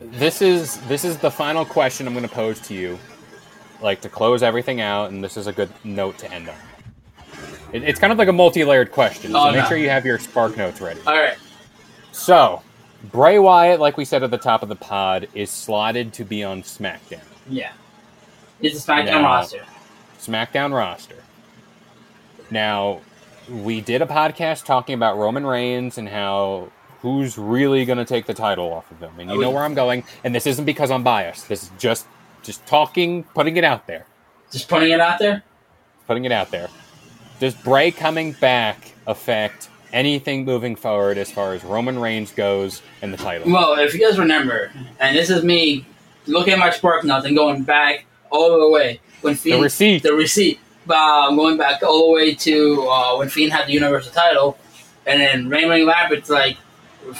this 0.00 0.42
is 0.42 0.76
this 0.88 1.04
is 1.04 1.16
the 1.18 1.30
final 1.30 1.64
question 1.64 2.06
I'm 2.06 2.12
going 2.14 2.28
to 2.28 2.32
pose 2.34 2.60
to 2.60 2.74
you, 2.74 2.98
like 3.80 4.00
to 4.02 4.08
close 4.08 4.42
everything 4.42 4.80
out, 4.80 5.10
and 5.10 5.22
this 5.22 5.36
is 5.36 5.46
a 5.46 5.52
good 5.52 5.70
note 5.84 6.18
to 6.18 6.32
end 6.32 6.48
on. 6.48 6.54
It, 7.72 7.82
it's 7.84 7.98
kind 7.98 8.12
of 8.12 8.18
like 8.18 8.28
a 8.28 8.32
multi-layered 8.32 8.92
question, 8.92 9.32
so 9.32 9.38
Oh, 9.38 9.46
make 9.52 9.62
no. 9.62 9.68
sure 9.68 9.76
you 9.78 9.88
have 9.90 10.04
your 10.04 10.18
spark 10.18 10.56
notes 10.56 10.80
ready. 10.80 11.00
All 11.06 11.14
right. 11.14 11.36
So, 12.12 12.62
Bray 13.10 13.38
Wyatt, 13.38 13.80
like 13.80 13.96
we 13.96 14.04
said 14.04 14.22
at 14.22 14.30
the 14.30 14.38
top 14.38 14.62
of 14.62 14.68
the 14.68 14.76
pod, 14.76 15.28
is 15.34 15.50
slotted 15.50 16.12
to 16.14 16.24
be 16.24 16.44
on 16.44 16.62
SmackDown, 16.62 17.20
Yeah. 17.48 17.72
It's 18.60 18.86
a 18.86 18.90
SmackDown 18.90 19.06
Now- 19.06 19.22
roster. 19.24 19.64
SmackDown 20.20 20.72
roster. 20.72 21.16
Now, 22.50 23.00
we 23.48 23.80
did 23.80 24.02
a 24.02 24.06
podcast 24.06 24.64
talking 24.64 24.94
about 24.94 25.16
Roman 25.16 25.44
Reigns 25.46 25.98
and 25.98 26.08
how 26.08 26.70
who's 27.00 27.36
really 27.36 27.84
going 27.84 27.98
to 27.98 28.04
take 28.04 28.26
the 28.26 28.34
title 28.34 28.72
off 28.72 28.90
of 28.92 29.00
him, 29.00 29.12
and 29.18 29.28
you 29.30 29.36
Oh, 29.38 29.40
know 29.40 29.50
where 29.50 29.64
I'm 29.64 29.74
going. 29.74 30.04
And 30.22 30.34
this 30.34 30.46
isn't 30.46 30.64
because 30.64 30.90
I'm 30.90 31.02
biased. 31.02 31.48
This 31.48 31.64
is 31.64 31.70
just 31.78 32.06
just 32.42 32.64
talking, 32.66 33.22
putting 33.34 33.56
it 33.56 33.64
out 33.64 33.86
there, 33.86 34.04
Just 34.50 34.68
putting 34.68 34.90
it 34.90 35.00
out 35.00 35.18
there. 35.20 35.42
putting 36.06 36.24
it 36.24 36.32
out 36.32 36.50
there. 36.50 36.68
Does 37.40 37.54
Bray 37.54 37.90
coming 37.90 38.32
back 38.32 38.92
affect 39.06 39.68
anything 39.92 40.44
moving 40.44 40.74
forward 40.76 41.18
as 41.18 41.30
far 41.30 41.54
as 41.54 41.62
Roman 41.64 41.98
Reigns 41.98 42.32
goes 42.32 42.82
and 43.02 43.12
the 43.12 43.16
title? 43.16 43.50
Well, 43.52 43.78
if 43.78 43.94
you 43.94 44.00
guys 44.00 44.18
remember, 44.18 44.70
and 45.00 45.16
this 45.16 45.28
is 45.30 45.42
me 45.44 45.86
looking 46.26 46.52
at 46.52 46.58
my 46.58 46.70
spark 46.70 47.04
notes 47.04 47.26
and 47.26 47.36
going 47.36 47.62
back 47.62 48.06
all 48.30 48.58
the 48.60 48.70
way 48.70 49.00
when 49.22 49.34
Fiend, 49.34 49.62
receipt. 49.62 50.02
the 50.02 50.12
receipt, 50.14 50.58
um, 50.90 51.36
going 51.36 51.56
back 51.56 51.82
all 51.82 52.06
the 52.08 52.12
way 52.12 52.34
to 52.34 52.82
uh, 52.88 53.16
when 53.16 53.28
Fiend 53.28 53.52
had 53.52 53.66
the 53.68 53.72
Universal 53.72 54.12
title, 54.12 54.58
and 55.06 55.20
then 55.20 55.48
Ramblin' 55.48 55.86
Rabbit's 55.86 56.30
like, 56.30 56.56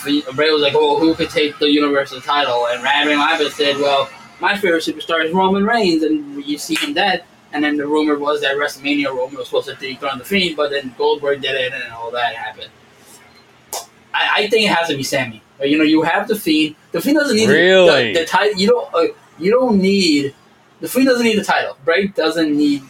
Bray 0.04 0.50
was 0.50 0.62
like, 0.62 0.74
"Oh, 0.76 0.98
who 0.98 1.14
could 1.14 1.30
take 1.30 1.58
the 1.58 1.70
Universal 1.70 2.20
title?" 2.22 2.66
And 2.68 2.82
Ramblin' 2.82 3.18
Rabbit 3.18 3.52
said, 3.52 3.76
"Well, 3.78 4.08
my 4.40 4.56
favorite 4.56 4.82
superstar 4.82 5.24
is 5.24 5.32
Roman 5.32 5.64
Reigns," 5.64 6.02
and 6.02 6.44
you 6.44 6.58
see 6.58 6.76
him 6.76 6.94
dead. 6.94 7.24
And 7.54 7.62
then 7.62 7.76
the 7.76 7.86
rumor 7.86 8.18
was 8.18 8.40
that 8.40 8.56
WrestleMania 8.56 9.08
Roman 9.14 9.36
was 9.36 9.46
supposed 9.48 9.68
to 9.68 9.74
dethrone 9.74 10.18
the 10.18 10.24
Fiend, 10.24 10.56
but 10.56 10.70
then 10.70 10.94
Goldberg 10.96 11.42
did 11.42 11.54
it, 11.54 11.72
and 11.74 11.92
all 11.92 12.10
that 12.10 12.34
happened. 12.34 12.70
I, 14.14 14.28
I 14.44 14.48
think 14.48 14.64
it 14.70 14.74
has 14.74 14.88
to 14.88 14.96
be 14.96 15.02
Sami. 15.02 15.42
You 15.62 15.78
know, 15.78 15.84
you 15.84 16.02
have 16.02 16.28
the 16.28 16.34
Fiend. 16.36 16.76
The 16.92 17.00
Fiend 17.00 17.18
doesn't 17.18 17.36
need 17.36 17.48
Really? 17.48 18.12
the, 18.12 18.20
the 18.20 18.26
title. 18.26 18.58
You 18.58 18.68
don't. 18.68 18.94
Uh, 18.94 19.06
you 19.38 19.50
don't 19.50 19.78
need 19.80 20.34
the 20.80 20.88
Fiend. 20.88 21.06
Doesn't 21.08 21.24
need 21.24 21.38
the 21.38 21.44
title. 21.44 21.76
Bray 21.84 22.08
doesn't 22.08 22.56
need 22.56 22.82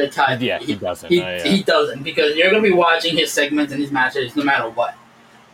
the 0.00 0.08
title. 0.08 0.42
Yeah, 0.46 0.58
he 0.58 0.74
doesn't. 0.74 1.08
He, 1.10 1.20
Uh, 1.20 1.26
yeah. 1.28 1.42
he 1.44 1.62
doesn't 1.62 2.02
because 2.02 2.36
you're 2.36 2.50
gonna 2.50 2.62
be 2.62 2.72
watching 2.72 3.16
his 3.16 3.32
segments 3.32 3.72
and 3.72 3.80
his 3.82 3.90
matches 3.90 4.34
no 4.36 4.44
matter 4.44 4.68
what. 4.70 4.94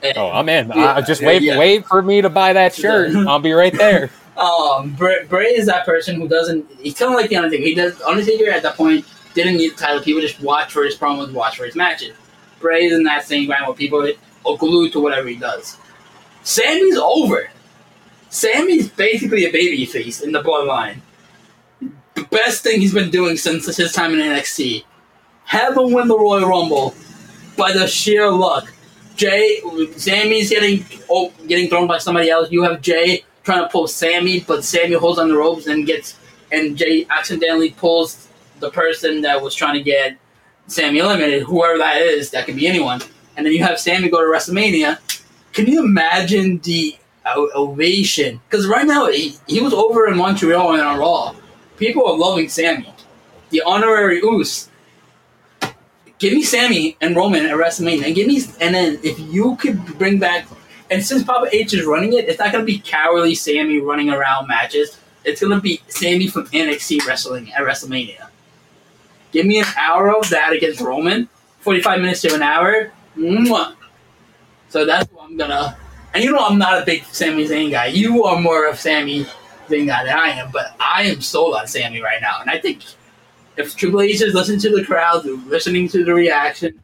And, 0.03 0.16
Oh, 0.18 0.30
I'm 0.30 0.49
in. 0.49 0.68
Yeah, 0.74 1.01
just 1.01 1.22
wait, 1.22 1.43
yeah. 1.43 1.59
wait 1.59 1.86
for 1.86 2.03
me 2.03 2.20
to 2.22 2.28
buy 2.30 2.53
that 2.53 2.74
shirt. 2.74 3.14
I'll 3.14 3.38
be 3.38 3.53
right 3.53 3.72
there. 3.76 4.11
Um, 4.34 4.95
Bray, 4.95 5.24
Bray 5.28 5.49
is 5.49 5.66
that 5.66 5.84
person 5.84 6.16
who 6.18 6.26
doesn't. 6.26 6.64
He's 6.80 6.95
kind 6.99 7.12
of 7.12 7.20
like 7.20 7.28
the 7.28 7.36
Undertaker. 7.36 7.64
He 7.64 7.74
does. 7.74 8.01
Undertaker 8.01 8.51
at 8.51 8.62
that 8.62 8.76
point 8.78 9.05
didn't 9.34 9.59
need 9.59 9.72
the 9.72 9.76
title. 9.76 10.01
People 10.01 10.22
just 10.22 10.40
watch 10.40 10.72
for 10.72 10.84
his 10.84 10.97
promos, 10.97 11.30
watch 11.34 11.59
for 11.59 11.66
his 11.66 11.76
matches. 11.76 12.16
Bray 12.59 12.86
is 12.86 12.95
in 12.95 13.03
that 13.05 13.24
same 13.26 13.45
grind 13.47 13.66
where 13.66 13.76
people 13.76 14.01
are 14.47 14.57
glued 14.57 14.90
to 14.93 15.01
whatever 15.01 15.28
he 15.28 15.36
does. 15.36 15.76
Sammy's 16.45 16.97
over. 16.97 17.51
Sammy's 18.30 18.88
basically 18.88 19.45
a 19.45 19.53
baby 19.53 19.84
face 19.84 20.22
in 20.22 20.32
the 20.32 20.43
bloodline. 20.43 20.97
Best 22.33 22.62
thing 22.62 22.80
he's 22.80 22.95
been 22.95 23.11
doing 23.11 23.37
since 23.37 23.76
his 23.76 23.93
time 23.93 24.14
in 24.14 24.20
NXT. 24.20 24.85
Have 25.45 25.76
him 25.76 25.93
win 25.93 26.09
the 26.09 26.18
Royal 26.18 26.49
Rumble 26.49 26.95
by 27.59 27.72
the 27.72 27.87
sheer 27.87 28.30
luck. 28.30 28.72
Jay, 29.16 29.61
Sami's 29.97 30.49
getting 30.49 30.83
oh, 31.11 31.30
getting 31.47 31.68
thrown 31.68 31.87
by 31.87 31.99
somebody 31.99 32.30
else. 32.30 32.51
You 32.51 32.62
have 32.62 32.80
Jay 32.80 33.24
trying 33.45 33.62
to 33.62 33.68
pull 33.68 33.87
Sami, 33.87 34.41
but 34.41 34.64
Sami 34.64 34.95
holds 34.95 35.18
on 35.18 35.28
the 35.28 35.37
ropes 35.37 35.66
and 35.66 35.87
gets, 35.87 36.18
and 36.51 36.74
Jay 36.74 37.07
accidentally 37.11 37.72
pulls 37.72 38.28
the 38.61 38.70
person 38.70 39.20
that 39.20 39.43
was 39.43 39.55
trying 39.55 39.74
to 39.74 39.83
get 39.83 40.16
Sami 40.68 41.01
eliminated, 41.01 41.43
whoever 41.43 41.76
that 41.76 41.99
is. 41.99 42.30
That 42.30 42.47
could 42.47 42.57
be 42.57 42.66
anyone. 42.66 43.03
And 43.37 43.45
then 43.45 43.53
you 43.53 43.62
have 43.62 43.78
Sami 43.78 44.09
go 44.09 44.20
to 44.20 44.26
WrestleMania. 44.26 44.99
Can 45.53 45.66
you 45.66 45.85
imagine 45.85 46.61
the 46.61 46.97
ovation? 47.55 48.41
Because 48.49 48.66
right 48.66 48.87
now 48.87 49.11
he, 49.11 49.37
he 49.47 49.61
was 49.61 49.74
over 49.74 50.07
in 50.09 50.16
Montreal 50.16 50.72
and 50.72 50.80
on 50.80 50.99
Raw. 50.99 51.35
People 51.77 52.07
are 52.07 52.16
loving 52.16 52.49
Sami. 52.49 52.93
The 53.51 53.62
honorary 53.62 54.20
Uce 54.23 54.68
give 56.23 56.33
me 56.33 56.43
Sami 56.45 56.97
and 57.01 57.16
Roman 57.16 57.45
at 57.45 57.57
WrestleMania, 57.57 58.07
and 58.07 58.14
give 58.14 58.29
me, 58.29 58.41
and 58.61 58.73
then 58.73 59.01
if 59.03 59.18
you 59.18 59.57
could 59.57 59.85
bring 59.99 60.20
back, 60.20 60.47
and 60.89 61.05
since 61.05 61.25
Papa 61.25 61.49
H 61.53 61.75
is 61.75 61.85
running 61.85 62.12
it, 62.12 62.29
it's 62.29 62.39
not 62.39 62.53
gonna 62.53 62.64
be 62.64 62.79
cowardly 62.79 63.35
Sami 63.35 63.79
running 63.81 64.09
around 64.09 64.47
matches. 64.47 64.97
It's 65.25 65.41
gonna 65.41 65.61
be 65.61 65.83
Sami 65.89 66.29
from 66.29 66.47
NXT 66.47 67.05
wrestling 67.07 67.53
at 67.53 67.62
WrestleMania. 67.62 68.29
Give 69.33 69.45
me 69.47 69.59
an 69.59 69.66
hour 69.77 70.16
of 70.16 70.31
that 70.31 70.53
against 70.53 70.81
Roman, 70.81 71.29
forty-five 71.59 72.01
minutes 72.01 72.20
to 72.23 72.35
an 72.35 72.43
hour. 72.43 72.93
Mwah. 73.16 73.75
So 74.68 74.85
that's 74.87 75.11
what 75.11 75.25
I'm 75.25 75.37
gonna. 75.37 75.77
And 76.14 76.23
you 76.23 76.31
know 76.31 76.47
I'm 76.47 76.59
not 76.59 76.81
a 76.81 76.87
big 76.87 77.05
Sami 77.07 77.49
Zayn 77.49 77.73
guy. 77.73 77.87
You 77.87 78.25
are 78.25 78.41
more 78.41 78.68
of 78.68 78.79
Sami 78.79 79.27
Guy 79.69 80.05
than 80.05 80.17
I 80.17 80.29
am, 80.29 80.51
but 80.53 80.75
I 80.79 81.05
am 81.05 81.21
sold 81.21 81.55
on 81.55 81.67
Sami 81.67 82.01
right 82.01 82.21
now, 82.21 82.41
and 82.41 82.51
I 82.51 82.59
think 82.59 82.83
if 83.57 83.77
Triple 83.77 84.01
H 84.01 84.21
is 84.21 84.35
listening 84.35 84.61
to 84.61 84.71
the 84.71 84.85
crowd, 84.85 85.25
listening 85.25 85.89
to 85.89 86.05
the 86.05 86.15
reaction, 86.15 86.79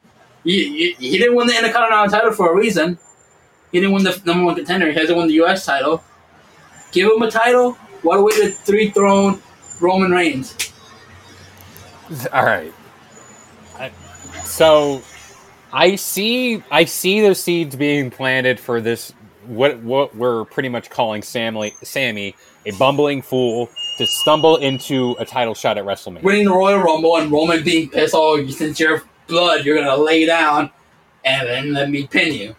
he, 0.45 0.95
he, 0.99 1.11
he 1.11 1.19
didn't 1.19 1.37
win 1.37 1.47
the 1.47 1.57
Intercontinental 1.57 2.09
title 2.09 2.33
for 2.33 2.53
a 2.53 2.57
reason. 2.57 2.99
He 3.73 3.81
didn't 3.81 3.93
win 3.93 4.05
the 4.05 4.21
number 4.25 4.45
one 4.45 4.55
contender. 4.55 4.91
He 4.91 4.99
hasn't 4.99 5.17
won 5.17 5.29
the 5.29 5.35
U.S. 5.35 5.67
title. 5.67 6.03
Give 6.93 7.11
him 7.11 7.21
a 7.23 7.31
title. 7.31 7.73
What 8.03 8.19
a 8.19 8.23
way 8.23 8.33
to 8.33 8.51
three 8.51 8.91
throne 8.91 9.43
Roman 9.81 10.11
Reigns. 10.11 10.57
All 12.33 12.45
right. 12.45 12.73
I, 13.79 13.93
so 14.45 15.03
I 15.73 15.97
see 15.97 16.63
I 16.71 16.85
see 16.87 17.21
those 17.21 17.41
seeds 17.41 17.77
being 17.77 18.11
planted 18.11 18.59
for 18.59 18.81
this 18.81 19.13
what 19.49 19.79
what 19.81 20.15
we're 20.15 20.45
pretty 20.45 20.69
much 20.69 20.91
calling 20.91 21.23
Sami 21.23 21.75
Sami 21.83 22.35
a 22.67 22.73
bumbling 22.73 23.23
fool 23.23 23.69
to 23.99 24.07
stumble 24.07 24.57
into 24.57 25.17
a 25.19 25.25
title 25.25 25.55
shot 25.55 25.79
at 25.79 25.85
WrestleMania. 25.85 26.23
Winning 26.23 26.45
the 26.45 26.53
Royal 26.53 26.79
Rumble 26.79 27.17
and 27.17 27.31
Roman 27.33 27.65
being 27.65 27.89
pissed, 27.89 28.15
oh, 28.17 28.47
since 28.49 28.79
you're 28.79 29.03
blood, 29.27 29.65
you're 29.65 29.77
going 29.77 29.87
to 29.87 29.97
lay 29.97 30.25
down 30.27 30.71
and 31.25 31.49
then 31.49 31.73
let 31.73 31.91
me 31.91 32.07
pin 32.07 32.33
you. 32.35 32.57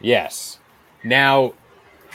Yes. 0.00 0.58
Now, 1.02 1.54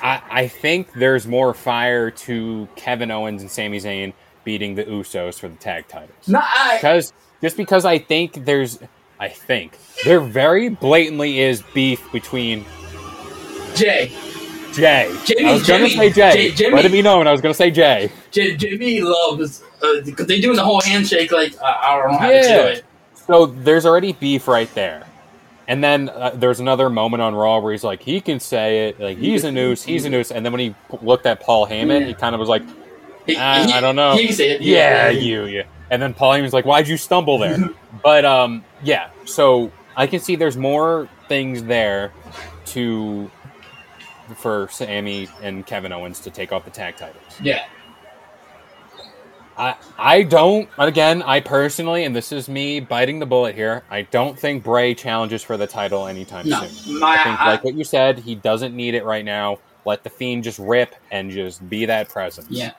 I, 0.02 0.22
I 0.30 0.48
think 0.48 0.94
there's 0.94 1.28
more 1.28 1.54
fire 1.54 2.12
to 2.12 2.68
Kevin 2.76 3.12
Owens 3.12 3.42
and 3.42 3.50
Sami 3.50 3.80
Zayn 3.80 4.14
beating 4.44 4.76
the 4.76 4.84
Usos 4.86 5.40
for 5.40 5.48
the 5.48 5.56
tag 5.56 5.88
titles. 5.88 6.28
No, 6.28 6.40
I, 6.42 6.78
Because 6.78 7.14
just 7.42 7.58
because 7.58 7.86
I 7.86 8.00
think 8.00 8.46
there's, 8.46 8.80
I 9.20 9.30
think 9.30 9.78
there 10.04 10.20
very 10.20 10.70
blatantly 10.70 11.40
is 11.40 11.64
beef 11.74 12.12
between 12.12 12.66
Jay. 13.76 14.12
Jay. 14.74 15.14
Jimmy- 15.26 15.46
I 15.50 15.54
was 15.54 15.68
gonna 15.68 15.90
say 15.90 16.10
Jay. 16.12 16.32
J- 16.34 16.52
Jimmy- 16.52 16.76
Let 16.76 16.86
it 16.86 16.92
be 16.92 17.02
known. 17.02 17.28
I 17.28 17.32
was 17.32 17.42
gonna 17.42 17.54
say 17.54 17.72
Jay. 17.72 18.10
J- 18.32 18.56
Jimmy 18.56 19.02
loves, 19.02 19.64
because 20.06 20.28
they're 20.28 20.40
doing 20.40 20.56
the 20.56 20.64
whole 20.64 20.82
handshake 20.82 21.32
like, 21.32 21.54
uh, 21.62 21.66
I 21.82 21.98
don't 21.98 22.12
know 22.14 22.18
how 22.18 22.30
to 22.30 22.42
do 22.42 22.48
it. 22.68 22.86
So 23.28 23.46
there's 23.48 23.86
already 23.86 24.14
beef 24.14 24.48
right 24.48 24.74
there. 24.76 25.04
And 25.68 25.84
then 25.84 26.10
uh, 26.10 26.32
there's 26.34 26.60
another 26.60 26.90
moment 26.90 27.22
on 27.22 27.34
Raw 27.36 27.60
where 27.60 27.72
he's 27.72 27.84
like, 27.84 28.02
he 28.02 28.20
can 28.22 28.40
say 28.40 28.90
it, 28.90 29.00
like 29.00 29.18
he's 29.18 29.44
a 29.44 29.52
noose, 29.52 29.84
he's 29.84 30.06
a 30.06 30.10
noose. 30.10 30.32
And 30.32 30.46
then 30.46 30.52
when 30.54 30.60
he 30.60 30.70
p- 30.70 30.98
looked 31.02 31.26
at 31.26 31.40
Paul 31.40 31.68
Heyman, 31.68 32.08
he 32.08 32.14
kind 32.14 32.34
of 32.36 32.40
was 32.40 32.50
like, 32.50 32.64
Uh, 32.64 32.66
he- 33.28 33.38
I 33.38 33.80
don't 33.80 33.96
know. 33.96 34.16
He 34.16 34.26
can 34.28 34.36
say 34.36 34.50
it. 34.52 34.62
yeah, 34.62 35.10
you, 35.10 35.46
yeah. 35.46 35.64
And 35.90 36.02
then 36.02 36.14
Paul 36.14 36.34
Heyman's 36.34 36.54
like, 36.54 36.66
why'd 36.66 36.88
you 36.88 36.98
stumble 36.98 37.38
there? 37.38 37.58
but 38.04 38.26
um, 38.26 38.64
yeah. 38.84 39.10
So 39.26 39.72
I 39.96 40.08
can 40.08 40.20
see 40.20 40.36
there's 40.36 40.58
more 40.58 41.08
things 41.30 41.64
there 41.64 42.12
to 42.68 43.30
for 44.36 44.68
Sami 44.70 45.28
and 45.42 45.66
Kevin 45.66 45.92
Owens 45.92 46.20
to 46.22 46.30
take 46.30 46.52
off 46.52 46.66
the 46.66 46.72
tag 46.72 46.96
titles. 46.98 47.24
Yeah. 47.42 47.66
I 49.58 49.76
I 50.00 50.24
don't. 50.24 50.70
Again, 50.78 51.22
I 51.24 51.40
personally, 51.42 52.06
and 52.06 52.16
this 52.16 52.32
is 52.32 52.48
me 52.48 52.80
biting 52.80 53.20
the 53.20 53.26
bullet 53.26 53.54
here. 53.56 53.84
I 53.90 54.04
don't 54.04 54.40
think 54.40 54.64
Bray 54.64 54.96
challenges 54.96 55.44
for 55.44 55.58
the 55.58 55.68
title 55.68 56.08
anytime 56.08 56.48
No, 56.48 56.64
soon. 56.64 57.00
my- 57.00 57.16
I 57.20 57.24
think, 57.24 57.40
I- 57.42 57.48
like 57.52 57.64
what 57.64 57.76
you 57.76 57.84
said, 57.84 58.20
he 58.20 58.36
doesn't 58.36 58.76
need 58.76 58.96
it 58.96 59.04
right 59.04 59.26
now. 59.26 59.60
Let 59.86 60.04
the 60.04 60.10
Fiend 60.10 60.44
just 60.44 60.60
rip 60.60 60.96
and 61.12 61.32
just 61.32 61.68
be 61.70 61.86
that 61.86 62.08
presence. 62.10 62.48
Yeah. 62.50 62.72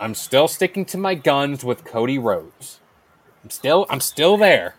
I'm 0.00 0.14
still 0.14 0.48
sticking 0.48 0.84
to 0.86 0.98
my 0.98 1.14
guns 1.14 1.62
with 1.64 1.84
Cody 1.84 2.18
Rhodes. 2.18 2.80
I'm 3.44 3.50
still 3.50 3.86
I'm 3.90 4.00
still 4.00 4.36
there. 4.36 4.76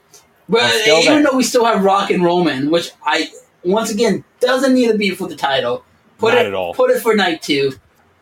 Still 0.49 0.99
even 0.99 1.13
there. 1.23 1.31
though 1.31 1.37
we 1.37 1.43
still 1.43 1.63
have 1.65 1.83
Rock 1.83 2.09
and 2.11 2.23
Roman, 2.23 2.69
which 2.71 2.91
I 3.05 3.29
once 3.63 3.91
again 3.91 4.23
doesn't 4.39 4.73
need 4.73 4.91
to 4.91 4.97
be 4.97 5.11
for 5.11 5.27
the 5.27 5.35
title. 5.35 5.83
Put 6.17 6.33
Not 6.33 6.45
it 6.45 6.47
at 6.47 6.53
all. 6.53 6.73
put 6.73 6.89
it 6.91 7.01
for 7.01 7.15
night 7.15 7.41
two. 7.41 7.73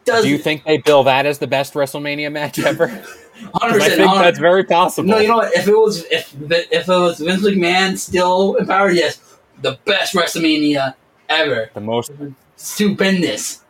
Does 0.06 0.24
Do 0.24 0.30
you 0.30 0.38
think 0.38 0.64
they 0.66 0.78
bill 0.78 1.04
that 1.04 1.26
as 1.26 1.38
the 1.39 1.48
best 1.48 1.74
WrestleMania 1.74 2.32
match 2.32 2.58
ever? 2.66 2.88
hundred 2.88 3.82
I 3.82 3.89
think 3.89 3.98
percent? 4.00 4.16
that's 4.20 4.39
very 4.39 4.64
possible. 4.64 5.10
No, 5.10 5.18
you 5.20 5.28
know 5.28 5.38
what? 5.38 5.54
If 5.56 5.68
it 5.68 5.76
was 5.76 6.04
if 6.06 6.34
if 6.50 6.72
it 6.72 6.88
was 6.88 7.20
Vince 7.20 7.42
McMahon 7.44 7.98
still 7.98 8.56
in 8.56 8.66
power, 8.66 8.89
yes, 8.92 9.20
the 9.62 9.78
best 9.86 10.14
WrestleMania 10.16 10.96
ever. 11.30 11.70
the 11.74 11.82
most 11.82 12.12
Stupendous. 12.56 13.62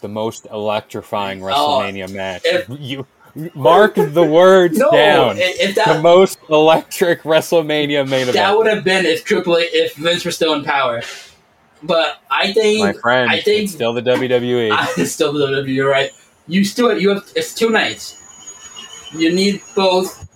the 0.00 0.08
most 0.08 0.46
electrifying 0.50 1.42
Oh, 1.42 1.46
WrestleMania 1.46 2.12
match. 2.12 2.42
if- 2.44 2.66
you 2.78 3.06
mark 3.54 3.94
the 3.96 4.24
words 4.24 4.78
No, 4.78 4.90
down. 4.90 5.36
if 5.38 5.76
if 5.78 5.84
the 5.84 6.00
most 6.00 6.38
electric 6.48 7.22
WrestleMania 7.22 8.08
main 8.08 8.22
event. 8.22 8.34
that 8.34 8.56
would 8.56 8.66
have 8.66 8.84
been 8.84 9.06
if 9.06 9.24
Triple 9.24 9.56
H, 9.58 9.70
if 9.72 9.94
Vince 9.96 10.24
were 10.24 10.30
still 10.30 10.54
in 10.54 10.64
power. 10.64 11.02
But 11.82 12.20
I 12.30 12.52
think 12.52 12.80
My 12.80 12.92
friend, 12.92 13.30
I 13.30 13.40
think 13.40 13.64
it's 13.64 13.72
still 13.72 13.92
the. 13.94 14.02
WWE. 14.02 14.70
I 14.98 15.04
still 15.04 15.32
the 15.32 15.46
WWE. 15.46 15.74
You're 15.74 15.90
right. 15.90 16.10
You 16.46 16.64
still 16.64 16.98
you 16.98 17.08
have 17.10 17.24
it's 17.34 17.54
two 17.54 17.70
nights. 17.70 18.16
You 19.12 19.34
need 19.34 19.62
both. 19.74 20.26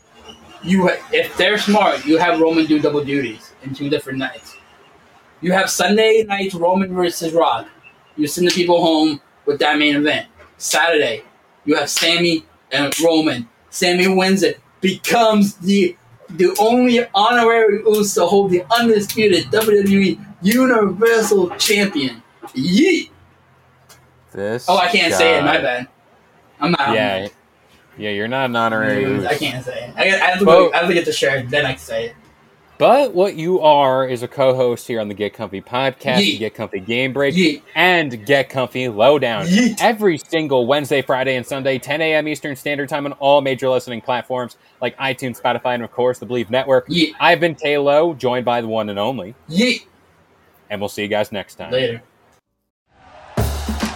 You 0.63 0.89
if 1.13 1.37
they're 1.37 1.59
smart, 1.59 2.07
you 2.07 2.17
have 2.19 2.41
Roman 2.41 2.65
do 2.67 2.81
double 2.81 3.05
duties 3.05 3.53
in 3.63 3.75
two 3.75 3.91
different 3.91 4.19
nights. 4.19 4.57
You 5.43 5.53
have 5.53 5.69
Sunday 5.69 6.25
night 6.27 6.55
Roman 6.55 6.95
versus 6.95 7.35
Rock. 7.35 7.69
You 8.17 8.27
send 8.27 8.47
the 8.47 8.53
people 8.53 8.81
home 8.81 9.21
with 9.45 9.59
that 9.59 9.79
main 9.79 9.97
event. 9.97 10.27
Saturday, 10.57 11.25
you 11.67 11.77
have 11.77 11.91
Sami 11.91 12.47
and 12.75 13.01
Roman. 13.01 13.49
Sami 13.71 14.07
wins 14.09 14.43
it, 14.43 14.61
becomes 14.81 15.55
the 15.57 15.97
the 16.31 16.55
only 16.59 17.07
honorary 17.15 17.81
Uso 17.87 18.23
to 18.23 18.27
hold 18.27 18.51
the 18.51 18.65
undisputed 18.77 19.45
WWE 19.47 20.25
Universal 20.43 21.51
Champion. 21.57 22.23
Yeet! 22.55 23.11
this 24.33 24.67
Oh, 24.69 24.77
I 24.77 24.89
can't 24.89 25.13
say 25.15 25.37
it. 25.37 25.41
guy- 25.41 25.47
My 25.47 25.59
bad. 25.61 25.89
I'm 26.61 26.71
not. 26.73 26.95
Yeah, 26.95 27.29
yeah, 27.99 28.11
you're 28.11 28.29
not 28.29 28.47
an 28.51 28.57
honorary. 28.57 29.27
I 29.27 29.35
can't 29.37 29.65
say 29.65 29.89
it. 29.89 29.95
I, 29.97 30.03
I 30.05 30.31
have 30.31 30.39
to. 30.41 30.45
Go, 30.45 30.73
I 30.73 30.79
have 30.79 30.89
to 30.89 30.95
get 30.95 31.05
the 31.05 31.13
shirt. 31.13 31.49
Then 31.51 31.67
I 31.67 31.71
can 31.73 31.79
say 31.79 32.07
it. 32.07 32.15
But 32.77 33.15
what 33.15 33.37
you 33.37 33.61
are 33.61 34.07
is 34.07 34.23
a 34.25 34.29
co-host 34.29 34.89
here 34.89 35.01
on 35.01 35.07
the 35.09 35.15
Get 35.15 35.33
Comfy 35.33 35.61
podcast, 35.63 36.19
Yeet. 36.19 36.39
Get 36.41 36.55
Comfy 36.55 36.81
Game 36.81 37.13
Break, 37.13 37.35
Yeet. 37.35 37.63
and 37.77 38.27
Get 38.27 38.49
Comfy 38.49 38.89
Lo-Down. 38.89 39.47
Yeet. 39.47 39.77
Every 39.81 40.19
single 40.19 40.67
Wednesday, 40.67 41.01
Friday, 41.01 41.37
and 41.37 41.47
Sunday, 41.47 41.79
10 41.79 42.01
a.m. 42.01 42.27
Eastern 42.27 42.57
Standard 42.57 42.89
Time 42.89 43.07
on 43.07 43.13
all 43.15 43.41
major 43.41 43.69
listening 43.69 44.01
platforms 44.01 44.57
like 44.81 44.97
iTunes, 44.99 45.41
Spotify, 45.41 45.75
and 45.75 45.85
of 45.85 45.93
course 45.93 46.19
the 46.19 46.27
Bleav 46.27 46.51
Network. 46.51 46.89
I've 47.21 47.39
been 47.39 47.55
Kalo, 47.55 48.13
joined 48.15 48.45
by 48.45 48.61
the 48.61 48.69
one 48.69 48.89
and 48.89 48.99
only, 48.99 49.37
and 50.69 50.81
we'll 50.81 50.89
see 50.89 51.03
you 51.03 51.09
guys 51.09 51.31
next 51.31 51.55
time. 51.55 51.71
Later. 51.71 52.03